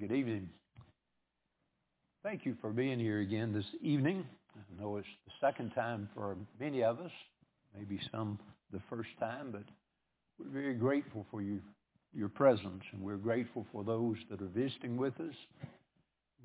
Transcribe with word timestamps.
Good 0.00 0.12
evening. 0.12 0.48
Thank 2.22 2.46
you 2.46 2.56
for 2.60 2.70
being 2.70 3.00
here 3.00 3.18
again 3.18 3.52
this 3.52 3.64
evening. 3.82 4.24
I 4.54 4.80
know 4.80 4.96
it's 4.96 5.08
the 5.26 5.32
second 5.40 5.70
time 5.70 6.08
for 6.14 6.36
many 6.60 6.84
of 6.84 7.00
us, 7.00 7.10
maybe 7.76 7.98
some 8.12 8.38
the 8.72 8.80
first 8.88 9.08
time, 9.18 9.48
but 9.50 9.64
we're 10.38 10.52
very 10.52 10.74
grateful 10.74 11.26
for 11.32 11.42
you, 11.42 11.60
your 12.14 12.28
presence, 12.28 12.84
and 12.92 13.02
we're 13.02 13.16
grateful 13.16 13.66
for 13.72 13.82
those 13.82 14.14
that 14.30 14.40
are 14.40 14.46
visiting 14.46 14.96
with 14.96 15.18
us. 15.18 15.34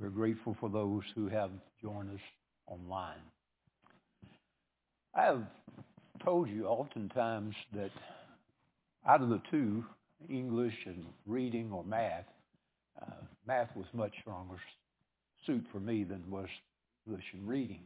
We're 0.01 0.09
grateful 0.09 0.57
for 0.59 0.69
those 0.69 1.03
who 1.13 1.27
have 1.27 1.51
joined 1.79 2.09
us 2.09 2.21
online. 2.65 3.21
I 5.13 5.25
have 5.25 5.43
told 6.25 6.49
you 6.49 6.65
oftentimes 6.65 7.53
that 7.75 7.91
out 9.07 9.21
of 9.21 9.29
the 9.29 9.41
two, 9.51 9.85
English 10.27 10.87
and 10.87 11.05
reading 11.27 11.71
or 11.71 11.83
math, 11.83 12.25
Uh, 13.03 13.11
math 13.45 13.75
was 13.75 13.85
much 13.93 14.13
stronger 14.21 14.55
suit 15.45 15.65
for 15.71 15.79
me 15.79 16.03
than 16.03 16.23
was 16.29 16.47
English 17.05 17.25
and 17.33 17.47
reading. 17.47 17.81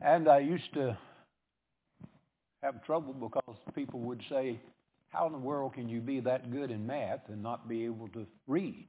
And 0.00 0.28
I 0.28 0.40
used 0.40 0.72
to 0.74 0.96
have 2.62 2.84
trouble 2.84 3.12
because 3.12 3.56
people 3.74 4.00
would 4.00 4.22
say, 4.28 4.58
how 5.10 5.26
in 5.26 5.32
the 5.32 5.38
world 5.38 5.74
can 5.74 5.88
you 5.88 6.00
be 6.00 6.20
that 6.20 6.50
good 6.50 6.70
in 6.70 6.86
math 6.86 7.20
and 7.28 7.42
not 7.42 7.68
be 7.68 7.84
able 7.84 8.08
to 8.08 8.26
read? 8.46 8.88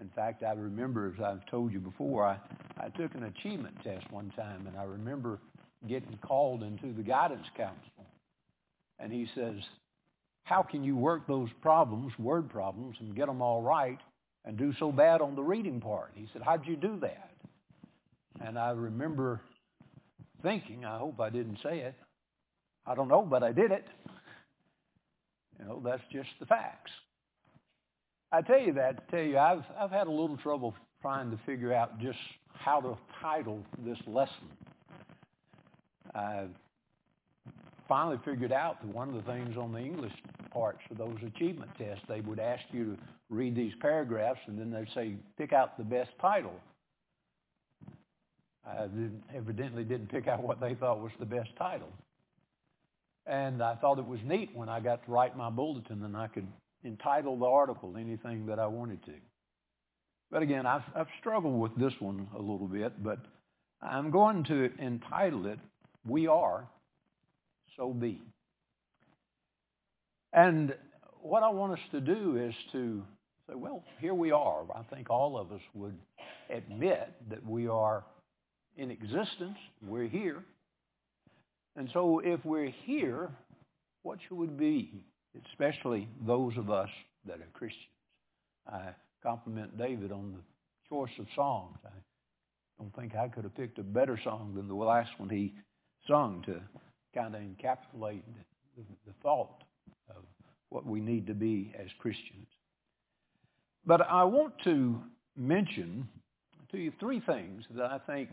In 0.00 0.08
fact, 0.10 0.42
I 0.42 0.52
remember, 0.52 1.12
as 1.16 1.22
I've 1.22 1.46
told 1.46 1.72
you 1.72 1.80
before, 1.80 2.24
I, 2.24 2.38
I 2.78 2.88
took 2.90 3.14
an 3.14 3.24
achievement 3.24 3.76
test 3.82 4.10
one 4.10 4.32
time, 4.36 4.66
and 4.66 4.76
I 4.76 4.84
remember 4.84 5.40
getting 5.88 6.18
called 6.22 6.62
into 6.62 6.92
the 6.92 7.02
guidance 7.02 7.46
council. 7.56 8.06
And 8.98 9.12
he 9.12 9.28
says, 9.34 9.56
how 10.48 10.62
can 10.62 10.82
you 10.82 10.96
work 10.96 11.26
those 11.26 11.50
problems, 11.60 12.12
word 12.18 12.48
problems, 12.48 12.96
and 13.00 13.14
get 13.14 13.26
them 13.26 13.42
all 13.42 13.60
right 13.60 13.98
and 14.46 14.56
do 14.56 14.72
so 14.78 14.90
bad 14.90 15.20
on 15.20 15.34
the 15.34 15.42
reading 15.42 15.78
part? 15.78 16.12
He 16.14 16.26
said, 16.32 16.40
how'd 16.42 16.66
you 16.66 16.74
do 16.74 16.98
that? 17.02 17.30
And 18.40 18.58
I 18.58 18.70
remember 18.70 19.42
thinking, 20.42 20.86
I 20.86 20.96
hope 20.96 21.20
I 21.20 21.28
didn't 21.28 21.58
say 21.62 21.80
it. 21.80 21.94
I 22.86 22.94
don't 22.94 23.08
know, 23.08 23.22
but 23.22 23.42
I 23.42 23.52
did 23.52 23.72
it. 23.72 23.84
You 25.58 25.66
know, 25.66 25.82
that's 25.84 26.02
just 26.10 26.30
the 26.40 26.46
facts. 26.46 26.92
I 28.32 28.40
tell 28.40 28.60
you 28.60 28.72
that 28.74 29.08
to 29.08 29.16
tell 29.16 29.26
you 29.26 29.38
I've 29.38 29.64
I've 29.78 29.90
had 29.90 30.06
a 30.06 30.10
little 30.10 30.36
trouble 30.36 30.74
trying 31.02 31.30
to 31.30 31.38
figure 31.44 31.74
out 31.74 31.98
just 31.98 32.18
how 32.54 32.80
to 32.80 32.96
title 33.20 33.62
this 33.84 33.98
lesson. 34.06 34.48
I 36.14 36.46
finally 37.88 38.18
figured 38.24 38.52
out 38.52 38.80
that 38.82 38.94
one 38.94 39.08
of 39.08 39.14
the 39.14 39.22
things 39.22 39.56
on 39.56 39.72
the 39.72 39.78
English 39.78 40.12
parts 40.58 40.80
of 40.90 40.98
those 40.98 41.16
achievement 41.24 41.70
tests, 41.78 42.02
they 42.08 42.20
would 42.20 42.40
ask 42.40 42.62
you 42.72 42.96
to 42.96 42.98
read 43.30 43.54
these 43.54 43.72
paragraphs 43.80 44.40
and 44.46 44.58
then 44.58 44.72
they'd 44.72 44.92
say, 44.92 45.14
pick 45.36 45.52
out 45.52 45.78
the 45.78 45.84
best 45.84 46.10
title. 46.20 46.54
I 48.66 48.82
didn't, 48.82 49.22
evidently 49.34 49.84
didn't 49.84 50.10
pick 50.10 50.26
out 50.26 50.42
what 50.42 50.60
they 50.60 50.74
thought 50.74 51.00
was 51.00 51.12
the 51.20 51.26
best 51.26 51.50
title. 51.56 51.88
And 53.24 53.62
I 53.62 53.76
thought 53.76 54.00
it 54.00 54.06
was 54.06 54.18
neat 54.24 54.50
when 54.52 54.68
I 54.68 54.80
got 54.80 55.04
to 55.04 55.12
write 55.12 55.36
my 55.36 55.48
bulletin 55.48 56.02
and 56.02 56.16
I 56.16 56.26
could 56.26 56.46
entitle 56.84 57.38
the 57.38 57.46
article 57.46 57.94
anything 57.96 58.46
that 58.46 58.58
I 58.58 58.66
wanted 58.66 59.04
to. 59.04 59.14
But 60.30 60.42
again, 60.42 60.66
I've, 60.66 60.82
I've 60.94 61.06
struggled 61.20 61.58
with 61.58 61.76
this 61.76 61.92
one 62.00 62.26
a 62.34 62.40
little 62.40 62.68
bit, 62.68 63.00
but 63.02 63.20
I'm 63.80 64.10
going 64.10 64.42
to 64.44 64.70
entitle 64.80 65.46
it, 65.46 65.60
We 66.04 66.26
Are, 66.26 66.66
So 67.76 67.92
Be. 67.92 68.20
And 70.32 70.74
what 71.22 71.42
I 71.42 71.48
want 71.48 71.72
us 71.72 71.84
to 71.92 72.00
do 72.00 72.36
is 72.36 72.54
to 72.72 73.02
say, 73.48 73.54
well, 73.54 73.82
here 74.00 74.14
we 74.14 74.30
are. 74.30 74.64
I 74.74 74.82
think 74.94 75.10
all 75.10 75.38
of 75.38 75.52
us 75.52 75.60
would 75.74 75.98
admit 76.50 77.12
that 77.30 77.44
we 77.46 77.66
are 77.66 78.04
in 78.76 78.90
existence. 78.90 79.56
We're 79.82 80.08
here. 80.08 80.44
And 81.76 81.88
so 81.92 82.20
if 82.24 82.44
we're 82.44 82.72
here, 82.84 83.30
what 84.02 84.18
should 84.26 84.36
we 84.36 84.46
be? 84.46 85.04
Especially 85.52 86.08
those 86.26 86.56
of 86.56 86.70
us 86.70 86.88
that 87.26 87.36
are 87.36 87.48
Christians. 87.52 87.84
I 88.70 88.90
compliment 89.22 89.78
David 89.78 90.12
on 90.12 90.32
the 90.32 90.40
choice 90.88 91.10
of 91.18 91.26
songs. 91.34 91.76
I 91.84 91.90
don't 92.78 92.94
think 92.94 93.14
I 93.16 93.28
could 93.28 93.44
have 93.44 93.54
picked 93.54 93.78
a 93.78 93.82
better 93.82 94.18
song 94.22 94.54
than 94.54 94.68
the 94.68 94.74
last 94.74 95.10
one 95.18 95.28
he 95.28 95.54
sung 96.06 96.42
to 96.46 96.60
kind 97.14 97.34
of 97.34 97.40
encapsulate 97.40 98.22
the, 98.76 98.82
the 99.06 99.12
thought 99.22 99.64
of 100.10 100.22
what 100.68 100.86
we 100.86 101.00
need 101.00 101.26
to 101.26 101.34
be 101.34 101.74
as 101.78 101.88
Christians. 101.98 102.46
But 103.86 104.02
I 104.02 104.24
want 104.24 104.54
to 104.64 105.00
mention 105.36 106.08
to 106.70 106.78
you 106.78 106.92
three 107.00 107.20
things 107.20 107.64
that 107.74 107.90
I 107.90 107.98
think 107.98 108.30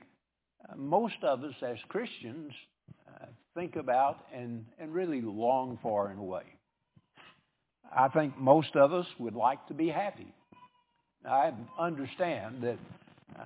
most 0.76 1.16
of 1.24 1.44
us 1.44 1.54
as 1.62 1.78
Christians 1.88 2.52
uh, 3.08 3.26
think 3.56 3.76
about 3.76 4.26
and, 4.34 4.66
and 4.80 4.94
really 4.94 5.22
long 5.22 5.80
for 5.82 6.12
in 6.12 6.18
a 6.18 6.24
way. 6.24 6.44
I 7.96 8.10
think 8.10 8.38
most 8.38 8.76
of 8.76 8.92
us 8.94 9.06
would 9.20 9.36
like 9.36 9.66
to 9.68 9.74
be 9.74 9.88
happy. 9.88 10.34
I 11.26 11.54
understand 11.80 12.62
that 12.64 12.78
uh, 13.40 13.44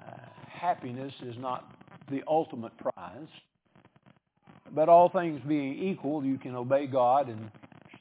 happiness 0.48 1.14
is 1.22 1.36
not 1.38 1.72
the 2.10 2.24
ultimate 2.28 2.76
prize, 2.78 3.28
but 4.74 4.90
all 4.90 5.10
things 5.10 5.42
being 5.48 5.78
equal, 5.78 6.26
you 6.26 6.38
can 6.38 6.56
obey 6.56 6.88
God 6.88 7.30
and 7.30 7.52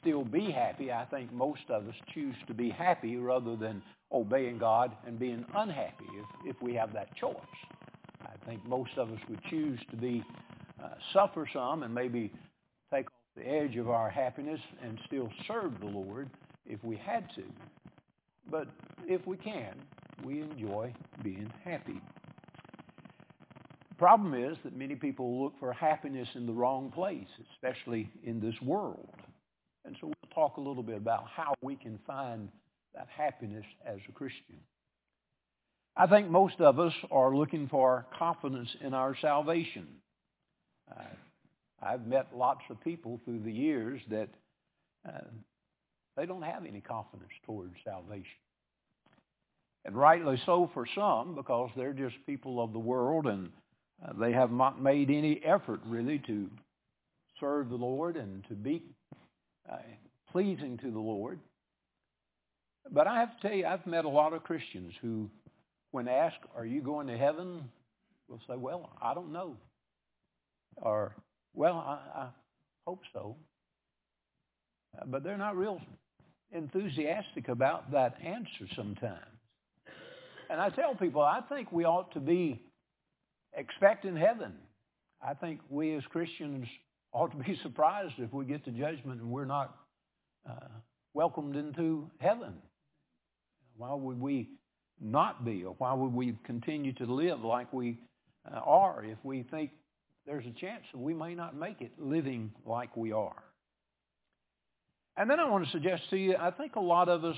still 0.09 0.25
be 0.25 0.49
happy. 0.49 0.91
I 0.91 1.05
think 1.05 1.31
most 1.31 1.61
of 1.69 1.87
us 1.87 1.93
choose 2.13 2.35
to 2.47 2.53
be 2.53 2.69
happy 2.69 3.17
rather 3.17 3.55
than 3.55 3.81
obeying 4.11 4.57
God 4.57 4.91
and 5.05 5.19
being 5.19 5.45
unhappy 5.55 6.05
if, 6.45 6.55
if 6.55 6.61
we 6.63 6.73
have 6.73 6.93
that 6.93 7.15
choice. 7.15 7.35
I 8.23 8.33
think 8.47 8.65
most 8.67 8.91
of 8.97 9.11
us 9.11 9.19
would 9.29 9.41
choose 9.49 9.79
to 9.91 9.97
be 9.97 10.23
uh, 10.83 10.87
suffer 11.13 11.47
some 11.53 11.83
and 11.83 11.93
maybe 11.93 12.31
take 12.91 13.05
off 13.05 13.13
the 13.35 13.47
edge 13.47 13.75
of 13.75 13.89
our 13.89 14.09
happiness 14.09 14.59
and 14.83 14.97
still 15.05 15.29
serve 15.47 15.79
the 15.79 15.85
Lord 15.85 16.29
if 16.65 16.83
we 16.83 16.95
had 16.95 17.29
to. 17.35 17.43
But 18.49 18.67
if 19.05 19.25
we 19.27 19.37
can, 19.37 19.75
we 20.23 20.41
enjoy 20.41 20.91
being 21.23 21.51
happy. 21.63 22.01
The 23.89 23.95
problem 23.95 24.33
is 24.33 24.57
that 24.63 24.75
many 24.75 24.95
people 24.95 25.43
look 25.43 25.53
for 25.59 25.71
happiness 25.71 26.29
in 26.33 26.47
the 26.47 26.53
wrong 26.53 26.89
place, 26.89 27.27
especially 27.53 28.09
in 28.23 28.39
this 28.39 28.55
world. 28.63 29.18
And 29.85 29.95
so 29.99 30.07
we'll 30.07 30.33
talk 30.33 30.57
a 30.57 30.61
little 30.61 30.83
bit 30.83 30.97
about 30.97 31.25
how 31.33 31.53
we 31.61 31.75
can 31.75 31.99
find 32.05 32.49
that 32.95 33.07
happiness 33.15 33.65
as 33.85 33.99
a 34.07 34.11
Christian. 34.11 34.57
I 35.95 36.07
think 36.07 36.29
most 36.29 36.59
of 36.61 36.79
us 36.79 36.93
are 37.11 37.35
looking 37.35 37.67
for 37.67 38.05
confidence 38.17 38.69
in 38.81 38.93
our 38.93 39.15
salvation. 39.21 39.87
Uh, 40.89 41.03
I've 41.81 42.05
met 42.05 42.27
lots 42.35 42.61
of 42.69 42.81
people 42.81 43.19
through 43.25 43.39
the 43.39 43.51
years 43.51 44.01
that 44.09 44.29
uh, 45.07 45.27
they 46.17 46.25
don't 46.25 46.41
have 46.41 46.65
any 46.65 46.81
confidence 46.81 47.31
towards 47.45 47.73
salvation. 47.83 48.25
And 49.85 49.95
rightly 49.95 50.41
so 50.45 50.69
for 50.73 50.85
some 50.93 51.35
because 51.35 51.69
they're 51.75 51.93
just 51.93 52.15
people 52.25 52.61
of 52.61 52.73
the 52.73 52.79
world 52.79 53.25
and 53.25 53.49
uh, 54.05 54.13
they 54.19 54.33
have 54.33 54.51
not 54.51 54.81
made 54.81 55.09
any 55.09 55.41
effort 55.43 55.79
really 55.85 56.19
to 56.27 56.49
serve 57.39 57.69
the 57.69 57.75
Lord 57.75 58.17
and 58.17 58.45
to 58.49 58.55
be 58.55 58.83
uh, 59.71 59.77
pleasing 60.31 60.77
to 60.77 60.91
the 60.91 60.99
Lord. 60.99 61.39
But 62.91 63.07
I 63.07 63.19
have 63.19 63.39
to 63.39 63.47
tell 63.47 63.57
you, 63.57 63.65
I've 63.65 63.85
met 63.85 64.05
a 64.05 64.09
lot 64.09 64.33
of 64.33 64.43
Christians 64.43 64.93
who, 65.01 65.29
when 65.91 66.07
asked, 66.07 66.39
are 66.55 66.65
you 66.65 66.81
going 66.81 67.07
to 67.07 67.17
heaven? 67.17 67.63
will 68.29 68.39
say, 68.47 68.55
well, 68.55 68.91
I 69.01 69.13
don't 69.13 69.31
know. 69.31 69.57
Or, 70.77 71.15
well, 71.53 71.75
I, 71.75 72.19
I 72.19 72.27
hope 72.85 73.01
so. 73.11 73.35
Uh, 74.97 75.05
but 75.07 75.23
they're 75.23 75.37
not 75.37 75.57
real 75.57 75.81
enthusiastic 76.51 77.47
about 77.47 77.91
that 77.91 78.15
answer 78.23 78.67
sometimes. 78.75 79.25
And 80.49 80.59
I 80.59 80.69
tell 80.69 80.95
people, 80.95 81.21
I 81.21 81.41
think 81.47 81.71
we 81.71 81.85
ought 81.85 82.11
to 82.13 82.19
be 82.19 82.61
expecting 83.55 84.15
heaven. 84.15 84.53
I 85.21 85.33
think 85.33 85.59
we 85.69 85.93
as 85.95 86.03
Christians 86.09 86.67
ought 87.11 87.31
to 87.31 87.37
be 87.37 87.57
surprised 87.63 88.13
if 88.17 88.31
we 88.33 88.45
get 88.45 88.63
to 88.65 88.71
judgment 88.71 89.21
and 89.21 89.31
we're 89.31 89.45
not 89.45 89.75
uh, 90.49 90.67
welcomed 91.13 91.55
into 91.55 92.09
heaven. 92.19 92.53
Why 93.77 93.93
would 93.93 94.19
we 94.19 94.49
not 95.01 95.45
be, 95.45 95.63
or 95.63 95.75
why 95.77 95.93
would 95.93 96.13
we 96.13 96.35
continue 96.43 96.93
to 96.93 97.05
live 97.05 97.41
like 97.41 97.71
we 97.71 97.97
uh, 98.51 98.59
are 98.59 99.03
if 99.03 99.17
we 99.23 99.43
think 99.43 99.71
there's 100.25 100.45
a 100.45 100.59
chance 100.59 100.83
that 100.91 100.99
we 100.99 101.13
may 101.13 101.33
not 101.33 101.55
make 101.55 101.81
it 101.81 101.91
living 101.97 102.51
like 102.65 102.95
we 102.95 103.11
are? 103.11 103.43
And 105.17 105.29
then 105.29 105.39
I 105.39 105.49
want 105.49 105.65
to 105.65 105.71
suggest 105.71 106.03
to 106.11 106.17
you, 106.17 106.35
I 106.39 106.51
think 106.51 106.75
a 106.75 106.81
lot 106.81 107.09
of 107.09 107.25
us 107.25 107.35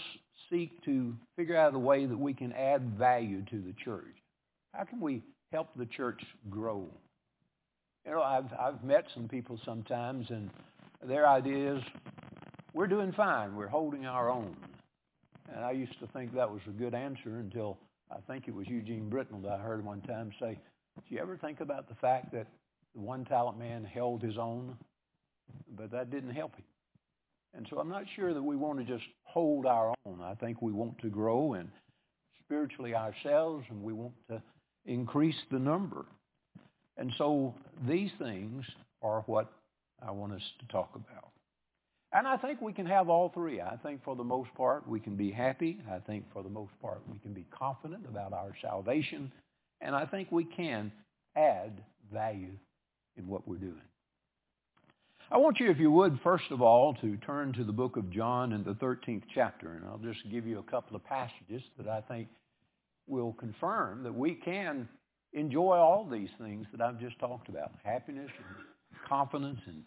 seek 0.50 0.84
to 0.86 1.16
figure 1.36 1.58
out 1.58 1.74
a 1.74 1.80
way 1.80 2.06
that 2.06 2.18
we 2.18 2.34
can 2.34 2.52
add 2.54 2.98
value 2.98 3.44
to 3.50 3.58
the 3.58 3.74
church. 3.84 4.16
How 4.74 4.84
can 4.84 5.00
we 5.00 5.24
help 5.52 5.70
the 5.76 5.86
church 5.86 6.22
grow? 6.50 6.90
You 8.06 8.12
know, 8.12 8.21
I've, 8.21 8.51
I've 8.59 8.83
met 8.83 9.06
some 9.13 9.27
people 9.27 9.59
sometimes, 9.63 10.30
and 10.30 10.50
their 11.07 11.27
idea 11.27 11.75
is, 11.75 11.83
we're 12.74 12.88
doing 12.88 13.12
fine. 13.12 13.56
We're 13.56 13.68
holding 13.68 14.06
our 14.06 14.30
own. 14.30 14.56
And 15.53 15.63
I 15.63 15.71
used 15.71 16.00
to 16.00 16.07
think 16.07 16.33
that 16.33 16.50
was 16.50 16.62
a 16.68 16.71
good 16.71 16.94
answer 16.94 17.38
until 17.38 17.77
I 18.09 18.18
think 18.27 18.48
it 18.48 18.56
was 18.56 18.68
Eugene 18.68 19.09
Britton 19.09 19.42
that 19.44 19.51
I 19.51 19.57
heard 19.57 19.83
one 19.83 20.01
time 20.01 20.31
say, 20.39 20.57
"Do 20.95 21.15
you 21.15 21.19
ever 21.19 21.38
think 21.38 21.59
about 21.59 21.89
the 21.89 21.95
fact 21.95 22.31
that 22.31 22.48
the 22.95 23.01
one 23.01 23.25
talent 23.25 23.59
man 23.59 23.83
held 23.83 24.21
his 24.21 24.38
own, 24.38 24.77
but 25.77 25.92
that 25.92 26.09
didn't 26.09 26.31
help 26.31 26.56
him?" 26.56 26.65
And 27.53 27.68
so 27.69 27.80
I'm 27.80 27.89
not 27.89 28.03
sure 28.15 28.33
that 28.33 28.42
we 28.42 28.56
want 28.56 28.80
to 28.80 28.86
just 28.86 29.06
hold 29.24 29.65
our 29.65 29.94
own. 30.06 30.21
I 30.21 30.36
think 30.36 30.62
we 30.62 30.71
want 30.71 30.98
to 31.00 31.09
grow 31.09 31.53
and 31.53 31.69
spiritually 32.45 32.95
ourselves, 32.95 33.65
and 33.69 33.83
we 33.83 33.94
want 33.94 34.13
to 34.30 34.42
increase 34.86 35.36
the 35.51 35.59
number. 35.59 36.06
And 36.98 37.12
so 37.18 37.56
these 37.88 38.12
things 38.20 38.66
are 39.02 39.22
what 39.22 39.52
I 40.06 40.12
want 40.12 40.34
us 40.34 40.42
to 40.60 40.68
talk 40.68 40.92
about. 40.96 41.30
And 42.14 42.28
I 42.28 42.36
think 42.38 42.62
we 42.62 42.74
can 42.74 42.86
have 42.86 43.10
all 43.10 43.30
three. 43.30 43.62
I 43.62 43.78
think 43.78 44.04
for 44.04 44.16
the 44.16 44.24
most 44.24 44.54
part 44.56 44.88
we 44.88 45.00
can 45.00 45.16
be 45.16 45.32
happy. 45.32 45.80
I 45.90 46.00
think 46.00 46.26
for 46.34 46.44
the 46.44 46.50
most 46.50 46.72
part 46.82 47.02
we 47.12 47.18
can 47.20 47.34
be 47.34 47.46
confident 47.58 48.06
about 48.08 48.34
our 48.34 48.52
salvation. 48.62 49.32
And 49.80 49.96
I 49.96 50.06
think 50.06 50.32
we 50.32 50.44
can 50.44 50.92
add 51.38 51.82
value 52.12 52.58
in 53.18 53.28
what 53.28 53.48
we're 53.48 53.58
doing. 53.58 53.82
I 55.32 55.38
want 55.38 55.62
you, 55.62 55.72
if 55.72 55.80
you 55.80 55.90
would, 55.92 56.20
first 56.22 56.52
of 56.52 56.62
all, 56.62 56.94
to 56.96 57.16
turn 57.18 57.54
to 57.54 57.64
the 57.64 57.72
book 57.72 57.96
of 57.96 58.12
John 58.12 58.52
in 58.52 58.66
the 58.66 58.74
13th 58.74 59.24
chapter. 59.34 59.72
And 59.74 59.86
I'll 59.86 59.98
just 59.98 60.20
give 60.30 60.46
you 60.46 60.60
a 60.60 60.70
couple 60.70 60.98
of 60.98 61.06
passages 61.06 61.62
that 61.78 61.88
I 61.88 62.02
think 62.02 62.28
will 63.08 63.32
confirm 63.40 64.04
that 64.04 64.14
we 64.14 64.36
can 64.36 64.90
enjoy 65.33 65.78
all 65.78 66.07
these 66.10 66.30
things 66.39 66.66
that 66.72 66.81
I've 66.81 67.00
just 67.00 67.19
talked 67.19 67.50
about. 67.50 67.72
Happiness 67.83 68.30
and 68.38 68.66
confidence 69.07 69.60
and 69.68 69.83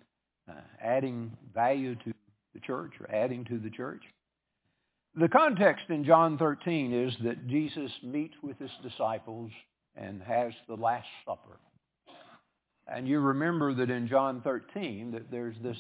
uh, 0.48 0.60
adding 0.82 1.32
value 1.54 1.94
to 1.96 2.12
the 2.54 2.60
church 2.60 2.92
or 3.00 3.14
adding 3.14 3.44
to 3.46 3.58
the 3.58 3.70
church. 3.70 4.02
The 5.16 5.28
context 5.28 5.84
in 5.90 6.04
John 6.04 6.38
13 6.38 6.92
is 6.92 7.14
that 7.22 7.46
Jesus 7.46 7.90
meets 8.02 8.34
with 8.42 8.58
his 8.58 8.70
disciples 8.82 9.50
and 9.96 10.20
has 10.22 10.52
the 10.68 10.74
Last 10.74 11.06
Supper. 11.24 11.58
And 12.86 13.06
you 13.06 13.20
remember 13.20 13.74
that 13.74 13.90
in 13.90 14.08
John 14.08 14.40
13 14.42 15.12
that 15.12 15.30
there's 15.30 15.56
this 15.62 15.76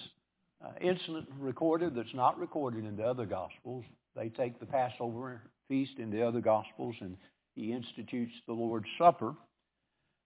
uh, 0.64 0.70
incident 0.80 1.28
recorded 1.38 1.94
that's 1.94 2.14
not 2.14 2.38
recorded 2.38 2.84
in 2.84 2.96
the 2.96 3.04
other 3.04 3.26
Gospels. 3.26 3.84
They 4.16 4.28
take 4.28 4.60
the 4.60 4.66
Passover 4.66 5.42
feast 5.68 5.98
in 5.98 6.10
the 6.10 6.26
other 6.26 6.40
Gospels 6.40 6.94
and 7.00 7.16
he 7.54 7.72
institutes 7.72 8.32
the 8.46 8.52
Lord's 8.52 8.86
Supper. 8.98 9.34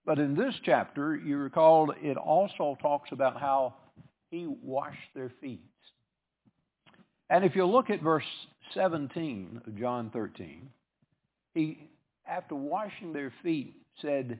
But 0.09 0.17
in 0.17 0.33
this 0.33 0.55
chapter, 0.65 1.15
you 1.15 1.37
recall 1.37 1.93
it 2.01 2.17
also 2.17 2.75
talks 2.81 3.11
about 3.11 3.39
how 3.39 3.75
he 4.31 4.47
washed 4.47 4.97
their 5.13 5.31
feet. 5.39 5.61
And 7.29 7.45
if 7.45 7.55
you 7.55 7.63
look 7.67 7.91
at 7.91 8.01
verse 8.01 8.23
17 8.73 9.61
of 9.67 9.77
John 9.77 10.09
13, 10.09 10.67
he, 11.53 11.91
after 12.27 12.55
washing 12.55 13.13
their 13.13 13.31
feet, 13.43 13.75
said, 14.01 14.39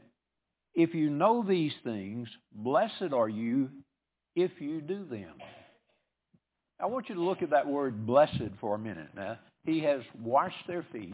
If 0.73 0.95
you 0.95 1.11
know 1.11 1.45
these 1.47 1.75
things, 1.83 2.27
blessed 2.51 3.13
are 3.13 3.29
you 3.29 3.69
if 4.35 4.49
you 4.57 4.81
do 4.81 5.05
them. 5.05 5.35
I 6.79 6.87
want 6.87 7.09
you 7.09 7.13
to 7.13 7.21
look 7.21 7.43
at 7.43 7.51
that 7.51 7.67
word 7.67 8.07
blessed 8.07 8.55
for 8.59 8.73
a 8.73 8.79
minute. 8.79 9.09
Now, 9.15 9.37
he 9.65 9.81
has 9.81 10.01
washed 10.19 10.65
their 10.67 10.87
feet. 10.91 11.13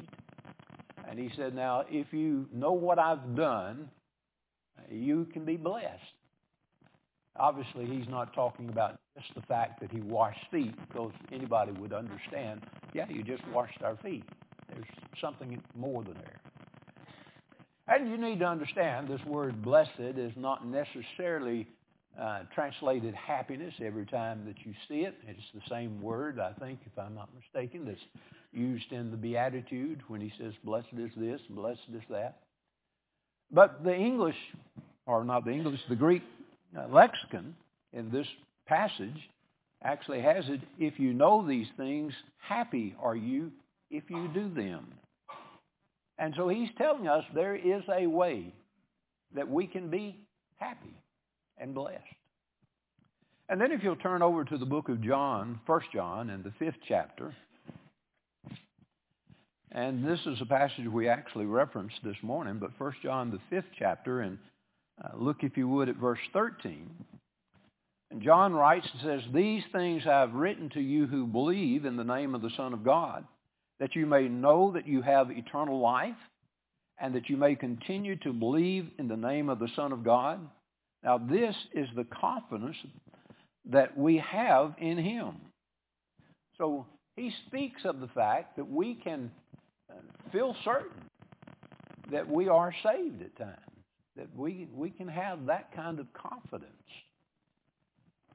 And 1.09 1.19
he 1.19 1.29
said, 1.35 1.53
now, 1.53 1.83
if 1.89 2.13
you 2.13 2.47
know 2.53 2.71
what 2.71 2.99
I've 2.99 3.35
done, 3.35 3.89
you 4.91 5.27
can 5.33 5.45
be 5.45 5.57
blessed. 5.57 6.01
Obviously, 7.37 7.85
he's 7.85 8.07
not 8.07 8.33
talking 8.33 8.69
about 8.69 8.97
just 9.17 9.33
the 9.35 9.41
fact 9.41 9.81
that 9.81 9.91
he 9.91 9.99
washed 9.99 10.39
feet, 10.51 10.73
because 10.87 11.11
anybody 11.31 11.71
would 11.73 11.91
understand, 11.91 12.61
yeah, 12.93 13.05
you 13.09 13.23
just 13.23 13.45
washed 13.49 13.81
our 13.83 13.97
feet. 13.97 14.23
There's 14.69 14.85
something 15.19 15.61
more 15.75 16.03
than 16.03 16.13
there. 16.15 16.39
And 17.87 18.09
you 18.09 18.17
need 18.17 18.39
to 18.39 18.45
understand 18.45 19.07
this 19.07 19.23
word 19.25 19.61
blessed 19.61 19.99
is 19.99 20.31
not 20.35 20.65
necessarily 20.65 21.67
uh, 22.19 22.39
translated 22.53 23.13
happiness 23.13 23.73
every 23.83 24.05
time 24.05 24.43
that 24.45 24.55
you 24.65 24.73
see 24.87 25.01
it. 25.01 25.15
It's 25.27 25.39
the 25.53 25.61
same 25.69 26.01
word, 26.01 26.39
I 26.39 26.53
think, 26.53 26.79
if 26.85 26.97
I'm 26.97 27.13
not 27.13 27.29
mistaken, 27.35 27.85
that's 27.85 27.99
used 28.53 28.91
in 28.91 29.11
the 29.11 29.17
Beatitude 29.17 30.01
when 30.07 30.21
he 30.21 30.31
says, 30.39 30.53
blessed 30.63 30.87
is 30.97 31.11
this, 31.17 31.41
blessed 31.49 31.81
is 31.93 32.01
that. 32.09 32.39
But 33.55 33.85
the 33.85 33.95
English, 33.95 34.35
or 35.05 35.23
not 35.23 35.45
the 35.45 35.51
English, 35.51 35.79
the 35.87 35.95
Greek 35.95 36.23
uh, 36.77 36.87
lexicon 36.91 37.55
in 37.93 38.11
this 38.11 38.27
passage 38.67 39.29
actually 39.81 40.21
has 40.21 40.43
it, 40.49 40.59
if 40.77 40.99
you 40.99 41.13
know 41.13 41.47
these 41.47 41.67
things, 41.77 42.11
happy 42.37 42.93
are 43.01 43.15
you 43.15 43.51
if 43.89 44.03
you 44.09 44.29
do 44.33 44.53
them. 44.53 44.85
And 46.17 46.33
so 46.35 46.49
he's 46.49 46.67
telling 46.77 47.07
us 47.07 47.23
there 47.33 47.55
is 47.55 47.81
a 47.89 48.07
way 48.07 48.53
that 49.35 49.49
we 49.49 49.67
can 49.67 49.89
be 49.89 50.19
happy 50.57 50.93
and 51.57 51.73
blessed. 51.73 52.03
And 53.47 53.61
then 53.61 53.71
if 53.71 53.83
you'll 53.83 53.95
turn 53.95 54.21
over 54.21 54.43
to 54.43 54.57
the 54.57 54.65
book 54.65 54.89
of 54.89 55.01
John, 55.01 55.61
1 55.65 55.81
John, 55.93 56.29
in 56.29 56.43
the 56.43 56.51
fifth 56.59 56.79
chapter, 56.87 57.33
and 59.75 60.05
this 60.05 60.21
is 60.25 60.39
a 60.39 60.45
passage 60.45 60.87
we 60.87 61.09
actually 61.09 61.45
referenced 61.45 61.97
this 62.01 62.15
morning, 62.21 62.59
but 62.59 62.71
1 62.79 62.93
John, 63.03 63.29
the 63.29 63.41
fifth 63.49 63.69
chapter, 63.77 64.21
and 64.21 64.37
uh, 65.03 65.09
look, 65.17 65.43
if 65.43 65.57
you 65.57 65.67
would, 65.67 65.89
at 65.89 65.97
verse 65.97 66.19
13. 66.31 66.89
And 68.09 68.21
John 68.21 68.53
writes 68.53 68.87
and 68.93 69.01
says, 69.01 69.29
These 69.33 69.63
things 69.73 70.03
I 70.07 70.21
have 70.21 70.33
written 70.33 70.69
to 70.69 70.79
you 70.79 71.07
who 71.07 71.27
believe 71.27 71.83
in 71.83 71.97
the 71.97 72.05
name 72.05 72.33
of 72.33 72.41
the 72.41 72.51
Son 72.55 72.71
of 72.71 72.85
God, 72.85 73.25
that 73.81 73.97
you 73.97 74.05
may 74.05 74.29
know 74.29 74.71
that 74.71 74.87
you 74.87 75.01
have 75.01 75.29
eternal 75.29 75.81
life, 75.81 76.15
and 76.97 77.13
that 77.13 77.27
you 77.27 77.35
may 77.35 77.55
continue 77.55 78.15
to 78.19 78.31
believe 78.31 78.87
in 78.97 79.09
the 79.09 79.17
name 79.17 79.49
of 79.49 79.59
the 79.59 79.69
Son 79.75 79.91
of 79.91 80.05
God. 80.05 80.39
Now 81.03 81.17
this 81.17 81.53
is 81.73 81.89
the 81.97 82.05
confidence 82.05 82.77
that 83.71 83.97
we 83.97 84.23
have 84.25 84.73
in 84.77 84.97
him. 84.97 85.35
So 86.57 86.85
he 87.17 87.33
speaks 87.47 87.83
of 87.83 87.99
the 87.99 88.07
fact 88.07 88.55
that 88.55 88.69
we 88.69 88.95
can 88.95 89.31
feel 90.31 90.55
certain 90.63 91.01
that 92.11 92.29
we 92.29 92.47
are 92.49 92.73
saved 92.83 93.21
at 93.21 93.35
times, 93.37 93.59
that 94.15 94.27
we, 94.35 94.67
we 94.73 94.89
can 94.89 95.07
have 95.07 95.45
that 95.47 95.73
kind 95.75 95.99
of 95.99 96.07
confidence. 96.13 96.71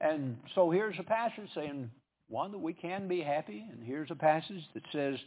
And 0.01 0.37
so 0.55 0.71
here's 0.71 0.99
a 0.99 1.05
passage 1.05 1.49
saying, 1.55 1.91
one, 2.29 2.53
that 2.53 2.59
we 2.59 2.73
can 2.73 3.09
be 3.09 3.21
happy, 3.21 3.65
and 3.71 3.83
here's 3.83 4.11
a 4.11 4.15
passage 4.15 4.63
that 4.75 4.83
says, 4.93 5.19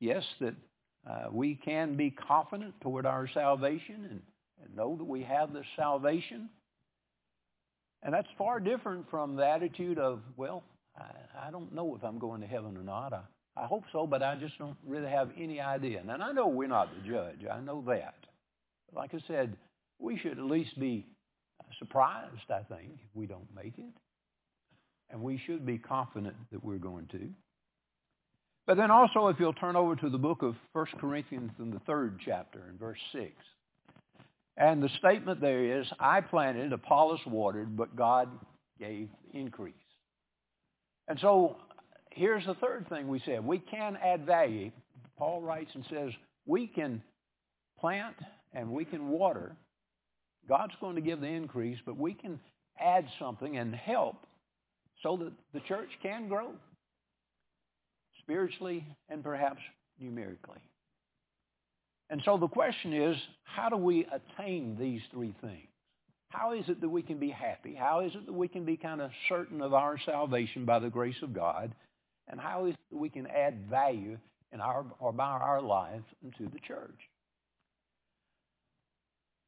yes, 0.00 0.22
that 0.40 0.54
uh, 1.08 1.28
we 1.30 1.56
can 1.56 1.96
be 1.96 2.10
confident 2.10 2.74
toward 2.80 3.04
our 3.04 3.28
salvation 3.34 4.06
and, 4.08 4.22
and 4.64 4.76
know 4.76 4.96
that 4.96 5.04
we 5.04 5.22
have 5.22 5.52
this 5.52 5.66
salvation. 5.76 6.48
And 8.02 8.14
that's 8.14 8.28
far 8.38 8.60
different 8.60 9.10
from 9.10 9.36
the 9.36 9.46
attitude 9.46 9.98
of, 9.98 10.20
well, 10.36 10.62
I, 10.96 11.48
I 11.48 11.50
don't 11.50 11.74
know 11.74 11.94
if 11.96 12.04
I'm 12.04 12.18
going 12.18 12.40
to 12.40 12.46
heaven 12.46 12.76
or 12.76 12.82
not. 12.82 13.12
I, 13.12 13.20
I 13.56 13.66
hope 13.66 13.84
so, 13.92 14.06
but 14.06 14.22
I 14.22 14.34
just 14.36 14.58
don't 14.58 14.76
really 14.86 15.10
have 15.10 15.30
any 15.38 15.60
idea. 15.60 16.00
And 16.00 16.22
I 16.22 16.32
know 16.32 16.48
we're 16.48 16.68
not 16.68 16.88
the 16.94 17.08
judge. 17.08 17.40
I 17.50 17.60
know 17.60 17.84
that. 17.86 18.14
But 18.86 19.00
like 19.00 19.14
I 19.14 19.18
said, 19.26 19.56
we 19.98 20.18
should 20.18 20.38
at 20.38 20.44
least 20.44 20.78
be 20.80 21.06
surprised, 21.78 22.50
I 22.50 22.62
think, 22.62 22.92
if 22.94 23.14
we 23.14 23.26
don't 23.26 23.48
make 23.54 23.78
it. 23.78 23.94
And 25.10 25.20
we 25.20 25.40
should 25.46 25.66
be 25.66 25.76
confident 25.76 26.34
that 26.50 26.64
we're 26.64 26.78
going 26.78 27.06
to. 27.08 27.28
But 28.66 28.76
then 28.76 28.90
also, 28.90 29.28
if 29.28 29.38
you'll 29.38 29.52
turn 29.52 29.76
over 29.76 29.96
to 29.96 30.08
the 30.08 30.18
book 30.18 30.42
of 30.42 30.54
1 30.72 30.86
Corinthians 30.98 31.50
in 31.58 31.70
the 31.70 31.80
third 31.80 32.20
chapter 32.24 32.60
in 32.70 32.78
verse 32.78 32.98
6. 33.12 33.32
And 34.56 34.82
the 34.82 34.88
statement 34.98 35.40
there 35.40 35.80
is, 35.80 35.86
I 35.98 36.20
planted, 36.20 36.72
Apollos 36.72 37.20
watered, 37.26 37.76
but 37.76 37.96
God 37.96 38.28
gave 38.78 39.08
increase. 39.34 39.74
And 41.08 41.18
so 41.20 41.56
here's 42.14 42.46
the 42.46 42.54
third 42.54 42.88
thing 42.88 43.08
we 43.08 43.20
said. 43.24 43.44
We 43.44 43.58
can 43.58 43.96
add 44.02 44.26
value. 44.26 44.70
Paul 45.18 45.42
writes 45.42 45.70
and 45.74 45.84
says, 45.90 46.10
we 46.46 46.66
can 46.66 47.02
plant 47.78 48.16
and 48.52 48.70
we 48.70 48.84
can 48.84 49.08
water. 49.08 49.56
God's 50.48 50.74
going 50.80 50.96
to 50.96 51.00
give 51.00 51.20
the 51.20 51.26
increase, 51.26 51.78
but 51.84 51.96
we 51.96 52.14
can 52.14 52.40
add 52.80 53.06
something 53.18 53.56
and 53.56 53.74
help 53.74 54.16
so 55.02 55.16
that 55.16 55.32
the 55.52 55.60
church 55.60 55.90
can 56.02 56.28
grow 56.28 56.52
spiritually 58.20 58.86
and 59.08 59.22
perhaps 59.22 59.60
numerically. 60.00 60.60
And 62.10 62.20
so 62.24 62.36
the 62.36 62.48
question 62.48 62.92
is, 62.92 63.16
how 63.44 63.68
do 63.68 63.76
we 63.76 64.06
attain 64.06 64.76
these 64.78 65.00
three 65.12 65.34
things? 65.40 65.68
How 66.28 66.52
is 66.52 66.64
it 66.68 66.80
that 66.80 66.88
we 66.88 67.02
can 67.02 67.18
be 67.18 67.30
happy? 67.30 67.74
How 67.74 68.00
is 68.00 68.14
it 68.14 68.26
that 68.26 68.32
we 68.32 68.48
can 68.48 68.64
be 68.64 68.76
kind 68.76 69.00
of 69.00 69.10
certain 69.28 69.60
of 69.60 69.74
our 69.74 69.98
salvation 70.04 70.64
by 70.64 70.78
the 70.78 70.88
grace 70.88 71.20
of 71.22 71.34
God? 71.34 71.74
And 72.28 72.40
how 72.40 72.66
is 72.66 72.74
we 72.90 73.08
can 73.08 73.26
add 73.26 73.66
value 73.68 74.18
in 74.52 74.60
our 74.60 74.84
or 74.98 75.12
by 75.12 75.24
our 75.24 75.60
lives 75.60 76.04
into 76.22 76.50
the 76.52 76.58
church. 76.66 76.98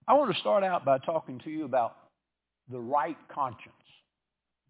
I 0.07 0.15
want 0.15 0.35
to 0.35 0.41
start 0.41 0.65
out 0.65 0.85
by 0.85 0.99
talking 0.99 1.41
to 1.45 1.51
you 1.51 1.65
about 1.65 1.97
the 2.71 2.79
right 2.79 3.17
conscience. 3.33 3.73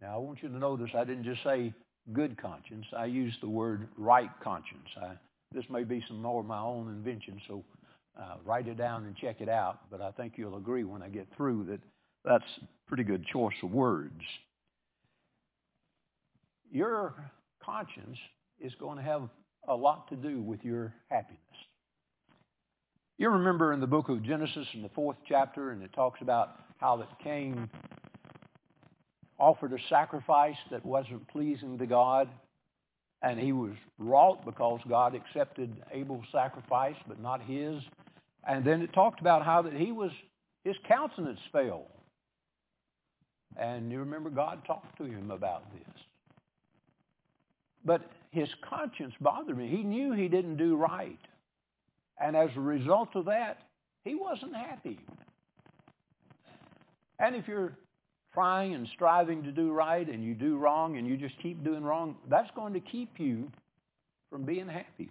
Now, 0.00 0.14
I 0.14 0.18
want 0.18 0.42
you 0.42 0.48
to 0.48 0.58
notice 0.58 0.90
I 0.96 1.04
didn't 1.04 1.24
just 1.24 1.42
say 1.42 1.72
good 2.12 2.40
conscience. 2.40 2.86
I 2.96 3.06
used 3.06 3.36
the 3.40 3.48
word 3.48 3.88
right 3.96 4.30
conscience. 4.42 4.88
I, 5.00 5.12
this 5.52 5.64
may 5.70 5.84
be 5.84 6.04
some 6.06 6.20
more 6.20 6.40
of 6.40 6.46
my 6.46 6.60
own 6.60 6.88
invention, 6.88 7.40
so 7.48 7.64
uh, 8.20 8.36
write 8.44 8.68
it 8.68 8.76
down 8.76 9.04
and 9.06 9.16
check 9.16 9.40
it 9.40 9.48
out. 9.48 9.80
But 9.90 10.00
I 10.00 10.10
think 10.12 10.34
you'll 10.36 10.56
agree 10.56 10.84
when 10.84 11.02
I 11.02 11.08
get 11.08 11.26
through 11.36 11.64
that 11.70 11.80
that's 12.24 12.44
a 12.62 12.88
pretty 12.88 13.04
good 13.04 13.24
choice 13.26 13.54
of 13.62 13.70
words. 13.70 14.20
Your 16.70 17.14
conscience 17.62 18.18
is 18.60 18.72
going 18.76 18.96
to 18.96 19.02
have 19.02 19.28
a 19.68 19.74
lot 19.74 20.08
to 20.08 20.16
do 20.16 20.40
with 20.40 20.62
your 20.64 20.94
happiness. 21.10 21.40
You 23.16 23.30
remember 23.30 23.72
in 23.72 23.80
the 23.80 23.86
book 23.86 24.08
of 24.08 24.22
Genesis 24.22 24.66
in 24.74 24.82
the 24.82 24.88
fourth 24.90 25.16
chapter, 25.28 25.70
and 25.70 25.82
it 25.82 25.92
talks 25.92 26.20
about 26.20 26.56
how 26.78 26.96
that 26.96 27.08
Cain 27.22 27.68
offered 29.38 29.72
a 29.72 29.78
sacrifice 29.88 30.56
that 30.70 30.84
wasn't 30.84 31.26
pleasing 31.28 31.78
to 31.78 31.86
God, 31.86 32.28
and 33.22 33.38
he 33.38 33.52
was 33.52 33.72
wrought 33.98 34.44
because 34.44 34.80
God 34.88 35.14
accepted 35.14 35.82
Abel's 35.92 36.24
sacrifice, 36.32 36.96
but 37.06 37.20
not 37.20 37.40
his. 37.42 37.82
And 38.46 38.64
then 38.64 38.82
it 38.82 38.92
talked 38.92 39.20
about 39.20 39.44
how 39.44 39.62
that 39.62 39.72
he 39.72 39.92
was 39.92 40.10
his 40.64 40.76
countenance 40.88 41.40
fell. 41.52 41.86
And 43.56 43.92
you 43.92 44.00
remember 44.00 44.30
God 44.30 44.64
talked 44.66 44.98
to 44.98 45.04
him 45.04 45.30
about 45.30 45.72
this. 45.72 46.04
But 47.84 48.02
his 48.30 48.48
conscience 48.68 49.14
bothered 49.20 49.56
me. 49.56 49.68
He 49.68 49.82
knew 49.82 50.12
he 50.12 50.28
didn't 50.28 50.56
do 50.56 50.76
right. 50.76 51.18
And 52.20 52.36
as 52.36 52.50
a 52.56 52.60
result 52.60 53.10
of 53.14 53.26
that, 53.26 53.58
he 54.04 54.14
wasn't 54.14 54.54
happy. 54.54 54.98
And 57.18 57.36
if 57.36 57.46
you're 57.48 57.72
trying 58.32 58.74
and 58.74 58.88
striving 58.94 59.44
to 59.44 59.52
do 59.52 59.72
right 59.72 60.08
and 60.08 60.24
you 60.24 60.34
do 60.34 60.58
wrong 60.58 60.96
and 60.96 61.06
you 61.06 61.16
just 61.16 61.34
keep 61.40 61.62
doing 61.64 61.84
wrong, 61.84 62.16
that's 62.28 62.50
going 62.56 62.74
to 62.74 62.80
keep 62.80 63.18
you 63.18 63.50
from 64.30 64.44
being 64.44 64.66
happy. 64.66 65.10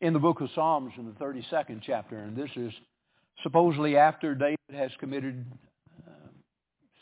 In 0.00 0.12
the 0.12 0.18
book 0.18 0.40
of 0.40 0.48
Psalms 0.54 0.92
in 0.98 1.06
the 1.06 1.12
32nd 1.12 1.80
chapter, 1.84 2.18
and 2.18 2.36
this 2.36 2.50
is 2.56 2.72
supposedly 3.42 3.96
after 3.96 4.34
David 4.34 4.58
has 4.72 4.90
committed 4.98 5.44
uh, 6.06 6.10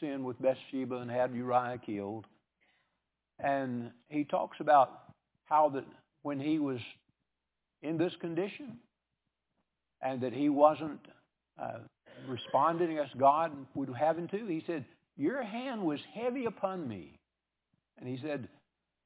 sin 0.01 0.25
with 0.25 0.41
Bathsheba 0.43 0.97
and 0.97 1.11
had 1.11 1.33
Uriah 1.33 1.79
killed, 1.85 2.27
and 3.43 3.91
he 4.09 4.25
talks 4.25 4.59
about 4.61 5.15
how 5.45 5.69
that 5.71 5.85
when 6.23 6.39
he 6.39 6.59
was 6.59 6.79
in 7.83 7.99
this 7.99 8.13
condition 8.21 8.79
and 10.01 10.21
that 10.21 10.33
he 10.33 10.49
wasn't 10.49 11.01
uh, 11.61 11.79
responding 12.29 12.99
as 12.99 13.09
God 13.19 13.53
would 13.75 13.89
have 13.95 14.17
him 14.17 14.29
to, 14.29 14.47
he 14.47 14.63
said, 14.67 14.85
your 15.17 15.43
hand 15.43 15.83
was 15.83 16.01
heavy 16.15 16.47
upon 16.47 16.89
me. 16.89 17.19
And 17.99 18.09
he 18.09 18.19
said, 18.23 18.49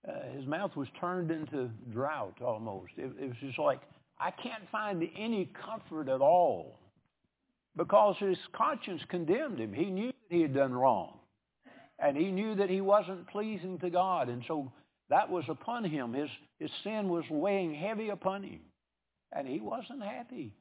uh, 0.06 0.36
his 0.36 0.46
mouth 0.46 0.76
was 0.76 0.88
turned 1.00 1.30
into 1.30 1.68
drought 1.92 2.36
almost. 2.44 2.92
It, 2.96 3.10
it 3.20 3.28
was 3.28 3.36
just 3.40 3.58
like, 3.58 3.80
I 4.18 4.30
can't 4.30 4.62
find 4.70 5.02
any 5.16 5.50
comfort 5.64 6.08
at 6.08 6.20
all 6.20 6.78
because 7.76 8.16
his 8.18 8.38
conscience 8.52 9.02
condemned 9.08 9.58
him. 9.58 9.72
He 9.72 9.86
knew 9.86 10.06
that 10.06 10.34
he 10.34 10.42
had 10.42 10.54
done 10.54 10.72
wrong. 10.72 11.18
And 11.98 12.16
he 12.16 12.30
knew 12.30 12.54
that 12.56 12.70
he 12.70 12.80
wasn't 12.80 13.28
pleasing 13.28 13.78
to 13.78 13.90
God. 13.90 14.28
And 14.28 14.44
so 14.46 14.72
that 15.08 15.30
was 15.30 15.44
upon 15.48 15.84
him. 15.84 16.12
His, 16.12 16.28
his 16.58 16.70
sin 16.84 17.08
was 17.08 17.24
weighing 17.30 17.74
heavy 17.74 18.10
upon 18.10 18.42
him. 18.42 18.60
And 19.32 19.46
he 19.48 19.60
wasn't 19.60 20.02
happy. 20.02 20.52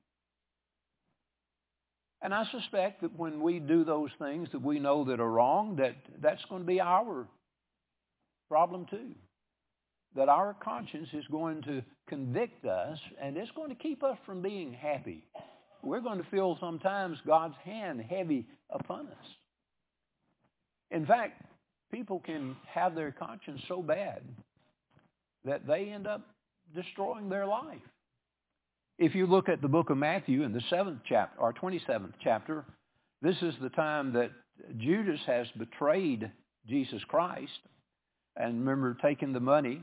And 2.21 2.33
I 2.33 2.45
suspect 2.51 3.01
that 3.01 3.17
when 3.17 3.41
we 3.41 3.59
do 3.59 3.83
those 3.83 4.09
things 4.17 4.49
that 4.51 4.61
we 4.61 4.79
know 4.79 5.03
that 5.05 5.19
are 5.19 5.29
wrong, 5.29 5.75
that 5.75 5.95
that's 6.21 6.43
going 6.49 6.61
to 6.61 6.67
be 6.67 6.81
our 6.81 7.27
problem 8.49 8.85
too. 8.89 9.11
That 10.15 10.29
our 10.29 10.55
conscience 10.63 11.09
is 11.13 11.25
going 11.29 11.61
to 11.63 11.83
convict 12.07 12.65
us 12.65 12.97
and 13.21 13.37
it's 13.37 13.51
going 13.51 13.69
to 13.69 13.75
keep 13.75 14.03
us 14.03 14.17
from 14.25 14.41
being 14.41 14.73
happy. 14.73 15.27
We're 15.83 16.01
going 16.01 16.17
to 16.17 16.29
feel 16.31 16.57
sometimes 16.59 17.17
God's 17.27 17.55
hand 17.63 18.01
heavy 18.01 18.47
upon 18.71 19.07
us. 19.07 19.27
In 20.91 21.05
fact, 21.05 21.41
people 21.91 22.19
can 22.19 22.55
have 22.67 22.95
their 22.95 23.11
conscience 23.11 23.61
so 23.67 23.81
bad 23.81 24.21
that 25.43 25.67
they 25.67 25.89
end 25.89 26.07
up 26.07 26.21
destroying 26.73 27.29
their 27.29 27.45
life. 27.45 27.81
If 28.97 29.13
you 29.13 29.27
look 29.27 29.49
at 29.49 29.61
the 29.61 29.67
book 29.67 29.89
of 29.89 29.97
Matthew 29.97 30.43
in 30.43 30.53
the 30.53 30.61
seventh 30.69 30.99
chapter 31.07 31.39
or 31.39 31.53
27th 31.53 32.13
chapter, 32.23 32.65
this 33.21 33.35
is 33.41 33.53
the 33.61 33.69
time 33.69 34.13
that 34.13 34.31
Judas 34.77 35.19
has 35.27 35.47
betrayed 35.57 36.31
Jesus 36.67 37.03
Christ 37.07 37.59
and 38.37 38.59
remember 38.59 38.97
taking 39.01 39.33
the 39.33 39.39
money. 39.39 39.81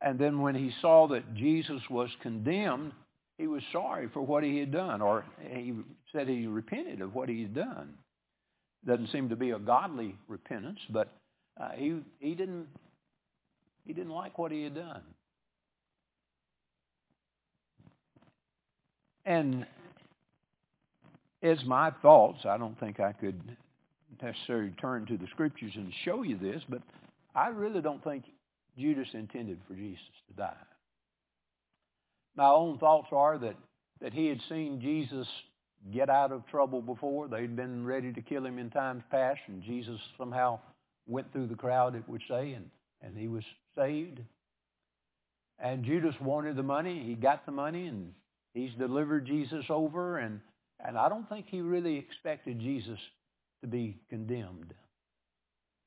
And 0.00 0.18
then 0.18 0.40
when 0.40 0.54
he 0.54 0.72
saw 0.80 1.08
that 1.08 1.34
Jesus 1.34 1.82
was 1.90 2.08
condemned, 2.22 2.92
he 3.36 3.46
was 3.46 3.62
sorry 3.72 4.08
for 4.12 4.22
what 4.22 4.44
he 4.44 4.58
had 4.58 4.72
done, 4.72 5.02
or 5.02 5.24
he 5.50 5.74
said 6.12 6.28
he 6.28 6.46
repented 6.46 7.00
of 7.00 7.14
what 7.14 7.28
he 7.28 7.42
had 7.42 7.54
done. 7.54 7.94
Doesn't 8.86 9.10
seem 9.10 9.28
to 9.28 9.36
be 9.36 9.50
a 9.50 9.58
godly 9.58 10.16
repentance, 10.28 10.78
but 10.90 11.12
uh, 11.60 11.70
he 11.74 12.00
he 12.18 12.34
didn't 12.34 12.66
he 13.86 13.92
didn't 13.92 14.12
like 14.12 14.38
what 14.38 14.52
he 14.52 14.62
had 14.64 14.74
done. 14.74 15.02
And 19.26 19.66
as 21.42 21.62
my 21.64 21.90
thoughts, 22.02 22.40
I 22.44 22.56
don't 22.56 22.78
think 22.80 23.00
I 23.00 23.12
could 23.12 23.40
necessarily 24.22 24.72
turn 24.80 25.06
to 25.06 25.16
the 25.16 25.26
scriptures 25.30 25.72
and 25.74 25.92
show 26.04 26.22
you 26.22 26.38
this, 26.38 26.62
but 26.68 26.82
I 27.34 27.48
really 27.48 27.80
don't 27.80 28.02
think 28.02 28.24
Judas 28.78 29.08
intended 29.12 29.58
for 29.66 29.74
Jesus 29.74 30.00
to 30.28 30.34
die. 30.34 30.52
My 32.36 32.48
own 32.48 32.78
thoughts 32.78 33.08
are 33.12 33.38
that, 33.38 33.56
that 34.00 34.12
he 34.12 34.26
had 34.26 34.40
seen 34.48 34.80
Jesus 34.80 35.26
get 35.92 36.10
out 36.10 36.32
of 36.32 36.46
trouble 36.46 36.82
before. 36.82 37.28
They'd 37.28 37.56
been 37.56 37.84
ready 37.84 38.12
to 38.12 38.22
kill 38.22 38.44
him 38.44 38.58
in 38.58 38.70
times 38.70 39.02
past, 39.10 39.40
and 39.48 39.62
Jesus 39.62 39.98
somehow 40.18 40.60
went 41.06 41.32
through 41.32 41.46
the 41.48 41.54
crowd, 41.54 41.94
it 41.94 42.08
would 42.08 42.22
say, 42.28 42.52
and, 42.52 42.70
and 43.02 43.16
he 43.16 43.28
was 43.28 43.44
saved. 43.76 44.20
And 45.58 45.84
Judas 45.84 46.14
wanted 46.20 46.56
the 46.56 46.62
money. 46.62 47.02
He 47.04 47.14
got 47.14 47.46
the 47.46 47.52
money, 47.52 47.86
and 47.86 48.12
he's 48.54 48.72
delivered 48.78 49.26
Jesus 49.26 49.64
over, 49.68 50.18
and, 50.18 50.40
and 50.84 50.96
I 50.96 51.08
don't 51.08 51.28
think 51.28 51.46
he 51.48 51.60
really 51.60 51.96
expected 51.96 52.60
Jesus 52.60 52.98
to 53.62 53.66
be 53.66 53.98
condemned. 54.08 54.74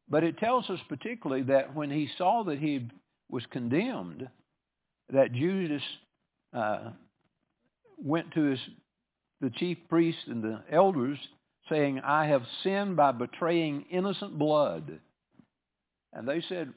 But 0.09 0.23
it 0.23 0.37
tells 0.37 0.69
us 0.69 0.79
particularly 0.89 1.43
that 1.43 1.75
when 1.75 1.89
he 1.89 2.09
saw 2.17 2.43
that 2.43 2.59
he 2.59 2.89
was 3.29 3.43
condemned, 3.51 4.27
that 5.09 5.33
Judas 5.33 5.81
uh, 6.53 6.91
went 7.97 8.31
to 8.33 8.43
his 8.43 8.59
the 9.43 9.49
chief 9.49 9.77
priests 9.89 10.21
and 10.27 10.41
the 10.41 10.61
elders, 10.71 11.17
saying, 11.69 11.99
I 11.99 12.27
have 12.27 12.43
sinned 12.63 12.95
by 12.95 13.11
betraying 13.11 13.85
innocent 13.91 14.39
blood. 14.39 14.99
And 16.13 16.25
they 16.25 16.41
said, 16.47 16.71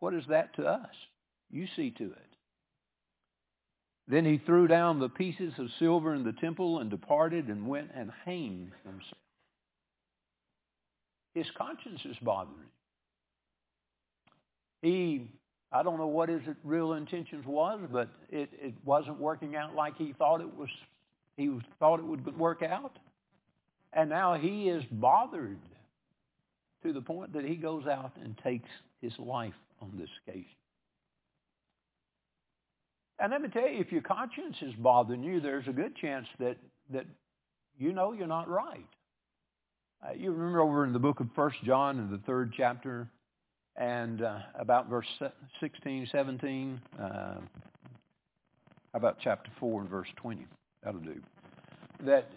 What 0.00 0.12
is 0.12 0.24
that 0.28 0.54
to 0.56 0.66
us? 0.66 0.90
You 1.50 1.66
see 1.74 1.90
to 1.92 2.04
it. 2.04 2.18
Then 4.08 4.26
he 4.26 4.36
threw 4.44 4.68
down 4.68 5.00
the 5.00 5.08
pieces 5.08 5.54
of 5.58 5.68
silver 5.78 6.14
in 6.14 6.22
the 6.22 6.34
temple 6.34 6.80
and 6.80 6.90
departed 6.90 7.48
and 7.48 7.66
went 7.66 7.90
and 7.94 8.10
hanged 8.26 8.72
himself. 8.84 9.18
His 11.34 11.46
conscience 11.56 12.00
is 12.04 12.16
bothering 12.20 12.58
him. 12.58 12.70
He, 14.82 15.30
I 15.72 15.82
don't 15.82 15.98
know 15.98 16.06
what 16.06 16.28
his 16.28 16.42
real 16.62 16.92
intentions 16.92 17.46
was, 17.46 17.80
but 17.90 18.08
it, 18.28 18.50
it 18.52 18.74
wasn't 18.84 19.18
working 19.18 19.56
out 19.56 19.74
like 19.74 19.96
he 19.96 20.12
thought 20.12 20.40
it 20.42 20.56
was 20.56 20.68
he 21.36 21.58
thought 21.78 22.00
it 22.00 22.04
would 22.04 22.38
work 22.38 22.62
out. 22.62 22.98
And 23.92 24.10
now 24.10 24.34
he 24.34 24.68
is 24.68 24.84
bothered 24.90 25.58
to 26.82 26.92
the 26.92 27.00
point 27.00 27.32
that 27.32 27.44
he 27.44 27.56
goes 27.56 27.86
out 27.86 28.12
and 28.22 28.36
takes 28.38 28.68
his 29.00 29.12
life 29.18 29.54
on 29.80 29.92
this 29.98 30.10
occasion. 30.26 30.50
And 33.18 33.32
let 33.32 33.40
me 33.40 33.48
tell 33.48 33.68
you, 33.68 33.80
if 33.80 33.90
your 33.90 34.02
conscience 34.02 34.56
is 34.60 34.74
bothering 34.74 35.22
you, 35.22 35.40
there's 35.40 35.66
a 35.68 35.72
good 35.72 35.96
chance 35.96 36.26
that, 36.38 36.56
that 36.92 37.06
you 37.78 37.92
know 37.92 38.12
you're 38.12 38.26
not 38.26 38.48
right. 38.48 38.86
Uh, 40.06 40.12
you 40.12 40.30
remember 40.30 40.60
over 40.60 40.84
in 40.84 40.92
the 40.92 40.98
book 40.98 41.20
of 41.20 41.28
First 41.34 41.56
John 41.64 41.98
in 41.98 42.10
the 42.10 42.18
third 42.26 42.52
chapter 42.54 43.08
and 43.76 44.22
uh, 44.22 44.40
about 44.58 44.90
verse 44.90 45.06
16, 45.60 46.08
17, 46.12 46.80
uh, 47.00 47.34
about 48.92 49.16
chapter 49.22 49.50
4 49.58 49.80
and 49.82 49.90
verse 49.90 50.08
20? 50.16 50.46
That'll 50.86 51.00
do. 51.00 51.20
That 52.04 52.30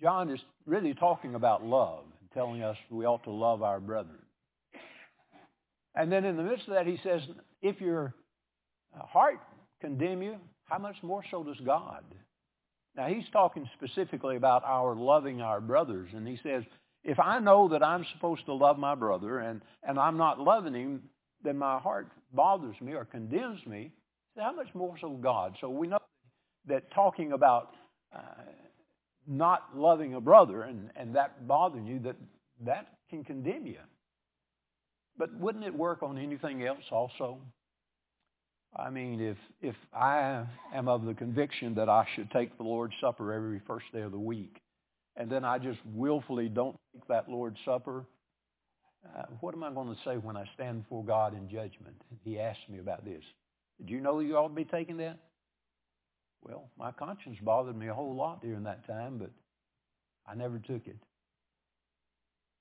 John 0.00 0.30
is 0.30 0.40
really 0.64 0.94
talking 0.94 1.34
about 1.34 1.62
love, 1.62 2.04
telling 2.32 2.62
us 2.62 2.78
we 2.88 3.04
ought 3.04 3.24
to 3.24 3.30
love 3.30 3.62
our 3.62 3.78
brethren. 3.78 4.22
And 5.94 6.10
then 6.10 6.24
in 6.24 6.38
the 6.38 6.42
midst 6.42 6.66
of 6.66 6.74
that, 6.74 6.86
he 6.86 6.98
says, 7.02 7.20
if 7.60 7.82
your 7.82 8.14
heart 8.96 9.38
condemn 9.82 10.22
you, 10.22 10.36
how 10.64 10.78
much 10.78 10.96
more 11.02 11.22
so 11.30 11.44
does 11.44 11.60
God? 11.60 12.04
Now, 12.96 13.08
he's 13.08 13.28
talking 13.34 13.68
specifically 13.76 14.36
about 14.36 14.64
our 14.64 14.94
loving 14.94 15.42
our 15.42 15.60
brothers. 15.60 16.08
And 16.14 16.26
he 16.26 16.38
says, 16.42 16.64
if 17.04 17.20
I 17.20 17.38
know 17.38 17.68
that 17.68 17.82
I'm 17.82 18.06
supposed 18.14 18.46
to 18.46 18.54
love 18.54 18.78
my 18.78 18.94
brother 18.94 19.40
and, 19.40 19.60
and 19.82 19.98
I'm 19.98 20.16
not 20.16 20.40
loving 20.40 20.72
him, 20.72 21.02
then 21.44 21.58
my 21.58 21.78
heart 21.80 22.08
bothers 22.32 22.80
me 22.80 22.94
or 22.94 23.04
condemns 23.04 23.64
me. 23.66 23.92
How 24.38 24.52
much 24.52 24.74
more 24.74 24.96
so 24.98 25.10
God? 25.10 25.54
So 25.60 25.68
we 25.68 25.86
know 25.86 25.98
that 26.68 26.90
talking 26.92 27.32
about 27.32 27.70
uh, 28.14 28.20
not 29.26 29.76
loving 29.76 30.14
a 30.14 30.20
brother 30.20 30.62
and, 30.62 30.90
and 30.96 31.14
that 31.14 31.46
bothering 31.46 31.86
you, 31.86 31.98
that 32.00 32.16
that 32.64 32.86
can 33.10 33.24
condemn 33.24 33.66
you. 33.66 33.78
But 35.16 35.34
wouldn't 35.38 35.64
it 35.64 35.74
work 35.74 36.02
on 36.02 36.18
anything 36.18 36.64
else 36.64 36.84
also? 36.90 37.38
I 38.76 38.90
mean, 38.90 39.20
if 39.20 39.36
if 39.60 39.76
I 39.94 40.44
am 40.74 40.88
of 40.88 41.04
the 41.04 41.14
conviction 41.14 41.74
that 41.74 41.88
I 41.88 42.06
should 42.14 42.30
take 42.30 42.56
the 42.56 42.64
Lord's 42.64 42.94
Supper 43.00 43.32
every 43.32 43.60
first 43.66 43.86
day 43.92 44.02
of 44.02 44.12
the 44.12 44.18
week, 44.18 44.60
and 45.16 45.30
then 45.30 45.44
I 45.44 45.58
just 45.58 45.78
willfully 45.94 46.48
don't 46.48 46.76
take 46.94 47.08
that 47.08 47.28
Lord's 47.28 47.58
Supper, 47.64 48.04
uh, 49.04 49.22
what 49.40 49.54
am 49.54 49.64
I 49.64 49.70
going 49.70 49.88
to 49.88 50.00
say 50.04 50.16
when 50.16 50.36
I 50.36 50.44
stand 50.54 50.82
before 50.82 51.04
God 51.04 51.34
in 51.34 51.48
judgment? 51.48 51.96
He 52.24 52.38
asked 52.38 52.68
me 52.68 52.78
about 52.78 53.04
this. 53.04 53.22
Did 53.78 53.90
you 53.90 54.00
know 54.00 54.20
you 54.20 54.36
ought 54.36 54.48
to 54.48 54.54
be 54.54 54.64
taking 54.64 54.96
that? 54.98 55.18
Well, 56.42 56.68
my 56.78 56.92
conscience 56.92 57.36
bothered 57.42 57.76
me 57.76 57.88
a 57.88 57.94
whole 57.94 58.14
lot 58.14 58.40
during 58.40 58.62
that 58.64 58.86
time, 58.86 59.18
but 59.18 59.30
I 60.26 60.34
never 60.34 60.58
took 60.58 60.86
it. 60.86 60.96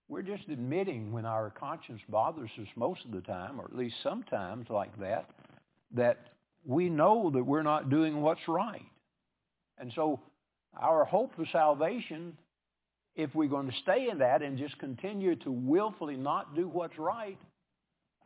We're 0.10 0.22
just 0.22 0.48
admitting 0.50 1.12
when 1.12 1.25
our 1.25 1.50
conscience 1.50 2.01
bothers 2.10 2.50
us 2.62 2.67
most 2.75 3.03
of 3.05 3.12
the 3.12 3.22
time, 3.22 3.60
or 3.60 3.65
at 3.65 3.75
least 3.75 3.96
sometimes 4.03 4.69
like 4.69 4.98
that, 5.00 5.29
that 5.93 6.17
we 6.65 6.89
know 6.89 7.29
that 7.31 7.43
we're 7.43 7.63
not 7.63 7.89
doing 7.89 8.22
what's 8.22 8.48
right. 8.48 8.86
And 9.77 9.91
so 9.96 10.22
our 10.79 11.05
hope 11.05 11.36
for 11.36 11.46
salvation, 11.51 12.38
if 13.15 13.36
we're 13.36 13.50
going 13.50 13.67
to 13.67 13.75
stay 13.84 14.07
in 14.10 14.19
that 14.19 14.41
and 14.41 14.57
just 14.57 14.77
continue 14.79 15.36
to 15.38 15.51
willfully 15.51 16.15
not 16.15 16.55
do 16.55 16.67
what's 16.67 16.98
right, 16.98 17.38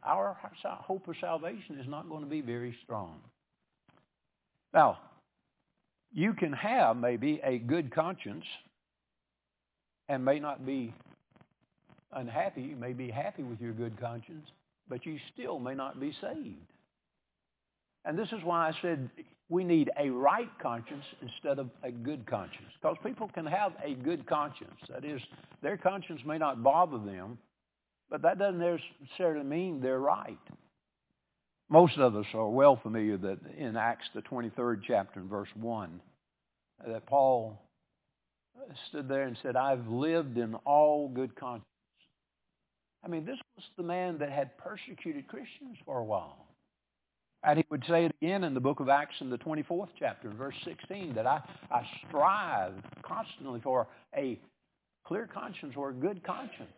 our 0.03 0.37
hope 0.63 1.07
of 1.07 1.15
salvation 1.19 1.79
is 1.79 1.87
not 1.87 2.09
going 2.09 2.23
to 2.23 2.29
be 2.29 2.41
very 2.41 2.75
strong. 2.83 3.19
Now, 4.73 4.99
you 6.13 6.33
can 6.33 6.53
have 6.53 6.97
maybe 6.97 7.39
a 7.43 7.57
good 7.57 7.93
conscience 7.93 8.45
and 10.09 10.25
may 10.25 10.39
not 10.39 10.65
be 10.65 10.93
unhappy. 12.13 12.61
You 12.61 12.75
may 12.75 12.93
be 12.93 13.09
happy 13.09 13.43
with 13.43 13.61
your 13.61 13.73
good 13.73 13.99
conscience, 13.99 14.47
but 14.89 15.05
you 15.05 15.17
still 15.33 15.59
may 15.59 15.73
not 15.73 15.99
be 15.99 16.13
saved. 16.19 16.57
And 18.03 18.17
this 18.17 18.27
is 18.31 18.43
why 18.43 18.67
I 18.67 18.71
said 18.81 19.09
we 19.49 19.63
need 19.63 19.91
a 19.99 20.09
right 20.09 20.49
conscience 20.61 21.03
instead 21.21 21.59
of 21.59 21.69
a 21.83 21.91
good 21.91 22.25
conscience. 22.25 22.71
Because 22.81 22.97
people 23.03 23.29
can 23.33 23.45
have 23.45 23.73
a 23.83 23.93
good 23.93 24.25
conscience. 24.25 24.79
That 24.89 25.05
is, 25.05 25.21
their 25.61 25.77
conscience 25.77 26.21
may 26.25 26.37
not 26.37 26.63
bother 26.63 26.97
them, 26.97 27.37
but 28.09 28.21
that 28.23 28.39
doesn't 28.39 28.59
necessarily 28.59 29.45
mean 29.45 29.81
they're 29.81 29.99
right. 29.99 30.37
Most 31.71 31.97
of 31.97 32.17
us 32.17 32.25
are 32.33 32.49
well 32.49 32.75
familiar 32.75 33.15
that 33.15 33.39
in 33.57 33.77
Acts, 33.77 34.09
the 34.13 34.21
23rd 34.21 34.81
chapter 34.85 35.21
and 35.21 35.29
verse 35.29 35.47
1, 35.55 36.01
that 36.85 37.05
Paul 37.05 37.61
stood 38.89 39.07
there 39.07 39.23
and 39.23 39.37
said, 39.41 39.55
I've 39.55 39.87
lived 39.87 40.37
in 40.37 40.55
all 40.65 41.07
good 41.07 41.33
conscience. 41.37 41.65
I 43.05 43.07
mean, 43.07 43.25
this 43.25 43.37
was 43.55 43.63
the 43.77 43.83
man 43.83 44.17
that 44.17 44.29
had 44.29 44.57
persecuted 44.57 45.29
Christians 45.29 45.77
for 45.85 45.99
a 45.99 46.03
while. 46.03 46.45
And 47.43 47.57
he 47.57 47.65
would 47.71 47.85
say 47.87 48.03
it 48.03 48.15
again 48.21 48.43
in 48.43 48.53
the 48.53 48.59
book 48.59 48.81
of 48.81 48.89
Acts 48.89 49.15
in 49.21 49.29
the 49.29 49.37
24th 49.37 49.89
chapter, 49.97 50.29
verse 50.29 50.55
16, 50.65 51.15
that 51.15 51.25
I, 51.25 51.39
I 51.71 51.87
strive 52.05 52.73
constantly 53.01 53.61
for 53.61 53.87
a 54.13 54.37
clear 55.05 55.25
conscience 55.33 55.75
or 55.77 55.91
a 55.91 55.93
good 55.93 56.21
conscience. 56.23 56.69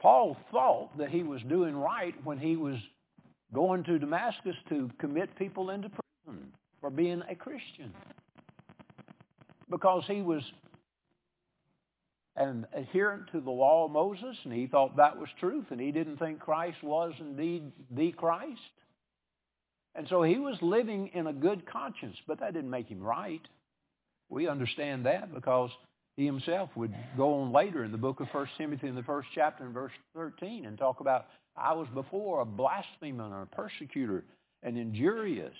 Paul 0.00 0.36
thought 0.50 0.96
that 0.98 1.10
he 1.10 1.22
was 1.22 1.42
doing 1.42 1.76
right 1.76 2.14
when 2.24 2.38
he 2.38 2.56
was 2.56 2.76
going 3.52 3.84
to 3.84 3.98
Damascus 3.98 4.56
to 4.68 4.90
commit 4.98 5.36
people 5.36 5.70
into 5.70 5.90
prison 5.90 6.52
for 6.80 6.90
being 6.90 7.22
a 7.28 7.34
Christian. 7.34 7.92
Because 9.70 10.04
he 10.06 10.22
was 10.22 10.42
an 12.36 12.66
adherent 12.72 13.30
to 13.32 13.40
the 13.40 13.50
law 13.50 13.86
of 13.86 13.90
Moses, 13.90 14.36
and 14.44 14.52
he 14.52 14.66
thought 14.66 14.96
that 14.96 15.18
was 15.18 15.28
truth, 15.40 15.66
and 15.70 15.80
he 15.80 15.90
didn't 15.90 16.18
think 16.18 16.38
Christ 16.38 16.82
was 16.82 17.12
indeed 17.18 17.72
the 17.90 18.12
Christ. 18.12 18.60
And 19.94 20.06
so 20.08 20.22
he 20.22 20.38
was 20.38 20.56
living 20.62 21.10
in 21.14 21.26
a 21.26 21.32
good 21.32 21.66
conscience, 21.66 22.16
but 22.26 22.38
that 22.40 22.54
didn't 22.54 22.70
make 22.70 22.88
him 22.88 23.00
right. 23.00 23.42
We 24.28 24.46
understand 24.46 25.06
that 25.06 25.34
because 25.34 25.70
he 26.18 26.26
himself 26.26 26.68
would 26.74 26.92
go 27.16 27.42
on 27.42 27.52
later 27.52 27.84
in 27.84 27.92
the 27.92 27.96
book 27.96 28.18
of 28.18 28.26
1 28.32 28.48
Timothy 28.58 28.88
in 28.88 28.96
the 28.96 29.04
first 29.04 29.28
chapter 29.36 29.64
in 29.64 29.72
verse 29.72 29.92
13 30.16 30.66
and 30.66 30.76
talk 30.76 30.98
about, 30.98 31.26
I 31.56 31.72
was 31.74 31.86
before 31.94 32.40
a 32.40 32.44
blasphemer 32.44 33.24
and 33.24 33.34
a 33.34 33.46
persecutor 33.46 34.24
and 34.64 34.76
injurious. 34.76 35.54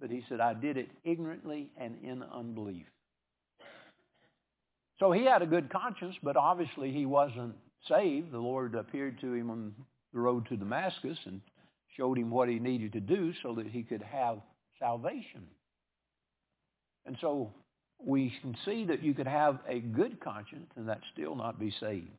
But 0.00 0.08
he 0.10 0.24
said, 0.26 0.40
I 0.40 0.54
did 0.54 0.78
it 0.78 0.88
ignorantly 1.04 1.68
and 1.76 1.96
in 2.02 2.22
unbelief. 2.22 2.86
So 4.98 5.12
he 5.12 5.26
had 5.26 5.42
a 5.42 5.46
good 5.46 5.68
conscience, 5.70 6.16
but 6.22 6.38
obviously 6.38 6.90
he 6.90 7.04
wasn't 7.04 7.54
saved. 7.86 8.32
The 8.32 8.38
Lord 8.38 8.74
appeared 8.74 9.20
to 9.20 9.34
him 9.34 9.50
on 9.50 9.74
the 10.14 10.20
road 10.20 10.48
to 10.48 10.56
Damascus 10.56 11.18
and 11.26 11.42
showed 11.94 12.16
him 12.16 12.30
what 12.30 12.48
he 12.48 12.58
needed 12.58 12.94
to 12.94 13.00
do 13.00 13.34
so 13.42 13.54
that 13.56 13.66
he 13.66 13.82
could 13.82 14.02
have 14.02 14.38
salvation. 14.78 15.46
And 17.04 17.18
so 17.20 17.52
we 18.04 18.32
can 18.40 18.56
see 18.64 18.84
that 18.86 19.02
you 19.02 19.14
could 19.14 19.26
have 19.26 19.58
a 19.68 19.80
good 19.80 20.20
conscience 20.20 20.70
and 20.76 20.88
that 20.88 21.00
still 21.12 21.34
not 21.34 21.58
be 21.58 21.72
saved. 21.80 22.10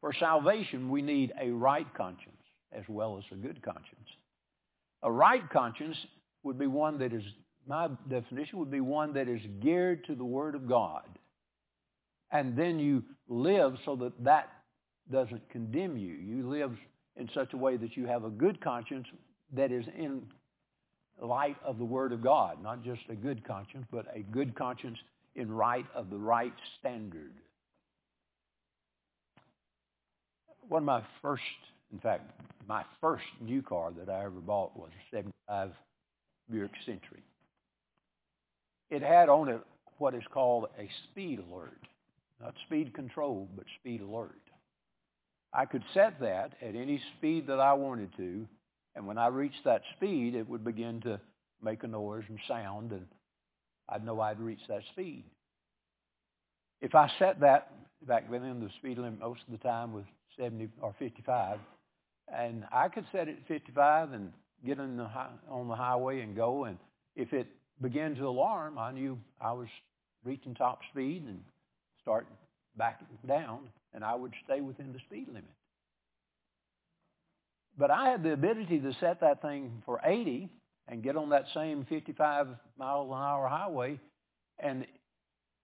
For 0.00 0.12
salvation, 0.12 0.90
we 0.90 1.02
need 1.02 1.32
a 1.40 1.50
right 1.50 1.86
conscience 1.94 2.36
as 2.72 2.84
well 2.88 3.18
as 3.18 3.24
a 3.30 3.36
good 3.36 3.62
conscience. 3.62 4.08
A 5.02 5.12
right 5.12 5.48
conscience 5.50 5.96
would 6.42 6.58
be 6.58 6.66
one 6.66 6.98
that 6.98 7.12
is, 7.12 7.22
my 7.66 7.88
definition 8.08 8.58
would 8.58 8.70
be 8.70 8.80
one 8.80 9.12
that 9.14 9.28
is 9.28 9.40
geared 9.60 10.04
to 10.06 10.14
the 10.14 10.24
Word 10.24 10.54
of 10.54 10.68
God. 10.68 11.02
And 12.30 12.56
then 12.56 12.78
you 12.78 13.04
live 13.28 13.76
so 13.84 13.94
that 13.96 14.12
that 14.24 14.48
doesn't 15.10 15.48
condemn 15.50 15.96
you. 15.96 16.14
You 16.14 16.48
live 16.48 16.72
in 17.16 17.28
such 17.34 17.52
a 17.52 17.56
way 17.56 17.76
that 17.76 17.96
you 17.96 18.06
have 18.06 18.24
a 18.24 18.30
good 18.30 18.60
conscience 18.60 19.06
that 19.52 19.70
is 19.70 19.84
in 19.96 20.22
light 21.26 21.56
of 21.64 21.78
the 21.78 21.84
Word 21.84 22.12
of 22.12 22.22
God, 22.22 22.62
not 22.62 22.82
just 22.82 23.02
a 23.08 23.14
good 23.14 23.44
conscience, 23.44 23.86
but 23.90 24.06
a 24.14 24.20
good 24.20 24.54
conscience 24.54 24.98
in 25.34 25.50
right 25.50 25.86
of 25.94 26.10
the 26.10 26.16
right 26.16 26.52
standard. 26.78 27.32
One 30.68 30.82
of 30.82 30.86
my 30.86 31.02
first, 31.20 31.42
in 31.92 31.98
fact, 31.98 32.30
my 32.68 32.84
first 33.00 33.24
new 33.40 33.62
car 33.62 33.92
that 33.98 34.08
I 34.08 34.24
ever 34.24 34.40
bought 34.40 34.76
was 34.76 34.90
a 34.90 35.16
75 35.16 35.70
Buick 36.50 36.70
Century. 36.86 37.22
It 38.90 39.02
had 39.02 39.28
on 39.28 39.48
it 39.48 39.60
what 39.98 40.14
is 40.14 40.22
called 40.32 40.66
a 40.78 40.88
speed 41.04 41.40
alert. 41.50 41.78
Not 42.40 42.54
speed 42.66 42.92
control, 42.94 43.48
but 43.54 43.64
speed 43.80 44.00
alert. 44.00 44.40
I 45.54 45.66
could 45.66 45.84
set 45.94 46.18
that 46.20 46.52
at 46.60 46.74
any 46.74 47.00
speed 47.16 47.46
that 47.46 47.60
I 47.60 47.74
wanted 47.74 48.16
to, 48.16 48.46
and 48.94 49.06
when 49.06 49.18
I 49.18 49.28
reached 49.28 49.64
that 49.64 49.82
speed, 49.96 50.34
it 50.34 50.48
would 50.48 50.64
begin 50.64 51.00
to 51.02 51.20
make 51.62 51.82
a 51.82 51.88
noise 51.88 52.24
and 52.28 52.38
sound, 52.46 52.92
and 52.92 53.06
I'd 53.88 54.04
know 54.04 54.20
I'd 54.20 54.40
reached 54.40 54.68
that 54.68 54.82
speed. 54.92 55.24
If 56.80 56.94
I 56.94 57.10
set 57.18 57.40
that, 57.40 57.72
back 58.06 58.30
then 58.30 58.60
the 58.60 58.70
speed 58.78 58.98
limit 58.98 59.20
most 59.20 59.40
of 59.46 59.52
the 59.52 59.66
time 59.66 59.92
was 59.92 60.04
70 60.38 60.68
or 60.80 60.94
55, 60.98 61.58
and 62.28 62.64
I 62.72 62.88
could 62.88 63.04
set 63.12 63.28
it 63.28 63.36
at 63.40 63.48
55 63.48 64.12
and 64.12 64.32
get 64.66 64.80
on 64.80 64.96
the, 64.96 65.06
high, 65.06 65.28
on 65.48 65.68
the 65.68 65.76
highway 65.76 66.20
and 66.20 66.34
go, 66.34 66.64
and 66.64 66.78
if 67.16 67.32
it 67.32 67.46
began 67.80 68.14
to 68.16 68.26
alarm, 68.26 68.78
I 68.78 68.92
knew 68.92 69.18
I 69.40 69.52
was 69.52 69.68
reaching 70.24 70.54
top 70.54 70.80
speed 70.90 71.24
and 71.26 71.40
start 72.00 72.26
back 72.76 73.00
down, 73.26 73.60
and 73.94 74.04
I 74.04 74.14
would 74.14 74.32
stay 74.44 74.60
within 74.60 74.92
the 74.92 74.98
speed 75.06 75.28
limit. 75.28 75.44
But 77.78 77.90
I 77.90 78.10
had 78.10 78.22
the 78.22 78.32
ability 78.32 78.80
to 78.80 78.92
set 79.00 79.20
that 79.20 79.40
thing 79.42 79.82
for 79.86 80.00
80 80.04 80.50
and 80.88 81.02
get 81.02 81.16
on 81.16 81.30
that 81.30 81.46
same 81.54 81.86
55 81.88 82.48
miles 82.78 83.08
an 83.08 83.16
hour 83.16 83.48
highway, 83.48 83.98
and 84.58 84.86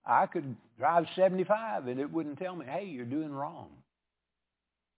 I 0.06 0.26
could 0.26 0.56
drive 0.78 1.06
75 1.16 1.86
and 1.86 2.00
it 2.00 2.10
wouldn't 2.10 2.38
tell 2.38 2.56
me, 2.56 2.64
hey, 2.66 2.86
you're 2.86 3.04
doing 3.04 3.32
wrong. 3.32 3.68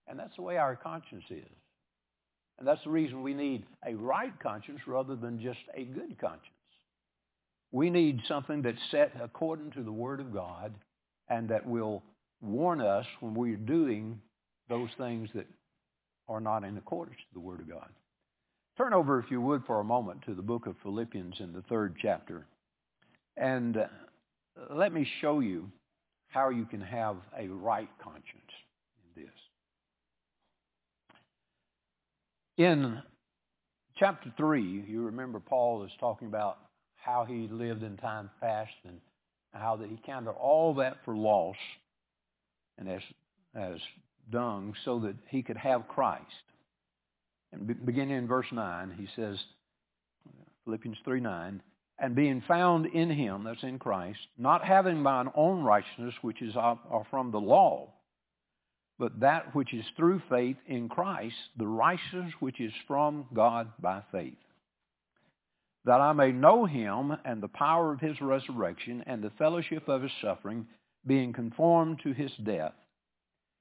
And 0.06 0.18
that's 0.18 0.36
the 0.36 0.42
way 0.42 0.56
our 0.56 0.76
conscience 0.76 1.24
is. 1.30 1.44
And 2.58 2.68
that's 2.68 2.82
the 2.84 2.90
reason 2.90 3.22
we 3.22 3.34
need 3.34 3.64
a 3.86 3.94
right 3.94 4.32
conscience 4.40 4.80
rather 4.86 5.16
than 5.16 5.40
just 5.40 5.60
a 5.74 5.84
good 5.84 6.18
conscience. 6.20 6.46
We 7.72 7.90
need 7.90 8.20
something 8.28 8.62
that's 8.62 8.78
set 8.90 9.12
according 9.20 9.72
to 9.72 9.82
the 9.82 9.92
Word 9.92 10.20
of 10.20 10.32
God 10.32 10.74
and 11.28 11.48
that 11.48 11.66
will 11.66 12.02
warn 12.40 12.80
us 12.80 13.06
when 13.20 13.34
we're 13.34 13.56
doing 13.56 14.20
those 14.68 14.90
things 14.98 15.28
that 15.34 15.46
are 16.30 16.40
not 16.40 16.64
in 16.64 16.78
accordance 16.78 17.18
to 17.18 17.34
the 17.34 17.40
Word 17.40 17.60
of 17.60 17.68
God. 17.68 17.88
Turn 18.78 18.94
over, 18.94 19.18
if 19.18 19.30
you 19.30 19.40
would, 19.40 19.64
for 19.66 19.80
a 19.80 19.84
moment 19.84 20.22
to 20.26 20.34
the 20.34 20.42
book 20.42 20.66
of 20.66 20.76
Philippians 20.82 21.34
in 21.40 21.52
the 21.52 21.62
third 21.62 21.96
chapter. 22.00 22.46
And 23.36 23.76
uh, 23.76 23.86
let 24.70 24.92
me 24.92 25.06
show 25.20 25.40
you 25.40 25.70
how 26.28 26.50
you 26.50 26.64
can 26.64 26.80
have 26.80 27.16
a 27.36 27.48
right 27.48 27.88
conscience 28.02 28.24
in 29.16 29.24
this. 29.24 29.32
In 32.56 33.02
chapter 33.98 34.32
3, 34.36 34.84
you 34.88 35.02
remember 35.02 35.40
Paul 35.40 35.84
is 35.84 35.90
talking 35.98 36.28
about 36.28 36.58
how 36.94 37.24
he 37.24 37.48
lived 37.50 37.82
in 37.82 37.96
times 37.96 38.30
past 38.40 38.70
and 38.84 39.00
how 39.52 39.76
that 39.76 39.90
he 39.90 39.98
counted 40.06 40.30
all 40.30 40.74
that 40.74 40.98
for 41.04 41.16
loss 41.16 41.56
and 42.78 42.88
as, 42.88 43.02
as 43.54 43.78
dung 44.30 44.74
so 44.84 45.00
that 45.00 45.16
he 45.28 45.42
could 45.42 45.56
have 45.56 45.88
Christ. 45.88 46.24
And 47.52 47.84
beginning 47.84 48.16
in 48.16 48.28
verse 48.28 48.46
9, 48.52 48.94
he 48.96 49.08
says, 49.16 49.38
Philippians 50.64 50.98
3, 51.04 51.20
9, 51.20 51.62
and 51.98 52.14
being 52.14 52.42
found 52.46 52.86
in 52.86 53.10
him, 53.10 53.44
that's 53.44 53.62
in 53.62 53.78
Christ, 53.78 54.20
not 54.38 54.64
having 54.64 55.02
mine 55.02 55.28
own 55.34 55.62
righteousness, 55.62 56.14
which 56.22 56.40
is 56.40 56.54
from 57.10 57.30
the 57.30 57.40
law, 57.40 57.92
but 58.98 59.20
that 59.20 59.54
which 59.54 59.74
is 59.74 59.84
through 59.96 60.22
faith 60.30 60.56
in 60.66 60.88
Christ, 60.88 61.34
the 61.58 61.66
righteousness 61.66 62.32
which 62.40 62.60
is 62.60 62.72
from 62.86 63.26
God 63.34 63.68
by 63.80 64.02
faith. 64.12 64.38
That 65.86 66.00
I 66.00 66.12
may 66.12 66.30
know 66.30 66.66
him 66.66 67.16
and 67.24 67.42
the 67.42 67.48
power 67.48 67.92
of 67.92 68.00
his 68.00 68.20
resurrection 68.20 69.02
and 69.06 69.22
the 69.22 69.32
fellowship 69.38 69.88
of 69.88 70.02
his 70.02 70.12
suffering, 70.22 70.66
being 71.06 71.32
conformed 71.32 72.00
to 72.02 72.12
his 72.12 72.30
death, 72.44 72.74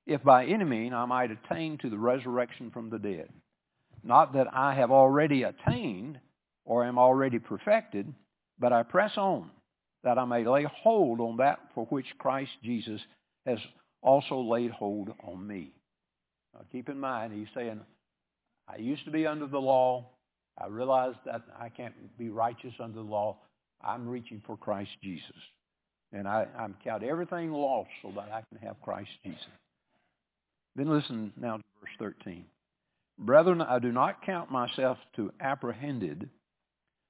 if 0.10 0.24
by 0.24 0.45
any 0.45 0.63
means 0.63 0.93
I 0.93 1.06
might 1.06 1.30
attain 1.30 1.78
to 1.80 1.89
the 1.89 1.98
resurrection 1.98 2.72
from 2.72 2.89
the 2.89 2.98
dead. 2.98 3.30
Not 4.04 4.34
that 4.34 4.48
I 4.52 4.74
have 4.74 4.89
already 4.89 5.43
attained 5.43 6.19
or 6.65 6.84
am 6.84 6.98
already 6.98 7.38
perfected, 7.38 8.12
but 8.58 8.74
I 8.74 8.84
press 8.84 9.12
on 9.17 9.52
that 10.04 10.17
I 10.17 10.26
may 10.26 10.45
lay 10.45 10.63
hold 10.63 11.19
on 11.19 11.38
that 11.38 11.60
for 11.76 11.86
which 11.86 12.08
Christ 12.17 12.52
Jesus 12.63 13.00
has 13.45 13.60
also 14.02 14.39
laid 14.39 14.72
hold 14.72 15.10
on 15.24 15.45
me. 15.45 15.74
Now 16.56 16.62
keep 16.72 16.89
in 16.89 17.00
mind, 17.00 17.34
he's 17.34 17.54
saying, 17.54 17.80
I 18.67 18.78
used 18.78 19.06
to 19.06 19.12
be 19.12 19.28
under 19.28 19.45
the 19.45 19.60
law. 19.60 20.10
I 20.58 20.67
realize 20.67 21.15
that 21.26 21.43
I 21.60 21.69
can't 21.69 21.93
be 22.17 22.30
righteous 22.30 22.74
under 22.80 22.98
the 22.98 23.06
law. 23.06 23.38
I'm 23.84 24.08
reaching 24.08 24.41
for 24.45 24.58
Christ 24.58 24.91
Jesus. 25.04 25.38
And 26.12 26.28
I, 26.28 26.48
I'm 26.58 26.76
count 26.84 27.04
everything 27.04 27.52
lost 27.52 27.89
so 28.02 28.12
that 28.15 28.32
I 28.32 28.41
can 28.50 28.67
have 28.67 28.82
Christ 28.82 29.12
Jesus. 29.24 29.45
Then 30.80 30.89
listen 30.89 31.34
now 31.36 31.58
to 31.58 31.63
verse 31.82 32.13
13. 32.24 32.46
Brethren, 33.18 33.62
I 33.62 33.80
do 33.80 33.92
not 33.92 34.26
count 34.26 34.50
myself 34.50 34.98
to 35.18 35.30
apprehended, 35.42 36.30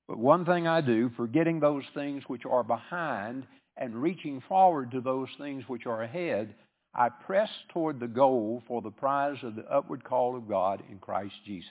but 0.07 0.17
one 0.17 0.43
thing 0.43 0.65
I 0.65 0.81
do, 0.81 1.11
forgetting 1.15 1.59
those 1.59 1.83
things 1.93 2.23
which 2.25 2.47
are 2.47 2.63
behind 2.63 3.45
and 3.77 4.01
reaching 4.01 4.41
forward 4.49 4.89
to 4.89 5.01
those 5.01 5.27
things 5.37 5.65
which 5.67 5.85
are 5.85 6.01
ahead, 6.01 6.55
I 6.95 7.09
press 7.09 7.51
toward 7.71 7.99
the 7.99 8.07
goal 8.07 8.63
for 8.67 8.81
the 8.81 8.89
prize 8.89 9.37
of 9.43 9.55
the 9.55 9.71
upward 9.71 10.03
call 10.03 10.35
of 10.35 10.49
God 10.49 10.81
in 10.89 10.97
Christ 10.97 11.35
Jesus. 11.45 11.69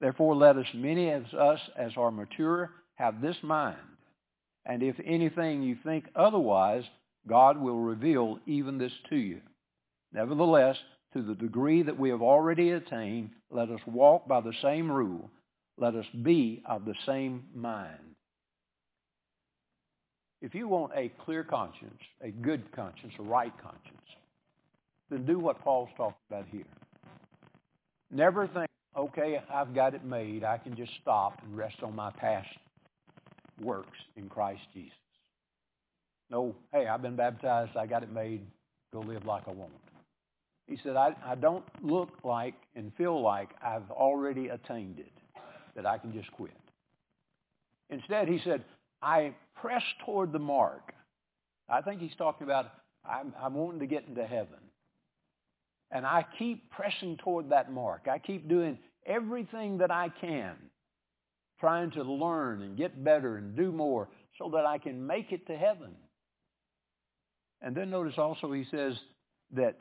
Therefore, 0.00 0.34
let 0.34 0.56
us, 0.56 0.66
many 0.72 1.10
of 1.10 1.26
us 1.34 1.60
as 1.76 1.92
are 1.98 2.10
mature, 2.10 2.70
have 2.94 3.20
this 3.20 3.36
mind. 3.42 3.76
And 4.64 4.82
if 4.82 4.96
anything 5.04 5.62
you 5.62 5.76
think 5.84 6.06
otherwise, 6.16 6.84
God 7.28 7.58
will 7.58 7.80
reveal 7.80 8.38
even 8.46 8.78
this 8.78 8.92
to 9.10 9.16
you. 9.16 9.42
Nevertheless, 10.12 10.76
to 11.12 11.22
the 11.22 11.34
degree 11.34 11.82
that 11.82 11.98
we 11.98 12.10
have 12.10 12.22
already 12.22 12.70
attained, 12.70 13.30
let 13.50 13.70
us 13.70 13.80
walk 13.86 14.26
by 14.28 14.40
the 14.40 14.52
same 14.62 14.90
rule. 14.90 15.30
Let 15.78 15.94
us 15.94 16.06
be 16.22 16.62
of 16.68 16.84
the 16.84 16.94
same 17.06 17.44
mind. 17.54 18.16
If 20.42 20.54
you 20.54 20.68
want 20.68 20.92
a 20.94 21.10
clear 21.24 21.44
conscience, 21.44 22.00
a 22.20 22.30
good 22.30 22.70
conscience, 22.72 23.12
a 23.18 23.22
right 23.22 23.52
conscience, 23.62 23.82
then 25.10 25.24
do 25.24 25.38
what 25.38 25.60
Paul's 25.62 25.88
talking 25.96 26.16
about 26.30 26.46
here. 26.50 26.64
Never 28.10 28.46
think, 28.46 28.68
okay, 28.96 29.42
I've 29.52 29.74
got 29.74 29.94
it 29.94 30.04
made. 30.04 30.44
I 30.44 30.58
can 30.58 30.76
just 30.76 30.92
stop 31.02 31.40
and 31.44 31.56
rest 31.56 31.76
on 31.82 31.94
my 31.94 32.10
past 32.10 32.48
works 33.60 33.98
in 34.16 34.28
Christ 34.28 34.62
Jesus. 34.74 34.92
No, 36.30 36.54
hey, 36.72 36.86
I've 36.86 37.02
been 37.02 37.16
baptized. 37.16 37.76
I 37.76 37.86
got 37.86 38.02
it 38.02 38.12
made. 38.12 38.42
Go 38.92 39.00
live 39.00 39.24
like 39.24 39.44
I 39.46 39.52
want. 39.52 39.72
He 40.66 40.78
said, 40.82 40.96
I, 40.96 41.14
I 41.24 41.36
don't 41.36 41.64
look 41.82 42.10
like 42.24 42.54
and 42.74 42.92
feel 42.96 43.20
like 43.22 43.50
I've 43.64 43.90
already 43.90 44.48
attained 44.48 44.98
it, 44.98 45.12
that 45.76 45.86
I 45.86 45.98
can 45.98 46.12
just 46.12 46.30
quit. 46.32 46.50
Instead, 47.88 48.28
he 48.28 48.40
said, 48.42 48.64
I 49.00 49.34
press 49.60 49.82
toward 50.04 50.32
the 50.32 50.38
mark. 50.40 50.92
I 51.68 51.82
think 51.82 52.00
he's 52.00 52.14
talking 52.16 52.44
about 52.46 52.66
I'm, 53.08 53.32
I'm 53.40 53.54
wanting 53.54 53.80
to 53.80 53.86
get 53.86 54.06
into 54.08 54.26
heaven. 54.26 54.58
And 55.90 56.04
I 56.04 56.24
keep 56.38 56.68
pressing 56.70 57.16
toward 57.18 57.50
that 57.50 57.70
mark. 57.70 58.08
I 58.10 58.18
keep 58.18 58.48
doing 58.48 58.78
everything 59.06 59.78
that 59.78 59.92
I 59.92 60.08
can, 60.20 60.56
trying 61.60 61.92
to 61.92 62.02
learn 62.02 62.62
and 62.62 62.76
get 62.76 63.04
better 63.04 63.36
and 63.36 63.56
do 63.56 63.70
more 63.70 64.08
so 64.36 64.50
that 64.54 64.66
I 64.66 64.78
can 64.78 65.06
make 65.06 65.30
it 65.30 65.46
to 65.46 65.56
heaven. 65.56 65.92
And 67.62 67.74
then 67.74 67.90
notice 67.90 68.14
also 68.18 68.52
he 68.52 68.64
says 68.70 68.94
that 69.54 69.76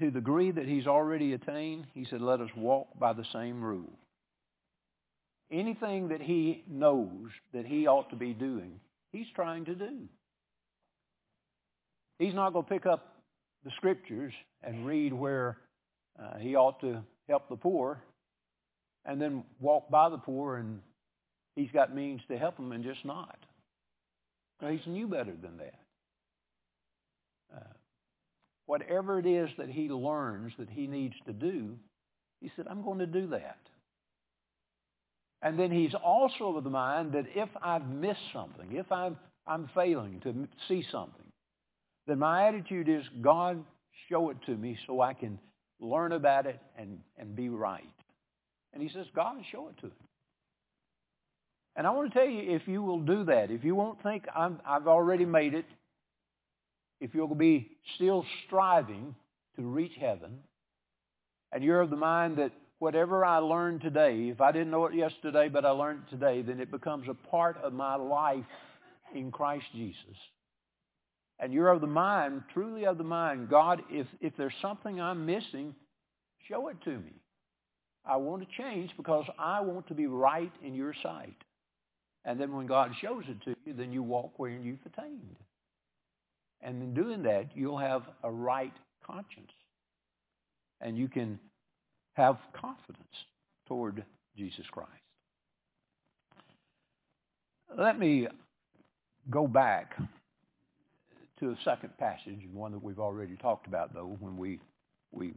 to 0.00 0.06
the 0.06 0.12
degree 0.12 0.50
that 0.50 0.66
he's 0.66 0.86
already 0.86 1.32
attained, 1.32 1.86
he 1.92 2.06
said, 2.08 2.20
let 2.20 2.40
us 2.40 2.50
walk 2.56 2.88
by 2.98 3.12
the 3.12 3.24
same 3.32 3.62
rule. 3.62 3.98
Anything 5.50 6.08
that 6.08 6.20
he 6.20 6.62
knows 6.68 7.30
that 7.52 7.66
he 7.66 7.86
ought 7.86 8.10
to 8.10 8.16
be 8.16 8.32
doing, 8.32 8.80
he's 9.12 9.26
trying 9.34 9.64
to 9.64 9.74
do. 9.74 10.08
He's 12.18 12.34
not 12.34 12.52
going 12.52 12.64
to 12.64 12.70
pick 12.70 12.86
up 12.86 13.14
the 13.64 13.70
scriptures 13.76 14.32
and 14.62 14.86
read 14.86 15.12
where 15.12 15.58
uh, 16.20 16.38
he 16.38 16.54
ought 16.54 16.80
to 16.80 17.02
help 17.28 17.48
the 17.48 17.56
poor 17.56 18.02
and 19.04 19.20
then 19.20 19.44
walk 19.60 19.90
by 19.90 20.08
the 20.08 20.18
poor 20.18 20.56
and 20.56 20.80
he's 21.56 21.70
got 21.72 21.94
means 21.94 22.20
to 22.28 22.38
help 22.38 22.56
them 22.56 22.72
and 22.72 22.84
just 22.84 23.04
not. 23.04 23.38
No, 24.60 24.68
he's 24.68 24.86
knew 24.86 25.06
better 25.06 25.34
than 25.40 25.56
that. 25.58 25.74
Whatever 28.68 29.18
it 29.18 29.24
is 29.24 29.48
that 29.56 29.70
he 29.70 29.88
learns 29.88 30.52
that 30.58 30.68
he 30.68 30.86
needs 30.86 31.14
to 31.24 31.32
do, 31.32 31.74
he 32.42 32.52
said, 32.54 32.66
I'm 32.68 32.82
going 32.82 32.98
to 32.98 33.06
do 33.06 33.28
that. 33.28 33.56
And 35.40 35.58
then 35.58 35.70
he's 35.70 35.94
also 35.94 36.54
of 36.54 36.64
the 36.64 36.68
mind 36.68 37.12
that 37.12 37.24
if 37.34 37.48
I've 37.62 37.88
missed 37.88 38.30
something, 38.30 38.72
if 38.72 38.92
I'm, 38.92 39.16
I'm 39.46 39.70
failing 39.74 40.20
to 40.20 40.46
see 40.68 40.84
something, 40.92 41.24
then 42.06 42.18
my 42.18 42.46
attitude 42.46 42.90
is, 42.90 43.04
God, 43.22 43.64
show 44.10 44.28
it 44.28 44.36
to 44.44 44.54
me 44.54 44.76
so 44.86 45.00
I 45.00 45.14
can 45.14 45.38
learn 45.80 46.12
about 46.12 46.44
it 46.44 46.60
and, 46.76 46.98
and 47.16 47.34
be 47.34 47.48
right. 47.48 47.82
And 48.74 48.82
he 48.82 48.90
says, 48.90 49.06
God, 49.14 49.36
show 49.50 49.68
it 49.68 49.78
to 49.80 49.86
him. 49.86 50.08
And 51.74 51.86
I 51.86 51.90
want 51.90 52.12
to 52.12 52.18
tell 52.18 52.28
you, 52.28 52.54
if 52.54 52.68
you 52.68 52.82
will 52.82 53.00
do 53.00 53.24
that, 53.24 53.50
if 53.50 53.64
you 53.64 53.74
won't 53.74 54.02
think 54.02 54.26
I'm, 54.36 54.60
I've 54.66 54.88
already 54.88 55.24
made 55.24 55.54
it, 55.54 55.64
if 57.00 57.14
you'll 57.14 57.34
be 57.34 57.70
still 57.94 58.24
striving 58.46 59.14
to 59.56 59.62
reach 59.62 59.92
heaven, 59.98 60.38
and 61.52 61.64
you're 61.64 61.80
of 61.80 61.90
the 61.90 61.96
mind 61.96 62.36
that 62.38 62.52
whatever 62.78 63.24
I 63.24 63.38
learned 63.38 63.80
today, 63.80 64.28
if 64.28 64.40
I 64.40 64.52
didn't 64.52 64.70
know 64.70 64.86
it 64.86 64.94
yesterday, 64.94 65.48
but 65.48 65.64
I 65.64 65.70
learned 65.70 66.02
it 66.06 66.10
today, 66.10 66.42
then 66.42 66.60
it 66.60 66.70
becomes 66.70 67.08
a 67.08 67.14
part 67.28 67.56
of 67.62 67.72
my 67.72 67.96
life 67.96 68.44
in 69.14 69.30
Christ 69.30 69.66
Jesus 69.74 70.16
and 71.40 71.52
you're 71.52 71.68
of 71.68 71.80
the 71.80 71.86
mind, 71.86 72.42
truly 72.52 72.84
of 72.84 72.98
the 72.98 73.04
mind, 73.04 73.48
God, 73.48 73.82
if, 73.90 74.06
if 74.20 74.36
there's 74.36 74.54
something 74.60 75.00
I'm 75.00 75.24
missing, 75.24 75.74
show 76.48 76.68
it 76.68 76.82
to 76.84 76.90
me. 76.90 77.12
I 78.04 78.16
want 78.16 78.42
to 78.42 78.62
change 78.62 78.90
because 78.96 79.24
I 79.38 79.60
want 79.60 79.86
to 79.88 79.94
be 79.94 80.06
right 80.06 80.52
in 80.64 80.74
your 80.74 80.94
sight. 81.02 81.36
And 82.24 82.40
then 82.40 82.52
when 82.52 82.66
God 82.66 82.90
shows 83.00 83.24
it 83.28 83.42
to 83.44 83.54
you, 83.64 83.74
then 83.74 83.92
you 83.92 84.02
walk 84.02 84.38
where 84.38 84.50
you've 84.50 84.80
attained. 84.86 85.36
And 86.62 86.82
in 86.82 86.94
doing 86.94 87.22
that, 87.22 87.50
you'll 87.54 87.78
have 87.78 88.02
a 88.22 88.30
right 88.30 88.72
conscience. 89.06 89.52
And 90.80 90.96
you 90.96 91.08
can 91.08 91.38
have 92.14 92.38
confidence 92.52 93.06
toward 93.66 94.04
Jesus 94.36 94.66
Christ. 94.70 94.90
Let 97.76 97.98
me 97.98 98.26
go 99.30 99.46
back 99.46 99.94
to 101.40 101.50
a 101.50 101.56
second 101.64 101.96
passage, 101.98 102.40
one 102.52 102.72
that 102.72 102.82
we've 102.82 102.98
already 102.98 103.36
talked 103.36 103.66
about, 103.66 103.94
though, 103.94 104.16
when 104.20 104.36
we, 104.36 104.58
we 105.12 105.34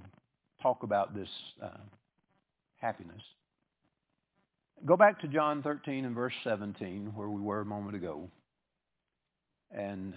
talk 0.61 0.83
about 0.83 1.13
this 1.13 1.29
uh, 1.61 1.69
happiness. 2.77 3.21
Go 4.85 4.97
back 4.97 5.19
to 5.21 5.27
John 5.27 5.61
13 5.61 6.05
and 6.05 6.15
verse 6.15 6.33
17, 6.43 7.11
where 7.13 7.29
we 7.29 7.41
were 7.41 7.61
a 7.61 7.65
moment 7.65 7.95
ago. 7.95 8.27
And 9.69 10.15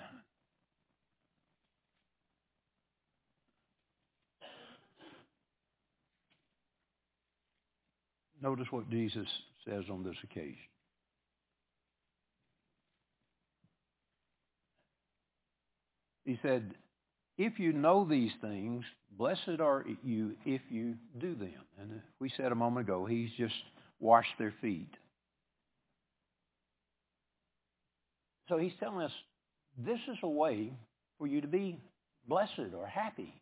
notice 8.44 8.66
what 8.70 8.90
Jesus 8.90 9.26
says 9.66 9.84
on 9.90 10.04
this 10.04 10.16
occasion. 10.22 10.56
He 16.26 16.38
said, 16.42 16.74
if 17.38 17.58
you 17.58 17.72
know 17.72 18.06
these 18.08 18.32
things, 18.40 18.84
blessed 19.16 19.60
are 19.60 19.84
you 20.04 20.32
if 20.44 20.60
you 20.70 20.94
do 21.18 21.34
them. 21.34 21.52
And 21.80 22.00
we 22.20 22.30
said 22.36 22.52
a 22.52 22.54
moment 22.54 22.86
ago, 22.86 23.06
he's 23.06 23.30
just 23.38 23.54
washed 23.98 24.34
their 24.38 24.54
feet. 24.60 24.94
So 28.48 28.58
he's 28.58 28.72
telling 28.78 29.00
us 29.00 29.12
this 29.78 29.98
is 30.10 30.18
a 30.22 30.28
way 30.28 30.70
for 31.18 31.26
you 31.26 31.40
to 31.40 31.48
be 31.48 31.78
blessed 32.28 32.74
or 32.76 32.86
happy 32.86 33.32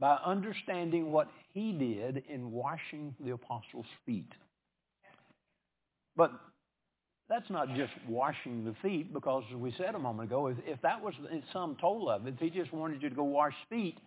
by 0.00 0.18
understanding 0.24 1.12
what 1.12 1.28
he 1.52 1.72
did 1.72 2.24
in 2.28 2.50
washing 2.50 3.14
the 3.20 3.32
apostles' 3.32 3.86
feet. 4.06 4.32
But 6.16 6.32
that's 7.28 7.48
not 7.50 7.68
just 7.76 7.92
washing 8.08 8.64
the 8.64 8.74
feet, 8.82 9.12
because 9.12 9.44
as 9.50 9.56
we 9.56 9.72
said 9.76 9.94
a 9.94 9.98
moment 9.98 10.30
ago, 10.30 10.48
if, 10.48 10.56
if 10.66 10.82
that 10.82 11.00
was 11.00 11.14
the 11.22 11.42
sum 11.52 11.76
total 11.80 12.10
of 12.10 12.26
it, 12.26 12.34
if 12.34 12.40
he 12.40 12.50
just 12.50 12.72
wanted 12.72 13.02
you 13.02 13.10
to 13.10 13.14
go 13.14 13.24
wash 13.24 13.54
feet, 13.68 13.98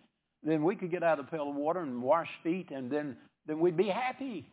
then 0.42 0.62
we 0.62 0.76
could 0.76 0.90
get 0.90 1.02
out 1.02 1.20
a 1.20 1.22
pail 1.22 1.48
of 1.48 1.54
water 1.54 1.80
and 1.80 2.02
wash 2.02 2.28
feet, 2.42 2.70
and 2.70 2.90
then, 2.90 3.16
then 3.46 3.60
we'd 3.60 3.76
be 3.76 3.88
happy. 3.88 4.46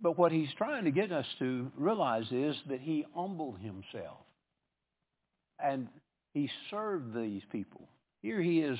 But 0.00 0.18
what 0.18 0.32
he's 0.32 0.52
trying 0.58 0.84
to 0.84 0.90
get 0.90 1.12
us 1.12 1.26
to 1.38 1.70
realize 1.76 2.26
is 2.32 2.56
that 2.68 2.80
he 2.80 3.06
humbled 3.14 3.58
himself. 3.60 4.18
And 5.62 5.88
he 6.32 6.50
served 6.70 7.14
these 7.14 7.42
people. 7.52 7.88
Here 8.24 8.40
he 8.40 8.60
is 8.60 8.78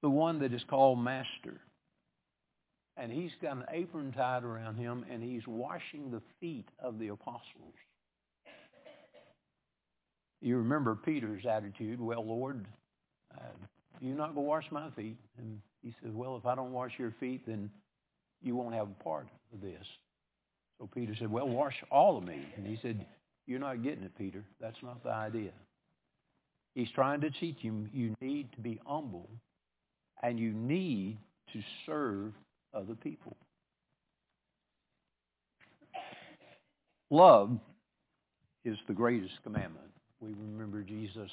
the 0.00 0.08
one 0.08 0.38
that 0.38 0.54
is 0.54 0.64
called 0.70 0.98
master. 0.98 1.60
And 2.96 3.12
he's 3.12 3.32
got 3.42 3.58
an 3.58 3.64
apron 3.70 4.10
tied 4.12 4.42
around 4.42 4.76
him, 4.76 5.04
and 5.10 5.22
he's 5.22 5.42
washing 5.46 6.10
the 6.10 6.22
feet 6.40 6.66
of 6.82 6.98
the 6.98 7.08
apostles. 7.08 7.74
You 10.40 10.56
remember 10.56 10.94
Peter's 10.94 11.44
attitude, 11.44 12.00
well, 12.00 12.24
Lord, 12.24 12.64
uh, 13.36 13.42
you 14.00 14.14
not 14.14 14.34
going 14.34 14.46
to 14.46 14.48
wash 14.48 14.64
my 14.70 14.88
feet? 14.96 15.18
And 15.36 15.60
he 15.82 15.94
says, 16.02 16.12
well, 16.14 16.38
if 16.38 16.46
I 16.46 16.54
don't 16.54 16.72
wash 16.72 16.92
your 16.98 17.14
feet, 17.20 17.42
then 17.46 17.70
you 18.42 18.56
won't 18.56 18.74
have 18.74 18.88
a 18.88 19.04
part 19.04 19.28
of 19.52 19.60
this. 19.60 19.84
So 20.78 20.88
Peter 20.94 21.14
said, 21.18 21.30
well, 21.30 21.48
wash 21.48 21.74
all 21.90 22.16
of 22.16 22.24
me. 22.24 22.40
And 22.56 22.66
he 22.66 22.78
said, 22.80 23.04
you're 23.46 23.60
not 23.60 23.82
getting 23.82 24.04
it, 24.04 24.16
Peter. 24.16 24.42
That's 24.58 24.82
not 24.82 25.02
the 25.02 25.10
idea. 25.10 25.50
He's 26.74 26.90
trying 26.94 27.20
to 27.20 27.30
teach 27.30 27.58
you 27.60 27.86
you 27.92 28.14
need 28.20 28.52
to 28.52 28.60
be 28.60 28.80
humble 28.84 29.28
and 30.22 30.38
you 30.38 30.52
need 30.52 31.18
to 31.52 31.60
serve 31.86 32.32
other 32.74 32.94
people. 32.94 33.36
Love 37.10 37.58
is 38.64 38.76
the 38.88 38.94
greatest 38.94 39.34
commandment. 39.44 39.86
We 40.20 40.32
remember 40.32 40.82
Jesus 40.82 41.30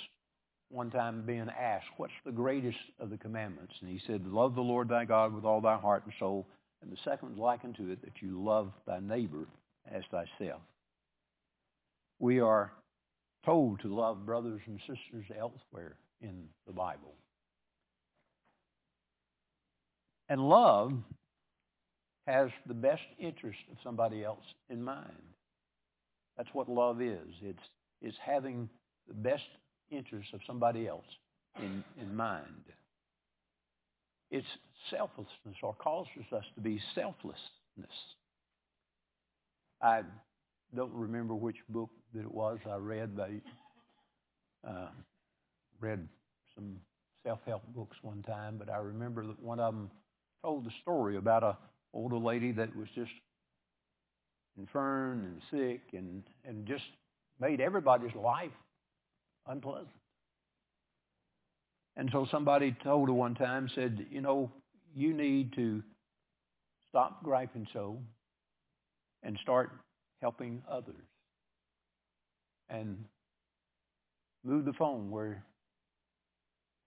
one 0.69 0.91
time 0.91 1.23
being 1.25 1.47
asked, 1.59 1.87
what's 1.97 2.13
the 2.25 2.31
greatest 2.31 2.77
of 2.99 3.09
the 3.09 3.17
commandments? 3.17 3.73
And 3.81 3.89
he 3.89 3.99
said, 4.05 4.25
love 4.27 4.55
the 4.55 4.61
Lord 4.61 4.89
thy 4.89 5.05
God 5.05 5.33
with 5.33 5.43
all 5.43 5.61
thy 5.61 5.77
heart 5.77 6.03
and 6.05 6.13
soul. 6.19 6.47
And 6.81 6.91
the 6.91 6.97
second 7.03 7.33
is 7.33 7.37
like 7.37 7.63
unto 7.63 7.89
it, 7.89 8.01
that 8.03 8.21
you 8.21 8.41
love 8.41 8.71
thy 8.87 8.99
neighbor 8.99 9.47
as 9.91 10.03
thyself. 10.11 10.61
We 12.19 12.39
are 12.39 12.71
told 13.45 13.79
to 13.81 13.93
love 13.93 14.25
brothers 14.25 14.61
and 14.67 14.79
sisters 14.81 15.25
elsewhere 15.37 15.95
in 16.21 16.45
the 16.67 16.73
Bible. 16.73 17.13
And 20.29 20.47
love 20.47 20.93
has 22.27 22.49
the 22.67 22.73
best 22.73 23.01
interest 23.19 23.59
of 23.71 23.77
somebody 23.83 24.23
else 24.23 24.45
in 24.69 24.83
mind. 24.83 25.11
That's 26.37 26.49
what 26.53 26.69
love 26.69 27.01
is. 27.01 27.27
It's, 27.41 27.59
it's 28.01 28.17
having 28.23 28.69
the 29.07 29.13
best 29.13 29.43
interest 29.89 30.29
of 30.33 30.39
somebody 30.47 30.87
else 30.87 31.05
in, 31.57 31.83
in 31.99 32.15
mind. 32.15 32.45
It's 34.29 34.47
selflessness 34.89 35.57
or 35.61 35.73
causes 35.73 36.31
us 36.31 36.45
to 36.55 36.61
be 36.61 36.79
selflessness. 36.95 37.41
I 39.81 40.03
don't 40.75 40.93
remember 40.93 41.35
which 41.35 41.57
book 41.69 41.89
that 42.13 42.21
it 42.21 42.33
was 42.33 42.59
I 42.69 42.75
read. 42.75 43.17
I 43.19 44.67
uh, 44.67 44.89
read 45.79 46.07
some 46.55 46.77
self-help 47.25 47.63
books 47.75 47.97
one 48.01 48.23
time, 48.23 48.57
but 48.57 48.69
I 48.69 48.77
remember 48.77 49.25
that 49.27 49.41
one 49.41 49.59
of 49.59 49.73
them 49.73 49.91
told 50.43 50.65
the 50.65 50.71
story 50.81 51.17
about 51.17 51.43
a 51.43 51.57
older 51.93 52.17
lady 52.17 52.51
that 52.53 52.75
was 52.75 52.87
just 52.95 53.11
infirm 54.57 55.23
and 55.23 55.41
sick 55.51 55.81
and, 55.93 56.23
and 56.45 56.65
just 56.65 56.83
made 57.39 57.61
everybody's 57.61 58.15
life 58.15 58.51
unpleasant. 59.47 59.89
And 61.97 62.09
so 62.11 62.27
somebody 62.31 62.75
told 62.83 63.09
her 63.09 63.13
one 63.13 63.35
time, 63.35 63.69
said, 63.75 64.05
you 64.09 64.21
know, 64.21 64.49
you 64.95 65.13
need 65.13 65.53
to 65.55 65.83
stop 66.89 67.23
griping 67.23 67.67
so 67.73 67.97
and 69.23 69.37
start 69.41 69.71
helping 70.21 70.61
others. 70.69 70.95
And 72.69 73.05
move 74.43 74.65
the 74.65 74.73
phone 74.73 75.11
where 75.11 75.43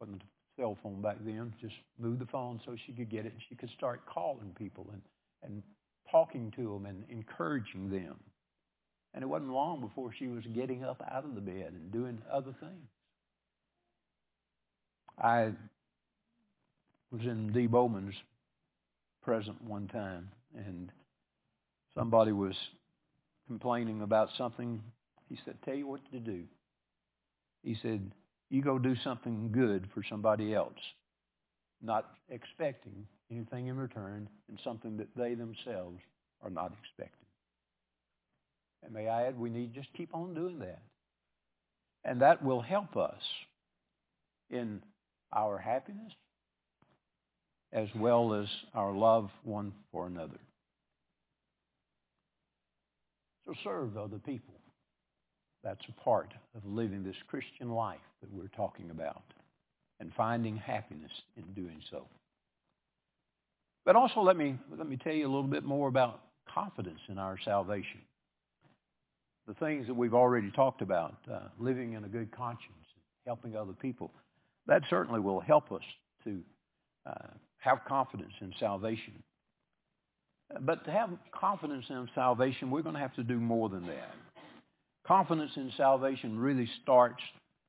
wasn't 0.00 0.22
a 0.22 0.60
cell 0.60 0.78
phone 0.82 1.00
back 1.02 1.16
then, 1.24 1.52
just 1.60 1.74
move 1.98 2.18
the 2.18 2.26
phone 2.26 2.60
so 2.64 2.76
she 2.86 2.92
could 2.92 3.10
get 3.10 3.26
it 3.26 3.32
and 3.32 3.42
she 3.48 3.54
could 3.54 3.70
start 3.70 4.00
calling 4.06 4.54
people 4.58 4.86
and, 4.92 5.02
and 5.42 5.62
talking 6.10 6.52
to 6.56 6.62
them 6.62 6.86
and 6.86 7.04
encouraging 7.08 7.90
them. 7.90 8.16
And 9.12 9.22
it 9.22 9.26
wasn't 9.26 9.52
long 9.52 9.80
before 9.80 10.12
she 10.18 10.26
was 10.26 10.44
getting 10.54 10.84
up 10.84 11.02
out 11.10 11.24
of 11.24 11.34
the 11.34 11.40
bed 11.40 11.72
and 11.72 11.92
doing 11.92 12.20
other 12.32 12.54
things. 12.60 12.88
I 15.22 15.52
was 17.12 17.22
in 17.22 17.52
Dee 17.52 17.68
Bowman's 17.68 18.14
present 19.22 19.62
one 19.62 19.86
time, 19.86 20.30
and 20.56 20.90
somebody 21.96 22.32
was 22.32 22.54
complaining 23.46 24.02
about 24.02 24.28
something. 24.36 24.82
He 25.28 25.38
said, 25.44 25.56
tell 25.64 25.74
you 25.74 25.86
what 25.86 26.00
to 26.12 26.18
do. 26.18 26.44
He 27.62 27.76
said, 27.82 28.12
you 28.50 28.62
go 28.62 28.78
do 28.78 28.94
something 29.02 29.50
good 29.52 29.88
for 29.94 30.02
somebody 30.08 30.54
else, 30.54 30.78
not 31.82 32.06
expecting 32.28 33.06
anything 33.30 33.68
in 33.68 33.76
return 33.76 34.28
and 34.48 34.58
something 34.62 34.96
that 34.98 35.08
they 35.16 35.34
themselves 35.34 36.00
are 36.42 36.50
not 36.50 36.72
expecting. 36.82 37.26
And 38.84 38.92
may 38.92 39.08
I 39.08 39.26
add, 39.26 39.38
we 39.38 39.48
need 39.48 39.74
to 39.74 39.80
just 39.80 39.92
keep 39.94 40.14
on 40.14 40.34
doing 40.34 40.58
that. 40.58 40.82
And 42.04 42.20
that 42.20 42.44
will 42.44 42.60
help 42.60 42.96
us 42.96 43.22
in 44.50 44.82
our 45.32 45.56
happiness 45.58 46.12
as 47.72 47.88
well 47.96 48.34
as 48.34 48.46
our 48.74 48.92
love 48.92 49.30
one 49.42 49.72
for 49.90 50.06
another. 50.06 50.38
So 53.46 53.54
serve 53.62 53.96
other 53.96 54.18
people. 54.18 54.54
That's 55.62 55.84
a 55.88 56.00
part 56.02 56.32
of 56.54 56.64
living 56.64 57.02
this 57.02 57.16
Christian 57.28 57.70
life 57.70 57.98
that 58.20 58.32
we're 58.32 58.48
talking 58.48 58.90
about 58.90 59.22
and 60.00 60.12
finding 60.16 60.56
happiness 60.56 61.12
in 61.36 61.44
doing 61.54 61.80
so. 61.90 62.06
But 63.84 63.96
also 63.96 64.20
let 64.20 64.36
me, 64.36 64.56
let 64.76 64.88
me 64.88 64.96
tell 64.96 65.12
you 65.12 65.26
a 65.26 65.32
little 65.32 65.42
bit 65.42 65.64
more 65.64 65.88
about 65.88 66.20
confidence 66.52 67.00
in 67.08 67.18
our 67.18 67.38
salvation. 67.44 68.00
The 69.46 69.54
things 69.54 69.86
that 69.86 69.94
we've 69.94 70.14
already 70.14 70.50
talked 70.50 70.80
about, 70.80 71.16
uh, 71.30 71.40
living 71.58 71.92
in 71.92 72.04
a 72.04 72.08
good 72.08 72.32
conscience, 72.32 72.86
helping 73.26 73.56
other 73.56 73.72
people, 73.72 74.10
that 74.66 74.82
certainly 74.88 75.20
will 75.20 75.40
help 75.40 75.70
us 75.70 75.82
to 76.24 76.40
uh, 77.06 77.28
have 77.58 77.80
confidence 77.86 78.32
in 78.40 78.54
salvation. 78.58 79.22
But 80.60 80.84
to 80.84 80.90
have 80.90 81.10
confidence 81.32 81.86
in 81.88 82.08
salvation, 82.14 82.70
we're 82.70 82.82
going 82.82 82.94
to 82.94 83.00
have 83.00 83.14
to 83.14 83.24
do 83.24 83.40
more 83.40 83.68
than 83.68 83.86
that. 83.86 84.14
Confidence 85.06 85.52
in 85.56 85.72
salvation 85.76 86.38
really 86.38 86.68
starts 86.82 87.22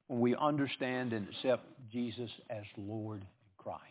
when 0.08 0.20
we 0.20 0.36
understand 0.36 1.14
and 1.14 1.28
accept 1.28 1.66
Jesus 1.92 2.30
as 2.50 2.64
Lord 2.78 3.22
and 3.22 3.28
Christ. 3.58 3.82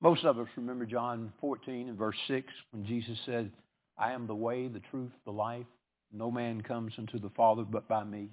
Most 0.00 0.24
of 0.24 0.38
us 0.38 0.48
remember 0.56 0.86
John 0.86 1.32
14 1.40 1.88
and 1.88 1.98
verse 1.98 2.16
6 2.28 2.46
when 2.70 2.86
Jesus 2.86 3.18
said, 3.26 3.50
I 3.98 4.12
am 4.12 4.26
the 4.26 4.34
way, 4.34 4.68
the 4.68 4.80
truth, 4.90 5.10
the 5.26 5.32
life. 5.32 5.66
No 6.12 6.30
man 6.30 6.62
comes 6.62 6.92
unto 6.96 7.18
the 7.18 7.30
Father 7.36 7.62
but 7.62 7.86
by 7.86 8.04
me. 8.04 8.28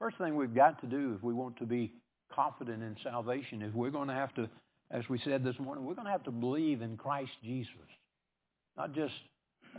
First 0.00 0.18
thing 0.18 0.36
we've 0.36 0.54
got 0.54 0.80
to 0.80 0.86
do 0.86 1.14
if 1.16 1.22
we 1.22 1.32
want 1.32 1.56
to 1.58 1.66
be 1.66 1.92
confident 2.32 2.82
in 2.82 2.96
salvation 3.02 3.62
is 3.62 3.72
we're 3.72 3.90
going 3.90 4.08
to 4.08 4.14
have 4.14 4.34
to 4.34 4.48
as 4.90 5.08
we 5.08 5.20
said 5.24 5.44
this 5.44 5.58
morning, 5.58 5.84
we're 5.84 5.94
going 5.94 6.06
to 6.06 6.12
have 6.12 6.24
to 6.24 6.30
believe 6.30 6.82
in 6.82 6.96
Christ 6.96 7.32
Jesus. 7.42 7.72
Not 8.76 8.94
just 8.94 9.14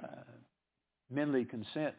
uh, 0.01 0.07
mentally 1.09 1.45
consent, 1.45 1.95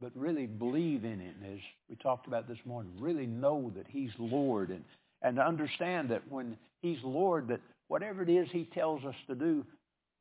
but 0.00 0.12
really 0.14 0.46
believe 0.46 1.04
in 1.04 1.20
Him, 1.20 1.36
as 1.44 1.60
we 1.88 1.96
talked 1.96 2.26
about 2.26 2.48
this 2.48 2.58
morning. 2.64 2.92
Really 2.98 3.26
know 3.26 3.72
that 3.76 3.86
He's 3.88 4.10
Lord 4.18 4.70
and, 4.70 4.84
and 5.22 5.38
understand 5.38 6.10
that 6.10 6.22
when 6.28 6.56
He's 6.82 6.98
Lord, 7.02 7.48
that 7.48 7.60
whatever 7.88 8.22
it 8.22 8.28
is 8.28 8.48
He 8.50 8.64
tells 8.64 9.04
us 9.04 9.14
to 9.28 9.34
do, 9.34 9.64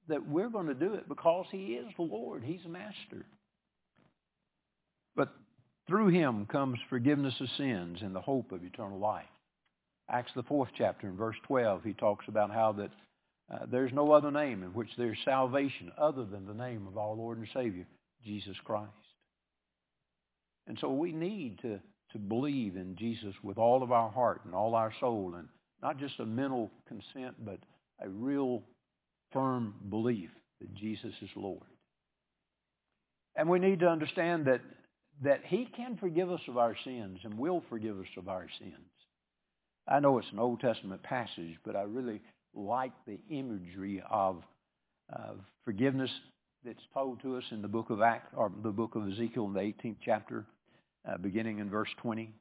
that 0.08 0.28
we're 0.28 0.50
going 0.50 0.68
to 0.68 0.74
do 0.74 0.94
it 0.94 1.10
because 1.10 1.46
He 1.52 1.74
is 1.74 1.88
Lord. 1.98 2.44
He's 2.44 2.66
Master. 2.68 3.26
But 5.16 5.34
Through 5.88 6.10
him 6.10 6.46
comes 6.48 6.80
forgiveness 6.90 7.36
of 7.40 7.48
sins 7.58 8.00
and 8.02 8.16
the 8.16 8.22
hope 8.22 8.52
of 8.52 8.64
eternal 8.64 9.00
life. 9.00 9.26
Acts 10.10 10.32
the 10.36 10.44
fourth 10.44 10.70
chapter 10.78 11.08
in 11.08 11.18
verse 11.18 11.36
12, 11.48 11.84
he 11.84 11.94
talks 11.94 12.26
about 12.28 12.52
how 12.52 12.74
that 12.74 12.92
uh, 13.52 13.66
there's 13.70 13.94
no 13.94 14.12
other 14.12 14.32
name 14.32 14.64
in 14.64 14.70
which 14.70 14.90
there's 14.98 15.18
salvation 15.24 15.92
other 15.98 16.26
than 16.26 16.46
the 16.46 16.54
name 16.54 16.88
of 16.88 16.98
our 16.98 17.14
Lord 17.14 17.38
and 17.38 17.48
Savior, 17.54 17.86
Jesus 18.24 18.56
Christ. 18.64 18.92
And 20.68 20.78
so 20.80 20.92
we 20.92 21.12
need 21.12 21.60
to, 21.62 21.80
to 22.12 22.18
believe 22.18 22.76
in 22.76 22.96
Jesus 22.96 23.36
with 23.44 23.58
all 23.58 23.84
of 23.84 23.92
our 23.92 24.10
heart 24.10 24.42
and 24.46 24.56
all 24.56 24.74
our 24.74 24.92
soul, 25.00 25.36
and 25.38 25.48
not 25.82 26.00
just 26.00 26.20
a 26.20 26.26
mental 26.26 26.72
consent, 26.88 27.36
but 27.44 27.60
a 28.02 28.10
real 28.10 28.64
firm 29.32 29.76
belief 29.90 30.30
that 30.60 30.74
Jesus 30.74 31.14
is 31.22 31.30
Lord. 31.36 31.62
And 33.36 33.50
we 33.50 33.60
need 33.60 33.80
to 33.82 33.88
understand 33.88 34.46
that, 34.46 34.62
that 35.24 35.42
He 35.46 35.68
can 35.76 35.98
forgive 35.98 36.32
us 36.32 36.42
of 36.48 36.58
our 36.58 36.76
sins 36.84 37.20
and 37.24 37.38
will 37.38 37.64
forgive 37.70 38.00
us 38.00 38.08
of 38.18 38.28
our 38.28 38.48
sins. 38.60 38.74
I 39.88 40.00
know 40.00 40.18
it's 40.18 40.32
an 40.32 40.40
Old 40.40 40.60
Testament 40.62 41.04
passage, 41.04 41.58
but 41.64 41.76
I 41.76 41.84
really 41.84 42.22
like 42.54 42.94
the 43.06 43.20
imagery 43.30 44.02
of, 44.10 44.44
forgiveness 45.64 46.10
that's 46.64 46.84
told 46.94 47.22
to 47.22 47.38
us 47.38 47.44
in 47.52 47.62
the 47.62 47.68
book 47.68 47.90
of 47.92 48.02
Act 48.02 48.34
or 48.36 48.52
the 48.64 48.72
book 48.72 48.96
of 48.96 49.08
Ezekiel 49.08 49.46
in 49.46 49.54
the 49.54 49.60
18th 49.60 49.98
chapter, 50.04 50.46
uh, 51.08 51.18
beginning 51.18 51.60
in 51.60 51.70
verse 51.70 51.90
20. 52.02 52.34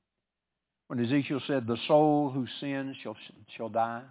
When 0.88 0.98
Ezekiel 1.00 1.40
said, 1.46 1.66
"The 1.66 1.76
soul 1.88 2.30
who 2.30 2.46
sins 2.61 2.96
shall 2.98 3.16
shall 3.57 3.68
die. 3.68 4.02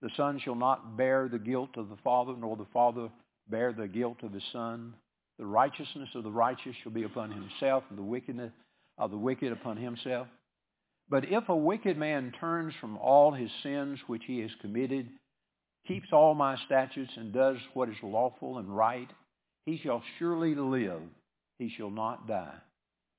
The 0.00 0.10
son 0.16 0.38
shall 0.38 0.54
not 0.54 0.96
bear 0.96 1.28
the 1.28 1.38
guilt 1.38 1.76
of 1.76 1.88
the 1.88 1.96
father, 1.98 2.36
nor 2.36 2.56
the 2.56 2.64
father 2.66 3.10
bear 3.48 3.72
the 3.72 3.88
guilt 3.88 4.22
of 4.22 4.32
his 4.32 4.44
son. 4.52 4.94
The 5.38 5.46
righteousness 5.46 6.08
of 6.14 6.24
the 6.24 6.30
righteous 6.30 6.74
shall 6.76 6.92
be 6.92 7.04
upon 7.04 7.30
himself, 7.30 7.84
and 7.88 7.98
the 7.98 8.02
wickedness 8.02 8.52
of 8.98 9.10
the 9.10 9.18
wicked 9.18 9.52
upon 9.52 9.76
himself." 9.76 10.28
But 11.10 11.24
if 11.24 11.48
a 11.48 11.56
wicked 11.56 11.98
man 11.98 12.32
turns 12.38 12.72
from 12.80 12.96
all 12.96 13.32
his 13.32 13.50
sins 13.64 13.98
which 14.06 14.22
he 14.26 14.38
has 14.40 14.50
committed, 14.60 15.08
keeps 15.88 16.06
all 16.12 16.34
my 16.34 16.56
statutes, 16.66 17.10
and 17.16 17.32
does 17.32 17.56
what 17.74 17.88
is 17.88 17.96
lawful 18.02 18.58
and 18.58 18.74
right, 18.74 19.10
he 19.66 19.78
shall 19.82 20.02
surely 20.18 20.54
live. 20.54 21.02
He 21.58 21.68
shall 21.76 21.90
not 21.90 22.28
die. 22.28 22.54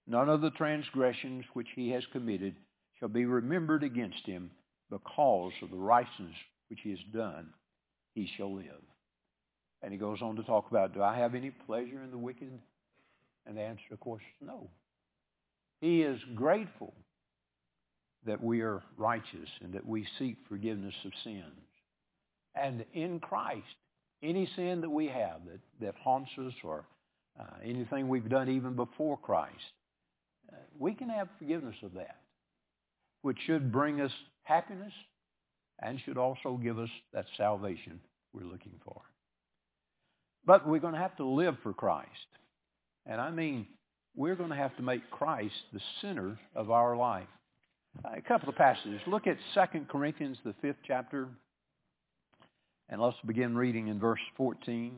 None 0.08 0.30
of 0.30 0.39
the 0.39 0.51
transgressions 0.51 1.43
which 1.54 1.67
he 1.75 1.89
has 1.89 2.04
committed 2.13 2.56
shall 2.97 3.10
be 3.10 3.25
remembered 3.25 3.84
against 3.84 4.25
him 4.25 4.51
because 4.89 5.54
of 5.62 5.69
the 5.69 5.75
righteousness 5.75 6.36
which 6.69 6.80
he 6.84 6.91
has 6.91 6.99
done. 7.13 7.49
He 8.15 8.30
shall 8.38 8.56
live. 8.56 8.82
And 9.82 9.91
he 9.91 9.97
goes 9.97 10.21
on 10.21 10.38
to 10.38 10.43
talk 10.43 10.69
about, 10.69 10.93
do 10.93 11.04
I 11.04 11.17
have 11.17 11.36
any 11.36 11.51
pleasure 11.51 12.01
in 12.04 12.12
the 12.12 12.17
wicked? 12.17 12.51
And 13.45 13.58
the 13.58 13.62
answer, 13.62 13.84
of 13.91 13.99
course, 13.99 14.23
is 14.23 14.47
no. 14.47 14.69
He 15.82 16.04
is 16.04 16.19
grateful 16.36 16.93
that 18.26 18.44
we 18.44 18.62
are 18.62 18.82
righteous 18.98 19.50
and 19.62 19.74
that 19.74 19.86
we 19.86 20.08
seek 20.20 20.38
forgiveness 20.48 20.94
of 21.06 21.12
sins. 21.24 21.44
And 22.56 22.86
in 22.94 23.20
Christ, 23.20 23.66
any 24.22 24.48
sin 24.56 24.82
that 24.82 24.90
we 24.90 25.08
have 25.08 25.42
that, 25.46 25.60
that 25.80 25.96
haunts 26.04 26.32
us 26.38 26.54
or 26.64 26.86
uh, 27.40 27.44
anything 27.64 28.08
we've 28.08 28.30
done 28.30 28.50
even 28.50 28.76
before 28.76 29.18
Christ, 29.18 29.56
uh, 30.52 30.58
we 30.78 30.94
can 30.94 31.10
have 31.10 31.28
forgiveness 31.40 31.76
of 31.84 31.94
that, 31.94 32.18
which 33.22 33.38
should 33.46 33.72
bring 33.72 34.02
us 34.02 34.12
happiness 34.44 34.94
and 35.80 36.00
should 36.06 36.18
also 36.18 36.60
give 36.62 36.78
us 36.78 36.90
that 37.14 37.26
salvation 37.38 38.00
we're 38.34 38.44
looking 38.44 38.80
for. 38.86 39.02
But 40.46 40.68
we're 40.68 40.80
going 40.80 40.94
to 40.94 41.00
have 41.00 41.18
to 41.18 41.26
live 41.26 41.56
for 41.64 41.74
Christ. 41.74 42.10
And 43.06 43.20
I 43.20 43.32
mean, 43.32 43.68
we're 44.16 44.36
going 44.36 44.50
to 44.50 44.56
have 44.56 44.76
to 44.78 44.84
make 44.84 45.10
Christ 45.10 45.56
the 45.74 45.80
center 46.02 46.38
of 46.56 46.70
our 46.70 46.96
life. 46.96 47.28
Uh, 48.04 48.10
a 48.17 48.21
couple 48.21 48.49
of 48.49 48.56
passages. 48.56 49.01
Look 49.06 49.27
at 49.27 49.38
2 49.54 49.86
Corinthians, 49.89 50.38
the 50.43 50.56
fifth 50.62 50.77
chapter. 50.86 51.27
And 52.89 53.01
let's 53.01 53.17
begin 53.25 53.56
reading 53.56 53.88
in 53.88 53.99
verse 53.99 54.19
14. 54.38 54.93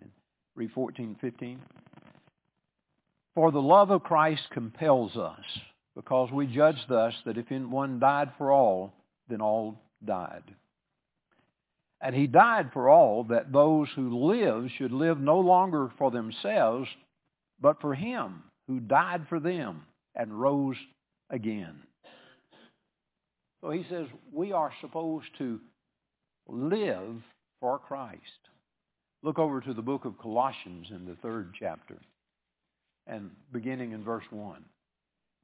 And 0.00 0.10
read 0.54 0.70
14 0.72 1.06
and 1.06 1.20
15. 1.20 1.60
For 3.34 3.50
the 3.50 3.62
love 3.62 3.90
of 3.90 4.02
Christ 4.02 4.42
compels 4.50 5.16
us, 5.16 5.44
because 5.96 6.30
we 6.30 6.46
judge 6.46 6.76
thus 6.88 7.14
that 7.24 7.38
if 7.38 7.50
one 7.50 7.98
died 7.98 8.32
for 8.36 8.50
all, 8.52 8.92
then 9.28 9.40
all 9.40 9.80
died. 10.04 10.42
And 12.02 12.14
he 12.14 12.26
died 12.26 12.70
for 12.72 12.88
all, 12.88 13.24
that 13.24 13.52
those 13.52 13.88
who 13.94 14.26
live 14.26 14.70
should 14.76 14.92
live 14.92 15.18
no 15.18 15.38
longer 15.38 15.90
for 15.96 16.10
themselves, 16.10 16.88
but 17.60 17.80
for 17.80 17.94
him 17.94 18.42
who 18.66 18.80
died 18.80 19.26
for 19.28 19.40
them 19.40 19.82
and 20.14 20.38
rose 20.38 20.76
again. 21.30 21.82
So 23.62 23.70
he 23.70 23.84
says 23.88 24.06
we 24.32 24.52
are 24.52 24.72
supposed 24.80 25.28
to 25.38 25.60
live 26.48 27.16
for 27.60 27.78
Christ. 27.78 28.20
Look 29.22 29.38
over 29.38 29.60
to 29.60 29.72
the 29.72 29.82
book 29.82 30.04
of 30.04 30.18
Colossians 30.18 30.88
in 30.90 31.06
the 31.06 31.16
third 31.22 31.54
chapter 31.58 31.96
and 33.06 33.30
beginning 33.52 33.92
in 33.92 34.02
verse 34.02 34.24
1. 34.30 34.64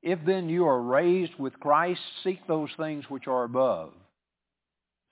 If 0.02 0.18
then 0.26 0.48
you 0.48 0.66
are 0.66 0.80
raised 0.80 1.34
with 1.38 1.58
Christ, 1.60 2.00
seek 2.22 2.46
those 2.46 2.70
things 2.76 3.04
which 3.08 3.26
are 3.26 3.44
above. 3.44 3.92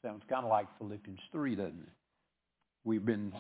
Sounds 0.05 0.23
kind 0.29 0.45
of 0.45 0.51
like 0.51 0.67
Philippians 0.79 1.21
3, 1.33 1.57
doesn't 1.57 1.81
it? 1.81 1.93
We've 2.85 3.05
been 3.05 3.33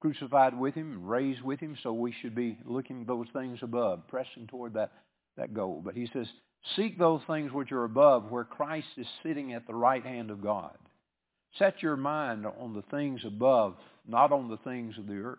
crucified 0.00 0.58
with 0.58 0.74
him, 0.74 1.06
raised 1.06 1.42
with 1.42 1.60
him, 1.60 1.76
so 1.82 1.92
we 1.92 2.12
should 2.20 2.34
be 2.34 2.58
looking 2.64 3.04
those 3.04 3.26
things 3.32 3.58
above, 3.62 4.06
pressing 4.08 4.46
toward 4.48 4.74
that, 4.74 4.92
that 5.36 5.54
goal. 5.54 5.80
But 5.84 5.94
he 5.94 6.08
says, 6.12 6.26
Seek 6.76 6.98
those 6.98 7.20
things 7.26 7.52
which 7.52 7.72
are 7.72 7.84
above, 7.84 8.30
where 8.30 8.44
Christ 8.44 8.88
is 8.96 9.06
sitting 9.22 9.52
at 9.52 9.66
the 9.66 9.74
right 9.74 10.04
hand 10.04 10.30
of 10.30 10.42
God. 10.42 10.76
Set 11.58 11.82
your 11.82 11.96
mind 11.96 12.46
on 12.46 12.74
the 12.74 12.82
things 12.90 13.20
above, 13.24 13.74
not 14.06 14.32
on 14.32 14.48
the 14.48 14.58
things 14.58 14.96
of 14.98 15.06
the 15.06 15.18
earth. 15.18 15.38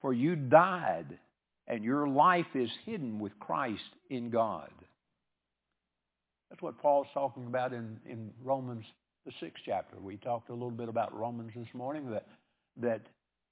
For 0.00 0.12
you 0.12 0.36
died, 0.36 1.18
and 1.66 1.82
your 1.82 2.06
life 2.06 2.46
is 2.54 2.70
hidden 2.84 3.18
with 3.18 3.38
Christ 3.40 3.82
in 4.08 4.30
God. 4.30 4.70
That's 6.48 6.62
what 6.62 6.78
Paul's 6.80 7.08
talking 7.12 7.46
about 7.46 7.72
in, 7.72 7.98
in 8.08 8.30
Romans, 8.44 8.84
the 9.24 9.32
sixth 9.40 9.62
chapter. 9.66 9.96
We 10.00 10.16
talked 10.16 10.50
a 10.50 10.52
little 10.52 10.70
bit 10.70 10.88
about 10.88 11.18
Romans 11.18 11.52
this 11.56 11.66
morning, 11.74 12.10
that, 12.12 12.26
that 12.76 13.00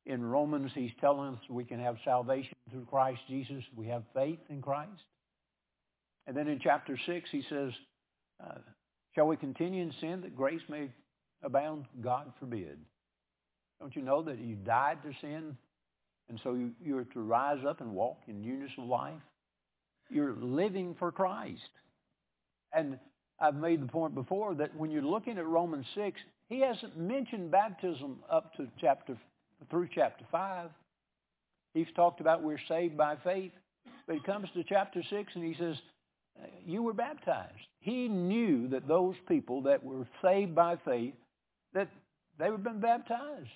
in 0.07 0.25
Romans 0.25 0.71
he's 0.75 0.93
telling 1.01 1.35
us 1.35 1.41
we 1.49 1.65
can 1.65 1.81
have 1.81 1.97
salvation 2.05 2.53
through 2.71 2.85
Christ 2.85 3.21
Jesus. 3.29 3.65
We 3.75 3.89
have 3.89 4.05
faith 4.15 4.39
in 4.49 4.63
Christ. 4.63 5.03
And 6.27 6.37
then 6.37 6.49
in 6.49 6.59
chapter 6.63 6.99
6, 7.07 7.29
he 7.31 7.43
says, 7.49 7.73
uh, 8.43 8.59
Shall 9.15 9.27
we 9.27 9.37
continue 9.37 9.83
in 9.83 9.93
sin 10.01 10.23
that 10.23 10.37
grace 10.37 10.63
may 10.69 10.91
abound? 11.43 11.85
God 12.03 12.33
forbid. 12.41 12.79
Don't 13.81 13.95
you 13.95 14.03
know 14.03 14.23
that 14.23 14.39
you 14.39 14.57
died 14.57 14.99
to 15.05 15.13
sin? 15.21 15.57
And 16.29 16.41
so 16.43 16.55
you, 16.55 16.73
you're 16.83 17.05
to 17.05 17.21
rise 17.21 17.65
up 17.69 17.81
and 17.81 17.93
walk 17.93 18.19
in 18.27 18.41
newness 18.41 18.71
of 18.79 18.85
life? 18.85 19.21
You're 20.11 20.35
living 20.37 20.97
for 20.99 21.13
Christ. 21.13 21.61
And 22.73 22.99
I've 23.41 23.55
made 23.55 23.83
the 23.83 23.87
point 23.87 24.15
before 24.15 24.55
that 24.55 24.75
when 24.77 24.91
you're 24.91 25.03
looking 25.03 25.39
at 25.39 25.47
Romans 25.47 25.87
6, 25.95 26.19
he 26.49 26.61
hasn't 26.61 26.97
mentioned 26.97 27.51
baptism 27.51 28.19
up 28.31 28.55
to 28.55 28.69
chapter 28.81 29.17
through 29.71 29.89
chapter 29.95 30.25
5. 30.31 30.71
He's 31.73 31.87
talked 31.95 32.21
about 32.21 32.43
we're 32.43 32.59
saved 32.69 32.97
by 32.97 33.17
faith. 33.23 33.53
But 34.07 34.17
he 34.17 34.23
comes 34.23 34.49
to 34.55 34.65
chapter 34.65 35.03
6 35.09 35.33
and 35.35 35.45
he 35.45 35.55
says, 35.59 35.77
you 36.67 36.83
were 36.83 36.93
baptized. 36.93 37.69
He 37.81 38.09
knew 38.09 38.69
that 38.69 38.89
those 38.89 39.15
people 39.29 39.63
that 39.63 39.85
were 39.85 40.07
saved 40.23 40.55
by 40.55 40.77
faith, 40.85 41.15
that 41.75 41.89
they 42.39 42.47
had 42.47 42.65
been 42.65 42.81
baptized. 42.81 43.51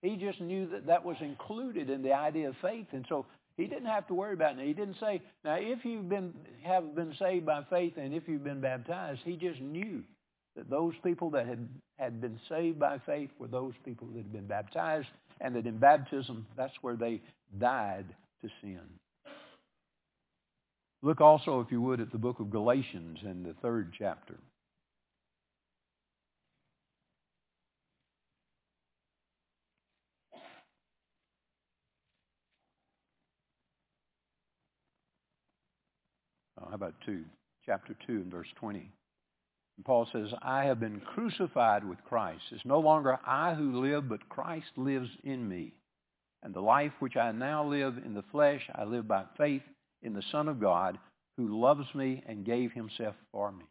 He 0.00 0.16
just 0.16 0.40
knew 0.40 0.68
that 0.70 0.86
that 0.86 1.04
was 1.04 1.16
included 1.20 1.90
in 1.90 2.02
the 2.02 2.12
idea 2.12 2.48
of 2.48 2.56
faith. 2.60 2.86
And 2.92 3.04
so 3.08 3.26
he 3.56 3.66
didn't 3.66 3.86
have 3.86 4.06
to 4.08 4.14
worry 4.14 4.32
about 4.32 4.58
it. 4.58 4.66
He 4.66 4.72
didn't 4.72 4.96
say, 4.98 5.22
now 5.44 5.56
if 5.58 5.84
you've 5.84 6.08
been, 6.08 6.32
have 6.64 6.94
been 6.94 7.14
saved 7.18 7.46
by 7.46 7.62
faith 7.70 7.94
and 7.96 8.12
if 8.12 8.24
you've 8.26 8.44
been 8.44 8.60
baptized, 8.60 9.20
he 9.24 9.36
just 9.36 9.60
knew 9.60 10.02
that 10.56 10.68
those 10.68 10.94
people 11.04 11.30
that 11.30 11.46
had, 11.46 11.68
had 11.98 12.20
been 12.20 12.38
saved 12.48 12.78
by 12.78 12.98
faith 13.06 13.30
were 13.38 13.48
those 13.48 13.74
people 13.84 14.08
that 14.08 14.18
had 14.18 14.32
been 14.32 14.46
baptized 14.46 15.08
and 15.40 15.54
that 15.54 15.66
in 15.66 15.78
baptism, 15.78 16.46
that's 16.56 16.74
where 16.82 16.96
they 16.96 17.20
died 17.58 18.06
to 18.42 18.48
sin. 18.60 18.80
Look 21.04 21.20
also, 21.20 21.60
if 21.60 21.72
you 21.72 21.80
would, 21.82 22.00
at 22.00 22.12
the 22.12 22.18
book 22.18 22.38
of 22.38 22.50
Galatians 22.50 23.18
in 23.24 23.42
the 23.42 23.54
third 23.54 23.92
chapter. 23.98 24.38
Oh, 36.60 36.68
how 36.68 36.74
about 36.74 36.94
2? 37.04 37.24
Chapter 37.66 37.96
2 38.06 38.12
and 38.12 38.30
verse 38.30 38.46
20. 38.60 38.78
And 38.78 39.84
Paul 39.84 40.06
says, 40.12 40.28
I 40.40 40.66
have 40.66 40.78
been 40.78 41.00
crucified 41.00 41.84
with 41.84 41.98
Christ. 42.04 42.42
It's 42.52 42.64
no 42.64 42.78
longer 42.78 43.18
I 43.26 43.54
who 43.54 43.84
live, 43.84 44.08
but 44.08 44.28
Christ 44.28 44.70
lives 44.76 45.10
in 45.24 45.48
me. 45.48 45.72
And 46.44 46.54
the 46.54 46.60
life 46.60 46.92
which 47.00 47.16
I 47.16 47.32
now 47.32 47.64
live 47.64 47.98
in 48.04 48.14
the 48.14 48.24
flesh, 48.30 48.62
I 48.72 48.84
live 48.84 49.08
by 49.08 49.24
faith 49.36 49.62
in 50.02 50.14
the 50.14 50.22
Son 50.30 50.48
of 50.48 50.60
God 50.60 50.98
who 51.36 51.60
loves 51.60 51.86
me 51.94 52.22
and 52.26 52.44
gave 52.44 52.72
himself 52.72 53.14
for 53.30 53.52
me. 53.52 53.64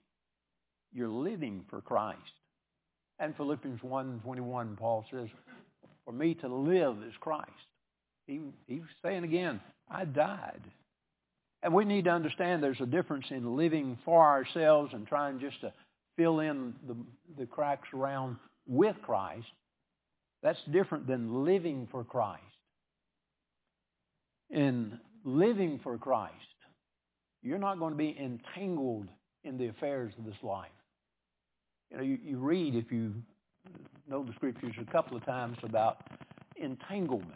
You're 0.94 1.10
living 1.10 1.64
for 1.70 1.82
Christ. 1.82 2.20
And 3.20 3.36
Philippians 3.36 3.82
1.21, 3.82 4.78
Paul 4.78 5.06
says, 5.12 5.28
for 6.06 6.12
me 6.12 6.34
to 6.36 6.48
live 6.48 6.98
is 7.08 7.14
Christ. 7.20 7.52
He, 8.28 8.40
he's 8.68 8.82
saying 9.04 9.24
again, 9.24 9.60
I 9.90 10.06
died. 10.06 10.62
And 11.64 11.74
we 11.74 11.86
need 11.86 12.06
to 12.06 12.12
understand 12.12 12.64
there's 12.64 12.82
a 12.82 12.88
difference 12.88 13.28
in 13.30 13.56
living 13.56 13.98
for 14.04 14.26
ourselves 14.26 14.94
and 14.94 15.08
trying 15.08 15.40
just 15.40 15.62
to 15.62 15.72
fill 16.18 16.40
in 16.40 16.74
the, 16.88 16.96
the 17.38 17.46
cracks 17.46 17.88
around 17.94 18.38
with 18.68 18.96
Christ. 19.04 19.48
That's 20.42 20.60
different 20.72 21.06
than 21.06 21.46
living 21.46 21.88
for 21.92 22.04
Christ. 22.04 22.42
In 24.50 25.00
living 25.24 25.80
for 25.84 25.98
Christ, 25.98 26.36
you're 27.42 27.60
not 27.60 27.80
going 27.80 27.94
to 27.94 27.98
be 27.98 28.18
entangled 28.20 29.08
in 29.44 29.58
the 29.58 29.68
affairs 29.68 30.14
of 30.18 30.26
this 30.26 30.36
life. 30.44 30.70
You 31.90 31.98
know, 31.98 32.04
you, 32.04 32.18
you 32.24 32.38
read, 32.38 32.76
if 32.76 32.92
you 32.92 33.14
know 34.08 34.24
the 34.24 34.34
scriptures, 34.34 34.74
a 34.80 34.92
couple 34.92 35.18
of 35.18 35.26
times 35.26 35.58
about 35.64 35.98
entanglement. 36.56 37.34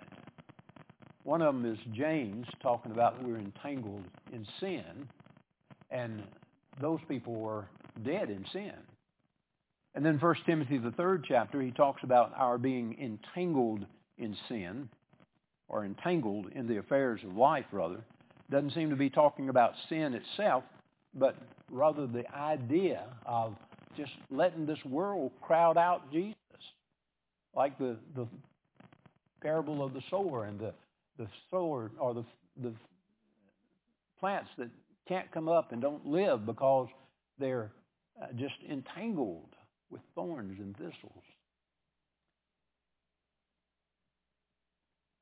One 1.24 1.42
of 1.42 1.56
them 1.56 1.66
is 1.66 1.80
James 1.94 2.46
talking 2.62 2.92
about 2.92 3.22
we're 3.24 3.38
entangled 3.38 4.04
in 4.32 4.46
sin, 4.60 5.10
and 5.90 6.24
those 6.80 7.00
people 7.08 7.34
were 7.34 7.66
dead 8.04 8.30
in 8.30 8.46
sin. 8.54 8.74
And 9.96 10.06
then 10.06 10.20
1 10.20 10.36
Timothy, 10.46 10.78
the 10.78 10.92
third 10.92 11.26
chapter, 11.28 11.62
he 11.62 11.72
talks 11.72 12.04
about 12.04 12.34
our 12.36 12.58
being 12.58 12.98
entangled 13.02 13.86
in 14.18 14.36
sin, 14.50 14.90
or 15.68 15.86
entangled 15.86 16.48
in 16.54 16.68
the 16.68 16.78
affairs 16.78 17.22
of 17.24 17.36
life, 17.36 17.66
rather. 17.72 18.04
Doesn't 18.52 18.74
seem 18.74 18.90
to 18.92 18.96
be 18.96 19.10
talking 19.10 19.50
about 19.50 19.74
sin 19.90 20.14
itself, 20.14 20.64
but 21.14 21.36
rather 21.72 22.06
the 22.06 22.30
idea 22.36 23.04
of 23.26 23.56
just 23.98 24.12
letting 24.30 24.66
this 24.66 24.84
world 24.86 25.32
crowd 25.42 25.78
out 25.78 26.12
Jesus. 26.12 26.36
Like 27.56 27.78
the, 27.78 27.98
the 28.16 28.28
parable 29.42 29.84
of 29.84 29.94
the 29.94 30.02
sower 30.10 30.46
and 30.46 30.60
the, 30.60 30.74
the 31.18 31.28
sower 31.50 31.92
or 32.00 32.14
the, 32.14 32.26
the 32.62 32.74
plants 34.20 34.50
that 34.58 34.70
can't 35.08 35.32
come 35.32 35.48
up 35.48 35.72
and 35.72 35.82
don't 35.82 36.06
live 36.06 36.46
because 36.46 36.88
they're 37.40 37.72
uh, 38.22 38.28
just 38.36 38.56
entangled 38.70 39.56
with 39.90 40.02
thorns 40.16 40.60
and 40.60 40.76
thistles. 40.78 41.24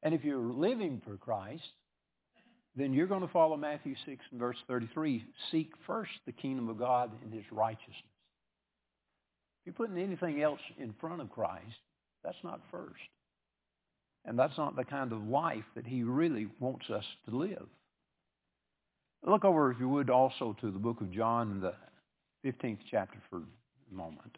And 0.03 0.13
if 0.13 0.23
you're 0.23 0.37
living 0.37 1.01
for 1.03 1.17
Christ, 1.17 1.63
then 2.75 2.93
you're 2.93 3.07
going 3.07 3.21
to 3.21 3.27
follow 3.27 3.55
Matthew 3.55 3.95
6 4.05 4.23
and 4.31 4.39
verse 4.39 4.57
33. 4.67 5.23
Seek 5.51 5.71
first 5.87 6.11
the 6.25 6.31
kingdom 6.31 6.69
of 6.69 6.77
God 6.77 7.11
and 7.23 7.33
his 7.33 7.45
righteousness. 7.51 7.95
If 9.61 9.67
you're 9.67 9.87
putting 9.87 10.03
anything 10.03 10.41
else 10.41 10.59
in 10.77 10.93
front 10.99 11.21
of 11.21 11.31
Christ, 11.31 11.79
that's 12.23 12.37
not 12.43 12.59
first. 12.69 12.99
And 14.25 14.37
that's 14.37 14.57
not 14.57 14.75
the 14.75 14.83
kind 14.83 15.13
of 15.13 15.27
life 15.27 15.63
that 15.75 15.85
he 15.85 16.03
really 16.03 16.47
wants 16.59 16.89
us 16.89 17.05
to 17.29 17.35
live. 17.35 17.67
Look 19.25 19.45
over, 19.45 19.71
if 19.71 19.79
you 19.79 19.87
would, 19.87 20.09
also 20.09 20.55
to 20.59 20.71
the 20.71 20.79
book 20.79 20.99
of 20.99 21.11
John 21.11 21.51
in 21.51 21.61
the 21.61 21.73
15th 22.45 22.79
chapter 22.91 23.19
for 23.29 23.37
a 23.37 23.95
moment. 23.95 24.37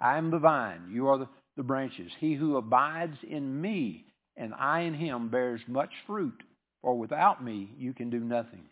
I 0.00 0.16
am 0.16 0.30
the 0.30 0.38
vine, 0.38 0.90
you 0.90 1.08
are 1.08 1.18
the, 1.18 1.28
the 1.56 1.62
branches. 1.62 2.10
He 2.18 2.34
who 2.34 2.56
abides 2.56 3.18
in 3.22 3.60
me 3.60 4.06
and 4.36 4.54
I 4.54 4.80
in 4.80 4.94
him 4.94 5.28
bears 5.28 5.60
much 5.68 5.90
fruit, 6.06 6.42
for 6.80 6.98
without 6.98 7.44
me 7.44 7.70
you 7.78 7.92
can 7.92 8.08
do 8.08 8.20
nothing. 8.20 8.64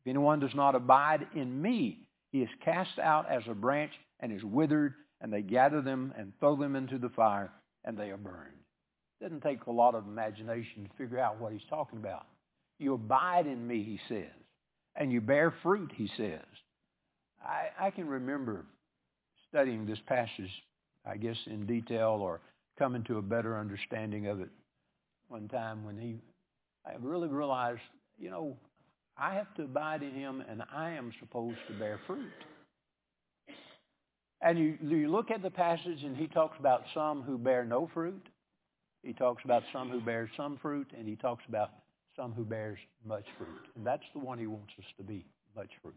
If 0.00 0.08
anyone 0.08 0.40
does 0.40 0.54
not 0.54 0.74
abide 0.74 1.26
in 1.34 1.60
me, 1.60 2.06
he 2.32 2.40
is 2.40 2.48
cast 2.64 2.98
out 2.98 3.30
as 3.30 3.42
a 3.46 3.54
branch 3.54 3.92
and 4.20 4.32
is 4.32 4.42
withered, 4.42 4.94
and 5.20 5.30
they 5.30 5.42
gather 5.42 5.82
them 5.82 6.14
and 6.16 6.32
throw 6.40 6.56
them 6.56 6.74
into 6.74 6.96
the 6.98 7.10
fire, 7.10 7.50
and 7.84 7.98
they 7.98 8.10
are 8.10 8.16
burned. 8.16 8.54
It 9.20 9.24
doesn't 9.24 9.42
take 9.42 9.66
a 9.66 9.70
lot 9.70 9.94
of 9.94 10.06
imagination 10.06 10.84
to 10.84 10.96
figure 10.96 11.18
out 11.18 11.38
what 11.38 11.52
he's 11.52 11.60
talking 11.68 11.98
about. 11.98 12.26
You 12.78 12.94
abide 12.94 13.46
in 13.46 13.66
me, 13.66 13.82
he 13.82 14.00
says, 14.08 14.32
and 14.96 15.12
you 15.12 15.20
bear 15.20 15.52
fruit, 15.62 15.92
he 15.94 16.08
says. 16.16 16.40
I, 17.44 17.86
I 17.86 17.90
can 17.90 18.06
remember 18.06 18.64
studying 19.50 19.84
this 19.84 19.98
passage 20.06 20.50
I 21.06 21.16
guess, 21.16 21.36
in 21.46 21.66
detail 21.66 22.18
or 22.20 22.40
coming 22.78 23.04
to 23.04 23.18
a 23.18 23.22
better 23.22 23.58
understanding 23.58 24.26
of 24.26 24.40
it 24.40 24.50
one 25.28 25.48
time 25.48 25.84
when 25.84 25.98
he, 25.98 26.16
I 26.86 26.92
really 27.00 27.28
realized, 27.28 27.80
you 28.18 28.30
know, 28.30 28.56
I 29.16 29.34
have 29.34 29.54
to 29.56 29.64
abide 29.64 30.02
in 30.02 30.12
him 30.12 30.42
and 30.48 30.62
I 30.74 30.90
am 30.90 31.12
supposed 31.20 31.58
to 31.68 31.78
bear 31.78 32.00
fruit. 32.06 32.32
And 34.42 34.58
you, 34.58 34.78
you 34.82 35.08
look 35.08 35.30
at 35.30 35.42
the 35.42 35.50
passage 35.50 36.02
and 36.02 36.16
he 36.16 36.26
talks 36.26 36.56
about 36.58 36.82
some 36.94 37.22
who 37.22 37.36
bear 37.36 37.64
no 37.64 37.90
fruit. 37.92 38.26
He 39.02 39.12
talks 39.12 39.44
about 39.44 39.62
some 39.72 39.88
who 39.90 40.00
bear 40.00 40.30
some 40.36 40.58
fruit, 40.60 40.88
and 40.96 41.08
he 41.08 41.16
talks 41.16 41.42
about 41.48 41.70
some 42.16 42.32
who 42.32 42.44
bears 42.44 42.78
much 43.06 43.24
fruit. 43.38 43.62
And 43.74 43.86
that's 43.86 44.04
the 44.12 44.18
one 44.18 44.38
he 44.38 44.46
wants 44.46 44.72
us 44.78 44.84
to 44.98 45.02
be, 45.02 45.24
much 45.56 45.70
fruit. 45.82 45.94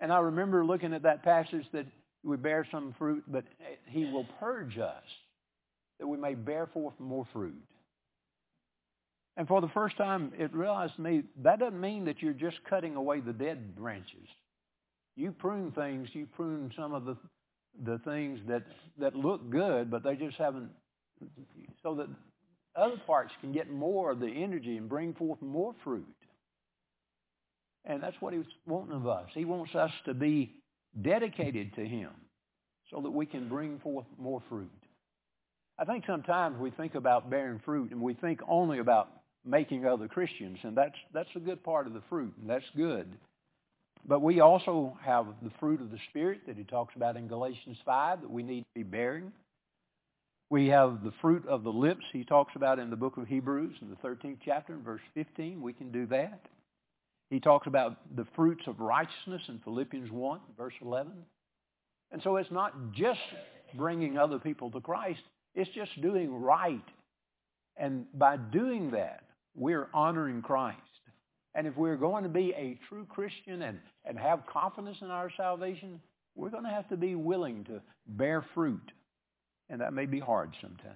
And 0.00 0.12
I 0.12 0.18
remember 0.18 0.64
looking 0.64 0.92
at 0.92 1.02
that 1.02 1.22
passage 1.22 1.64
that 1.72 1.86
we 2.24 2.36
bear 2.36 2.66
some 2.70 2.94
fruit, 2.98 3.24
but 3.28 3.44
he 3.86 4.04
will 4.04 4.26
purge 4.40 4.78
us 4.78 5.04
that 5.98 6.06
we 6.06 6.16
may 6.16 6.34
bear 6.34 6.66
forth 6.66 6.94
more 6.98 7.26
fruit. 7.32 7.62
And 9.36 9.46
for 9.46 9.60
the 9.60 9.68
first 9.68 9.96
time, 9.96 10.32
it 10.36 10.52
realized 10.52 10.96
to 10.96 11.00
me 11.00 11.22
that 11.42 11.60
doesn't 11.60 11.80
mean 11.80 12.06
that 12.06 12.20
you're 12.20 12.32
just 12.32 12.56
cutting 12.68 12.96
away 12.96 13.20
the 13.20 13.32
dead 13.32 13.76
branches. 13.76 14.28
You 15.16 15.32
prune 15.32 15.72
things, 15.72 16.08
you 16.12 16.26
prune 16.26 16.72
some 16.76 16.92
of 16.92 17.04
the 17.04 17.16
the 17.84 17.98
things 17.98 18.40
that 18.48 18.64
that 18.98 19.14
look 19.14 19.48
good, 19.50 19.90
but 19.90 20.02
they 20.02 20.16
just 20.16 20.36
haven't, 20.36 20.70
so 21.82 21.94
that 21.94 22.08
other 22.74 23.00
parts 23.06 23.32
can 23.40 23.52
get 23.52 23.70
more 23.70 24.10
of 24.10 24.20
the 24.20 24.26
energy 24.26 24.76
and 24.76 24.88
bring 24.88 25.14
forth 25.14 25.40
more 25.40 25.74
fruit. 25.84 26.06
And 27.84 28.02
that's 28.02 28.16
what 28.20 28.34
he's 28.34 28.44
wanting 28.66 28.94
of 28.94 29.06
us. 29.06 29.28
He 29.34 29.44
wants 29.44 29.74
us 29.74 29.92
to 30.04 30.14
be 30.14 30.52
dedicated 31.02 31.74
to 31.74 31.86
him 31.86 32.10
so 32.90 33.00
that 33.00 33.10
we 33.10 33.26
can 33.26 33.48
bring 33.48 33.78
forth 33.80 34.06
more 34.18 34.42
fruit. 34.48 34.70
I 35.78 35.84
think 35.84 36.04
sometimes 36.06 36.58
we 36.58 36.70
think 36.70 36.94
about 36.94 37.30
bearing 37.30 37.60
fruit 37.64 37.92
and 37.92 38.00
we 38.00 38.14
think 38.14 38.40
only 38.48 38.78
about 38.78 39.10
making 39.44 39.86
other 39.86 40.08
Christians, 40.08 40.58
and 40.62 40.76
that's, 40.76 40.96
that's 41.14 41.28
a 41.36 41.40
good 41.40 41.62
part 41.62 41.86
of 41.86 41.94
the 41.94 42.02
fruit, 42.08 42.34
and 42.40 42.50
that's 42.50 42.64
good. 42.76 43.06
But 44.06 44.20
we 44.20 44.40
also 44.40 44.96
have 45.04 45.26
the 45.42 45.50
fruit 45.60 45.80
of 45.80 45.90
the 45.90 45.98
Spirit 46.10 46.40
that 46.46 46.56
he 46.56 46.64
talks 46.64 46.94
about 46.96 47.16
in 47.16 47.28
Galatians 47.28 47.76
5 47.84 48.22
that 48.22 48.30
we 48.30 48.42
need 48.42 48.62
to 48.62 48.74
be 48.74 48.82
bearing. 48.82 49.32
We 50.50 50.68
have 50.68 51.04
the 51.04 51.12
fruit 51.20 51.46
of 51.46 51.62
the 51.62 51.72
lips 51.72 52.04
he 52.12 52.24
talks 52.24 52.52
about 52.56 52.78
in 52.78 52.90
the 52.90 52.96
book 52.96 53.16
of 53.16 53.26
Hebrews 53.26 53.76
in 53.82 53.90
the 53.90 53.96
13th 53.96 54.38
chapter 54.44 54.72
in 54.72 54.82
verse 54.82 55.02
15. 55.14 55.60
We 55.60 55.72
can 55.72 55.92
do 55.92 56.06
that. 56.06 56.40
He 57.30 57.40
talks 57.40 57.66
about 57.66 57.98
the 58.16 58.26
fruits 58.34 58.62
of 58.66 58.80
righteousness 58.80 59.42
in 59.48 59.58
Philippians 59.64 60.10
1, 60.10 60.40
verse 60.56 60.74
11. 60.80 61.12
And 62.10 62.22
so 62.22 62.36
it's 62.36 62.50
not 62.50 62.92
just 62.92 63.20
bringing 63.74 64.16
other 64.16 64.38
people 64.38 64.70
to 64.70 64.80
Christ, 64.80 65.20
it's 65.54 65.70
just 65.74 66.00
doing 66.00 66.32
right. 66.34 66.84
And 67.76 68.06
by 68.14 68.36
doing 68.36 68.90
that, 68.92 69.24
we're 69.54 69.88
honoring 69.92 70.40
Christ. 70.40 70.78
And 71.54 71.66
if 71.66 71.76
we're 71.76 71.96
going 71.96 72.22
to 72.22 72.30
be 72.30 72.54
a 72.56 72.78
true 72.88 73.06
Christian 73.08 73.62
and, 73.62 73.78
and 74.04 74.18
have 74.18 74.46
confidence 74.46 74.98
in 75.02 75.10
our 75.10 75.30
salvation, 75.36 76.00
we're 76.34 76.50
going 76.50 76.64
to 76.64 76.70
have 76.70 76.88
to 76.88 76.96
be 76.96 77.14
willing 77.14 77.64
to 77.64 77.80
bear 78.06 78.44
fruit. 78.54 78.92
And 79.68 79.80
that 79.80 79.92
may 79.92 80.06
be 80.06 80.20
hard 80.20 80.54
sometimes. 80.62 80.94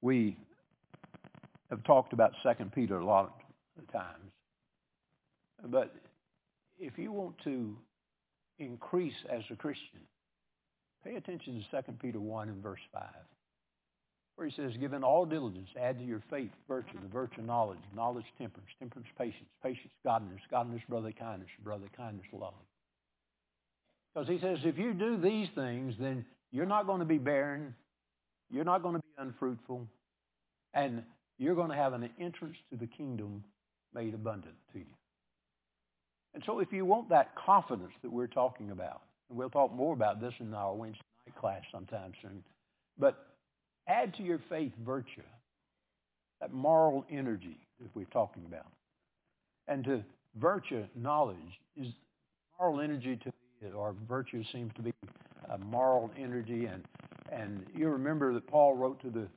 We 0.00 0.36
have 1.70 1.84
talked 1.84 2.12
about 2.12 2.32
2 2.42 2.64
Peter 2.74 2.98
a 2.98 3.04
lot 3.04 3.43
times. 3.92 4.32
But 5.66 5.94
if 6.78 6.98
you 6.98 7.12
want 7.12 7.36
to 7.44 7.76
increase 8.58 9.14
as 9.30 9.42
a 9.50 9.56
Christian, 9.56 10.00
pay 11.04 11.16
attention 11.16 11.64
to 11.70 11.82
2 11.82 11.92
Peter 12.00 12.20
1 12.20 12.48
and 12.48 12.62
verse 12.62 12.80
5. 12.92 13.02
where 14.36 14.48
he 14.48 14.54
says, 14.54 14.72
given 14.80 15.04
all 15.04 15.24
diligence, 15.24 15.68
add 15.80 15.98
to 15.98 16.04
your 16.04 16.22
faith 16.28 16.50
virtue, 16.66 16.98
the 17.00 17.08
virtue 17.08 17.42
knowledge, 17.42 17.78
knowledge 17.94 18.24
temperance, 18.38 18.68
temperance 18.78 19.08
patience, 19.16 19.48
patience 19.62 19.92
godliness, 20.04 20.40
godliness 20.50 20.82
brotherly 20.88 21.12
kindness, 21.12 21.48
brotherly 21.62 21.90
kindness 21.96 22.26
love. 22.32 22.54
Because 24.12 24.28
he 24.28 24.38
says, 24.40 24.58
if 24.64 24.78
you 24.78 24.92
do 24.92 25.16
these 25.16 25.48
things, 25.54 25.94
then 26.00 26.24
you're 26.50 26.66
not 26.66 26.86
going 26.86 27.00
to 27.00 27.04
be 27.04 27.18
barren, 27.18 27.74
you're 28.50 28.64
not 28.64 28.82
going 28.82 28.96
to 28.96 29.00
be 29.00 29.22
unfruitful, 29.22 29.86
and 30.72 31.02
you're 31.38 31.54
going 31.54 31.70
to 31.70 31.76
have 31.76 31.92
an 31.92 32.08
entrance 32.20 32.56
to 32.70 32.76
the 32.76 32.86
kingdom 32.86 33.44
made 33.94 34.14
abundant 34.14 34.54
to 34.72 34.78
you. 34.78 34.86
And 36.34 36.42
so 36.44 36.58
if 36.58 36.72
you 36.72 36.84
want 36.84 37.08
that 37.10 37.34
confidence 37.36 37.92
that 38.02 38.10
we're 38.10 38.26
talking 38.26 38.70
about, 38.70 39.02
and 39.28 39.38
we'll 39.38 39.50
talk 39.50 39.72
more 39.72 39.94
about 39.94 40.20
this 40.20 40.34
in 40.40 40.52
our 40.52 40.74
Wednesday 40.74 41.00
night 41.26 41.36
class 41.40 41.62
sometime 41.72 42.12
soon, 42.20 42.42
but 42.98 43.26
add 43.88 44.14
to 44.14 44.22
your 44.22 44.40
faith 44.48 44.72
virtue, 44.84 45.22
that 46.40 46.52
moral 46.52 47.04
energy 47.10 47.56
that 47.80 47.88
we're 47.94 48.04
talking 48.06 48.44
about. 48.46 48.66
And 49.68 49.84
to 49.84 50.04
virtue, 50.38 50.84
knowledge, 50.94 51.38
is 51.76 51.88
moral 52.58 52.80
energy 52.80 53.16
to 53.16 53.26
me, 53.62 53.70
or 53.72 53.94
virtue 54.08 54.42
seems 54.52 54.72
to 54.74 54.82
be 54.82 54.92
a 55.50 55.58
moral 55.58 56.10
energy. 56.18 56.66
And, 56.66 56.84
and 57.32 57.64
you 57.74 57.88
remember 57.88 58.34
that 58.34 58.46
Paul 58.46 58.74
wrote 58.74 59.00
to 59.02 59.10
the 59.10 59.28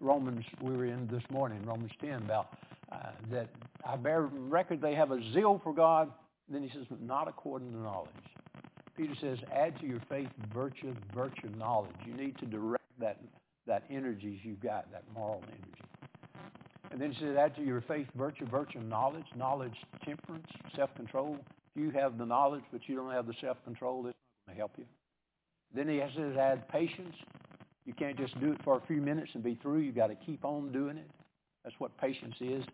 Romans 0.00 0.44
we 0.60 0.76
were 0.76 0.86
in 0.86 1.08
this 1.08 1.22
morning, 1.30 1.64
Romans 1.64 1.92
10, 2.00 2.22
about 2.22 2.56
uh, 2.90 3.10
that 3.30 3.48
I 3.84 3.96
bear 3.96 4.22
record 4.22 4.80
they 4.80 4.94
have 4.94 5.10
a 5.10 5.20
zeal 5.32 5.60
for 5.62 5.74
God. 5.74 6.10
Then 6.48 6.62
he 6.62 6.70
says, 6.70 6.86
not 7.00 7.28
according 7.28 7.72
to 7.72 7.78
knowledge. 7.78 8.08
Peter 8.96 9.14
says, 9.20 9.38
add 9.54 9.78
to 9.80 9.86
your 9.86 10.00
faith 10.08 10.28
virtue, 10.52 10.94
virtue 11.14 11.50
knowledge. 11.56 11.94
You 12.06 12.14
need 12.14 12.36
to 12.38 12.46
direct 12.46 12.84
that, 12.98 13.20
that 13.66 13.84
energies 13.90 14.40
you've 14.42 14.60
got, 14.60 14.90
that 14.90 15.04
moral 15.14 15.42
energy. 15.46 15.82
And 16.90 17.00
then 17.00 17.12
he 17.12 17.20
says, 17.20 17.36
add 17.36 17.54
to 17.56 17.62
your 17.62 17.82
faith 17.82 18.06
virtue, 18.16 18.46
virtue 18.46 18.80
knowledge, 18.80 19.26
knowledge 19.36 19.76
temperance, 20.04 20.48
self-control. 20.74 21.36
If 21.38 21.82
you 21.82 21.90
have 21.90 22.18
the 22.18 22.24
knowledge 22.24 22.64
but 22.72 22.80
you 22.88 22.96
don't 22.96 23.12
have 23.12 23.26
the 23.26 23.34
self-control, 23.40 24.06
it's 24.06 24.16
not 24.46 24.46
going 24.46 24.56
to 24.56 24.58
help 24.58 24.72
you. 24.78 24.84
Then 25.74 25.88
he 25.88 26.00
says, 26.16 26.36
add 26.36 26.66
patience. 26.68 27.14
You 27.84 27.92
can't 27.92 28.16
just 28.18 28.38
do 28.40 28.52
it 28.52 28.58
for 28.64 28.78
a 28.78 28.86
few 28.86 29.00
minutes 29.02 29.30
and 29.34 29.44
be 29.44 29.54
through. 29.62 29.80
You've 29.80 29.94
got 29.94 30.08
to 30.08 30.14
keep 30.14 30.44
on 30.44 30.72
doing 30.72 30.96
it. 30.96 31.10
That's 31.64 31.78
what 31.78 31.96
patience 31.98 32.36
is. 32.40 32.64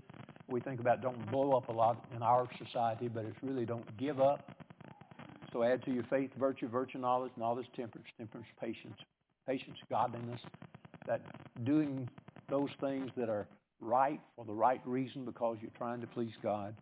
We 0.48 0.60
think 0.60 0.80
about 0.80 1.02
don't 1.02 1.30
blow 1.30 1.52
up 1.52 1.68
a 1.68 1.72
lot 1.72 2.04
in 2.14 2.22
our 2.22 2.48
society, 2.64 3.08
but 3.08 3.24
it's 3.24 3.36
really 3.42 3.64
don't 3.64 3.96
give 3.96 4.20
up. 4.20 4.50
So 5.52 5.62
add 5.62 5.84
to 5.84 5.92
your 5.92 6.04
faith 6.04 6.30
virtue, 6.38 6.68
virtue 6.68 6.98
knowledge, 6.98 7.32
knowledge 7.36 7.66
temperance, 7.76 8.08
temperance 8.18 8.46
patience, 8.60 8.96
patience 9.46 9.78
godliness. 9.88 10.40
That 11.06 11.20
doing 11.64 12.08
those 12.48 12.70
things 12.80 13.10
that 13.16 13.28
are 13.28 13.46
right 13.80 14.20
for 14.36 14.44
the 14.44 14.52
right 14.52 14.80
reason 14.84 15.24
because 15.24 15.58
you're 15.60 15.70
trying 15.76 16.00
to 16.00 16.06
please 16.06 16.32
God. 16.42 16.74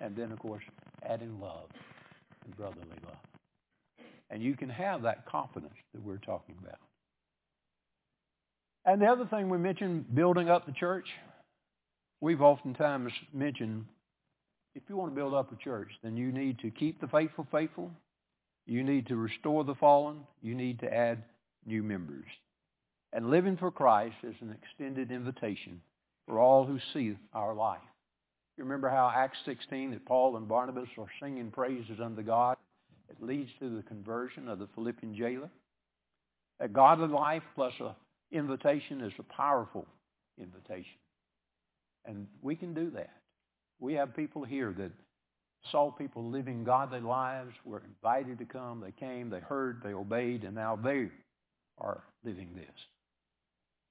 And 0.00 0.16
then, 0.16 0.32
of 0.32 0.38
course, 0.38 0.62
adding 1.02 1.38
love 1.40 1.68
and 2.44 2.56
brotherly 2.56 2.86
love. 3.04 3.16
And 4.30 4.42
you 4.42 4.54
can 4.54 4.68
have 4.68 5.02
that 5.02 5.26
confidence 5.26 5.74
that 5.92 6.02
we're 6.02 6.18
talking 6.18 6.54
about. 6.62 6.78
And 8.84 9.00
the 9.00 9.06
other 9.06 9.26
thing 9.26 9.48
we 9.48 9.58
mentioned, 9.58 10.14
building 10.14 10.48
up 10.48 10.66
the 10.66 10.72
church. 10.72 11.06
We've 12.20 12.42
oftentimes 12.42 13.12
mentioned 13.32 13.86
if 14.74 14.82
you 14.88 14.96
want 14.96 15.10
to 15.10 15.16
build 15.16 15.34
up 15.34 15.52
a 15.52 15.56
church, 15.56 15.90
then 16.02 16.16
you 16.16 16.30
need 16.32 16.58
to 16.60 16.70
keep 16.70 17.00
the 17.00 17.08
faithful 17.08 17.46
faithful. 17.50 17.90
You 18.66 18.84
need 18.84 19.08
to 19.08 19.16
restore 19.16 19.64
the 19.64 19.74
fallen. 19.74 20.20
You 20.42 20.54
need 20.54 20.80
to 20.80 20.94
add 20.94 21.22
new 21.66 21.82
members. 21.82 22.26
And 23.12 23.30
living 23.30 23.56
for 23.56 23.70
Christ 23.70 24.16
is 24.22 24.36
an 24.40 24.56
extended 24.62 25.10
invitation 25.10 25.80
for 26.26 26.38
all 26.38 26.64
who 26.64 26.78
see 26.92 27.16
our 27.32 27.54
life. 27.54 27.80
You 28.56 28.64
remember 28.64 28.88
how 28.88 29.12
Acts 29.14 29.38
16 29.44 29.90
that 29.90 30.04
Paul 30.04 30.36
and 30.36 30.46
Barnabas 30.46 30.88
are 30.98 31.06
singing 31.20 31.50
praises 31.50 31.98
unto 32.02 32.22
God? 32.22 32.56
It 33.08 33.16
leads 33.20 33.50
to 33.58 33.74
the 33.74 33.82
conversion 33.82 34.48
of 34.48 34.60
the 34.60 34.68
Philippian 34.74 35.16
jailer. 35.16 35.50
A 36.60 36.68
godly 36.68 37.08
life 37.08 37.42
plus 37.56 37.72
an 37.80 37.92
invitation 38.32 39.00
is 39.00 39.12
a 39.18 39.22
powerful 39.22 39.86
invitation. 40.38 40.98
And 42.04 42.26
we 42.42 42.56
can 42.56 42.74
do 42.74 42.90
that. 42.90 43.10
We 43.78 43.94
have 43.94 44.14
people 44.16 44.44
here 44.44 44.74
that 44.78 44.92
saw 45.70 45.90
people 45.90 46.30
living 46.30 46.64
godly 46.64 47.00
lives, 47.00 47.52
were 47.64 47.82
invited 47.84 48.38
to 48.38 48.44
come, 48.44 48.80
they 48.80 48.92
came, 48.92 49.28
they 49.28 49.40
heard, 49.40 49.80
they 49.82 49.92
obeyed, 49.92 50.44
and 50.44 50.54
now 50.54 50.76
they 50.76 51.08
are 51.78 52.02
living 52.24 52.48
this. 52.54 52.74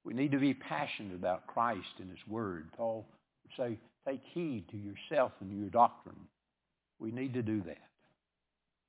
We 0.04 0.14
need 0.14 0.32
to 0.32 0.40
be 0.40 0.54
passionate 0.54 1.16
about 1.16 1.48
Christ 1.48 2.00
and 2.00 2.10
His 2.10 2.20
Word. 2.28 2.70
Paul 2.76 3.06
would 3.44 3.66
say, 3.68 3.78
take 4.08 4.22
heed 4.34 4.66
to 4.72 4.78
yourself 4.78 5.34
and 5.42 5.60
your 5.60 5.70
doctrine. 5.70 6.16
We 7.00 7.12
need 7.12 7.34
to 7.34 7.42
do 7.42 7.62
that. 7.68 7.78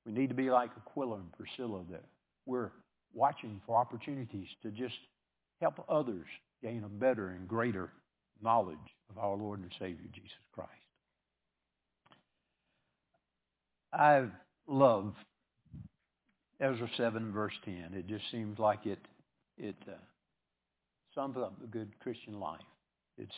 We 0.07 0.13
need 0.13 0.29
to 0.29 0.35
be 0.35 0.51
like 0.51 0.71
Aquila 0.77 1.17
and 1.17 1.33
Priscilla 1.33 1.83
that 1.91 2.05
we're 2.47 2.71
watching 3.13 3.61
for 3.67 3.77
opportunities 3.77 4.49
to 4.63 4.71
just 4.71 4.95
help 5.61 5.85
others 5.89 6.27
gain 6.63 6.85
a 6.85 6.89
better 6.89 7.29
and 7.29 7.49
greater 7.49 7.91
knowledge 8.43 8.79
of 9.11 9.19
our 9.19 9.37
Lord 9.37 9.61
and 9.61 9.71
Savior 9.79 10.07
Jesus 10.13 10.31
Christ. 10.53 10.71
I 13.93 14.27
love 14.67 15.15
Ezra 16.61 16.89
7 16.97 17.33
verse 17.33 17.55
10. 17.65 17.93
It 17.95 18.07
just 18.07 18.31
seems 18.31 18.59
like 18.59 18.87
it, 18.87 18.99
it 19.59 19.77
uh, 19.89 19.93
sums 21.15 21.37
up 21.37 21.55
a 21.63 21.67
good 21.67 21.91
Christian 22.01 22.39
life. 22.39 22.61
It's 23.19 23.35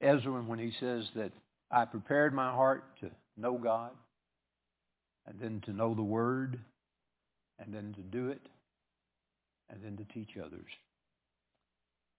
Ezra 0.00 0.42
when 0.42 0.58
he 0.58 0.72
says 0.80 1.04
that 1.16 1.32
I 1.70 1.84
prepared 1.84 2.34
my 2.34 2.50
heart 2.50 2.84
to 3.00 3.10
know 3.36 3.58
God 3.58 3.90
and 5.26 5.38
then 5.40 5.60
to 5.66 5.72
know 5.72 5.94
the 5.94 6.02
Word 6.02 6.58
and 7.58 7.74
then 7.74 7.94
to 7.94 8.02
do 8.02 8.28
it 8.28 8.40
and 9.68 9.82
then 9.82 9.96
to 9.96 10.12
teach 10.12 10.30
others. 10.38 10.70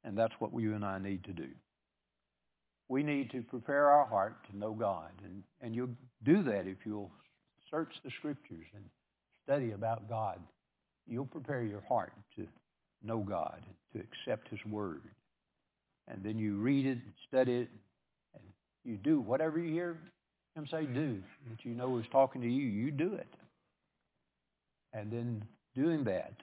And 0.04 0.18
that's 0.18 0.34
what 0.39 0.52
you 0.60 0.74
and 0.76 0.84
I 0.84 0.99
need 0.99 1.24
to 1.26 1.34
do 1.34 1.47
we 2.91 3.04
need 3.04 3.32
to 3.32 3.41
prepare 3.43 3.89
our 3.89 4.06
heart 4.06 4.36
to 4.52 4.58
know 4.58 4.74
God. 4.74 5.12
And, 5.24 5.43
and 5.62 5.74
you'll 5.74 5.95
do 6.26 6.43
that 6.43 6.68
if 6.68 6.76
you'll 6.86 7.10
search 7.72 7.93
the 8.04 8.12
scriptures 8.20 8.66
and 8.76 8.84
study 9.45 9.72
about 9.72 10.10
God. 10.10 10.41
You'll 11.08 11.26
prepare 11.26 11.64
your 11.64 11.84
heart 11.88 12.12
to 12.36 12.45
know 13.02 13.20
God, 13.20 13.62
to 13.93 14.02
accept 14.02 14.49
his 14.49 14.60
word. 14.70 15.04
And 16.10 16.22
then 16.22 16.38
you 16.38 16.58
read 16.58 16.86
it 16.86 16.97
and 16.97 17.14
study 17.30 17.60
it, 17.60 17.70
and 18.34 18.43
you 18.84 18.97
do 18.97 19.22
whatever 19.22 19.58
you 19.58 19.72
hear 19.72 19.97
him 20.58 20.68
say 20.70 20.84
do, 20.86 21.24
that 21.49 21.64
you 21.64 21.74
know 21.74 21.97
is 21.97 22.06
talking 22.12 22.41
to 22.41 22.47
you, 22.47 22.66
you 22.66 22.91
do 22.91 23.14
it. 23.14 23.34
And 24.91 25.10
then 25.10 25.45
doing 25.76 26.04
that, 26.04 26.34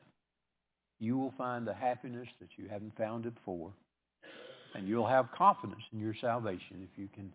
you 1.01 1.17
will 1.17 1.33
find 1.39 1.67
the 1.67 1.75
happiness 1.75 2.29
that 2.41 2.49
you 2.57 2.69
haven't 2.69 2.97
found 2.97 3.27
it 3.27 3.35
before 3.35 3.73
and 4.75 4.89
you'll 4.89 5.07
have 5.07 5.31
confidence 5.37 5.83
in 5.93 6.01
your 6.01 6.15
salvation 6.21 6.83
if 6.83 6.99
you 6.99 7.09
can 7.15 7.33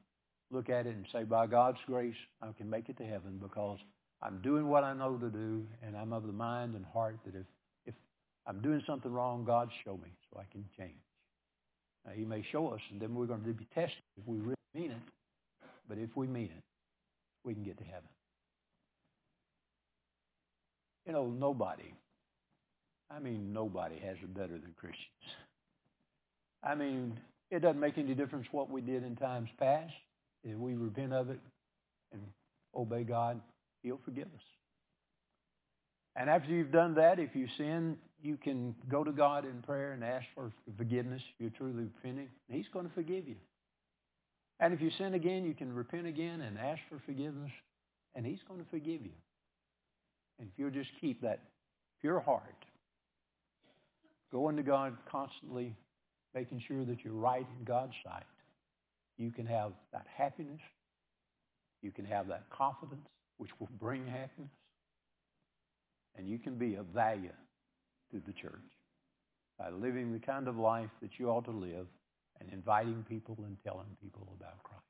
look 0.51 0.69
at 0.69 0.85
it 0.85 0.95
and 0.95 1.05
say, 1.11 1.23
by 1.23 1.47
God's 1.47 1.79
grace, 1.87 2.15
I 2.41 2.47
can 2.57 2.69
make 2.69 2.89
it 2.89 2.97
to 2.97 3.03
heaven 3.03 3.39
because 3.41 3.79
I'm 4.21 4.39
doing 4.41 4.67
what 4.67 4.83
I 4.83 4.93
know 4.93 5.17
to 5.17 5.29
do, 5.29 5.65
and 5.85 5.97
I'm 5.97 6.13
of 6.13 6.25
the 6.25 6.31
mind 6.31 6.75
and 6.75 6.85
heart 6.85 7.17
that 7.25 7.35
if, 7.35 7.45
if 7.85 7.95
I'm 8.47 8.61
doing 8.61 8.81
something 8.87 9.11
wrong, 9.11 9.43
God 9.43 9.69
show 9.83 9.93
me 9.93 10.09
so 10.31 10.39
I 10.39 10.45
can 10.51 10.63
change. 10.77 10.93
Now, 12.05 12.13
he 12.13 12.23
may 12.23 12.43
show 12.51 12.69
us, 12.69 12.79
and 12.91 13.01
then 13.01 13.15
we're 13.15 13.25
going 13.25 13.43
to 13.43 13.53
be 13.53 13.67
tested 13.73 14.03
if 14.17 14.27
we 14.27 14.37
really 14.37 14.55
mean 14.73 14.91
it. 14.91 15.01
But 15.89 15.97
if 15.97 16.15
we 16.15 16.27
mean 16.27 16.49
it, 16.55 16.63
we 17.43 17.53
can 17.53 17.63
get 17.63 17.77
to 17.79 17.83
heaven. 17.83 18.09
You 21.05 21.13
know, 21.13 21.27
nobody, 21.27 21.93
I 23.15 23.19
mean, 23.19 23.53
nobody 23.53 23.99
has 23.99 24.17
it 24.21 24.33
better 24.33 24.53
than 24.53 24.73
Christians. 24.77 25.03
I 26.63 26.75
mean, 26.75 27.19
it 27.51 27.61
doesn't 27.61 27.79
make 27.79 27.97
any 27.97 28.15
difference 28.15 28.47
what 28.51 28.69
we 28.69 28.81
did 28.81 29.03
in 29.03 29.15
times 29.15 29.49
past. 29.59 29.93
If 30.43 30.57
we 30.57 30.73
repent 30.73 31.13
of 31.13 31.29
it 31.29 31.39
and 32.11 32.21
obey 32.75 33.03
God, 33.03 33.39
he'll 33.83 33.99
forgive 34.03 34.25
us. 34.27 34.43
And 36.15 36.29
after 36.29 36.49
you've 36.49 36.71
done 36.71 36.95
that, 36.95 37.19
if 37.19 37.35
you 37.35 37.47
sin, 37.57 37.97
you 38.21 38.37
can 38.37 38.75
go 38.89 39.03
to 39.03 39.11
God 39.11 39.45
in 39.45 39.61
prayer 39.61 39.91
and 39.93 40.03
ask 40.03 40.25
for 40.35 40.51
forgiveness 40.77 41.21
you're 41.39 41.49
truly 41.51 41.73
repenting. 41.83 42.29
He's 42.49 42.67
going 42.71 42.87
to 42.87 42.93
forgive 42.93 43.27
you. 43.27 43.35
And 44.59 44.73
if 44.73 44.81
you 44.81 44.91
sin 44.97 45.13
again, 45.13 45.43
you 45.43 45.53
can 45.53 45.73
repent 45.73 46.07
again 46.07 46.41
and 46.41 46.57
ask 46.57 46.79
for 46.89 47.01
forgiveness, 47.05 47.51
and 48.15 48.25
he's 48.25 48.39
going 48.47 48.59
to 48.59 48.69
forgive 48.69 49.01
you. 49.03 49.11
And 50.39 50.47
if 50.47 50.57
you'll 50.57 50.69
just 50.69 50.89
keep 51.01 51.21
that 51.21 51.41
pure 51.99 52.19
heart, 52.19 52.55
going 54.33 54.57
to 54.57 54.63
God 54.63 54.97
constantly 55.09 55.75
making 56.35 56.61
sure 56.67 56.83
that 56.83 57.05
you're 57.05 57.13
right 57.13 57.47
in 57.59 57.63
God's 57.63 57.93
sight, 58.03 58.25
you 59.17 59.31
can 59.31 59.45
have 59.45 59.71
that 59.93 60.07
happiness. 60.17 60.59
You 61.83 61.91
can 61.91 62.05
have 62.05 62.27
that 62.29 62.49
confidence, 62.49 63.07
which 63.37 63.51
will 63.59 63.69
bring 63.79 64.07
happiness. 64.07 64.51
And 66.17 66.27
you 66.27 66.39
can 66.39 66.55
be 66.55 66.75
of 66.75 66.87
value 66.87 67.33
to 68.11 68.21
the 68.25 68.33
church. 68.33 68.59
by 69.57 69.69
living 69.69 70.11
the 70.11 70.19
kind 70.19 70.47
of 70.47 70.57
life 70.57 70.89
that 71.01 71.11
you 71.17 71.29
ought 71.29 71.45
to 71.45 71.51
live 71.51 71.87
and 72.39 72.51
inviting 72.51 73.05
people 73.07 73.37
and 73.45 73.57
telling 73.63 73.87
people 74.01 74.27
about 74.39 74.61
Christ. 74.63 74.83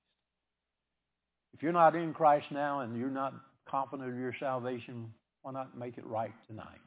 If 1.53 1.61
you're 1.61 1.73
not 1.73 1.95
in 1.95 2.13
Christ 2.13 2.47
now 2.51 2.79
and 2.81 2.97
you're 2.97 3.09
not 3.09 3.33
confident 3.69 4.09
of 4.09 4.17
your 4.17 4.33
salvation, 4.39 5.13
why 5.41 5.51
not 5.51 5.77
make 5.77 5.97
it 5.97 6.05
right 6.05 6.33
tonight? 6.47 6.79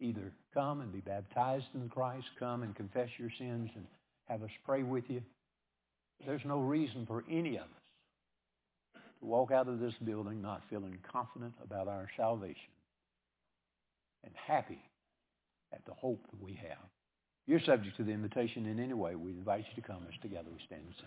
Either 0.00 0.32
come 0.54 0.80
and 0.80 0.92
be 0.92 1.00
baptized 1.00 1.66
in 1.74 1.88
Christ, 1.88 2.26
come 2.38 2.62
and 2.62 2.74
confess 2.74 3.08
your 3.18 3.30
sins 3.38 3.70
and 3.74 3.84
have 4.26 4.42
us 4.42 4.50
pray 4.64 4.82
with 4.82 5.04
you. 5.08 5.22
There's 6.26 6.44
no 6.44 6.60
reason 6.60 7.04
for 7.06 7.24
any 7.30 7.56
of 7.56 7.62
us 7.62 9.02
to 9.20 9.26
walk 9.26 9.50
out 9.50 9.68
of 9.68 9.80
this 9.80 9.94
building 10.04 10.40
not 10.40 10.62
feeling 10.70 10.98
confident 11.10 11.54
about 11.62 11.88
our 11.88 12.08
salvation 12.16 12.70
and 14.24 14.32
happy 14.46 14.80
at 15.72 15.84
the 15.86 15.94
hope 15.94 16.20
that 16.30 16.42
we 16.42 16.54
have. 16.54 16.78
You're 17.46 17.60
subject 17.60 17.96
to 17.96 18.04
the 18.04 18.12
invitation 18.12 18.66
in 18.66 18.78
any 18.78 18.92
way, 18.94 19.14
we 19.16 19.30
invite 19.30 19.64
you 19.74 19.82
to 19.82 19.88
come 19.88 20.02
as 20.08 20.20
together 20.20 20.48
we 20.52 20.58
stand 20.66 20.82
and 20.84 20.94
sing. 20.96 21.06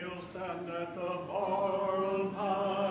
You'll 0.00 0.24
stand 0.32 0.68
at 0.68 0.94
the 0.94 2.32
time. 2.36 2.81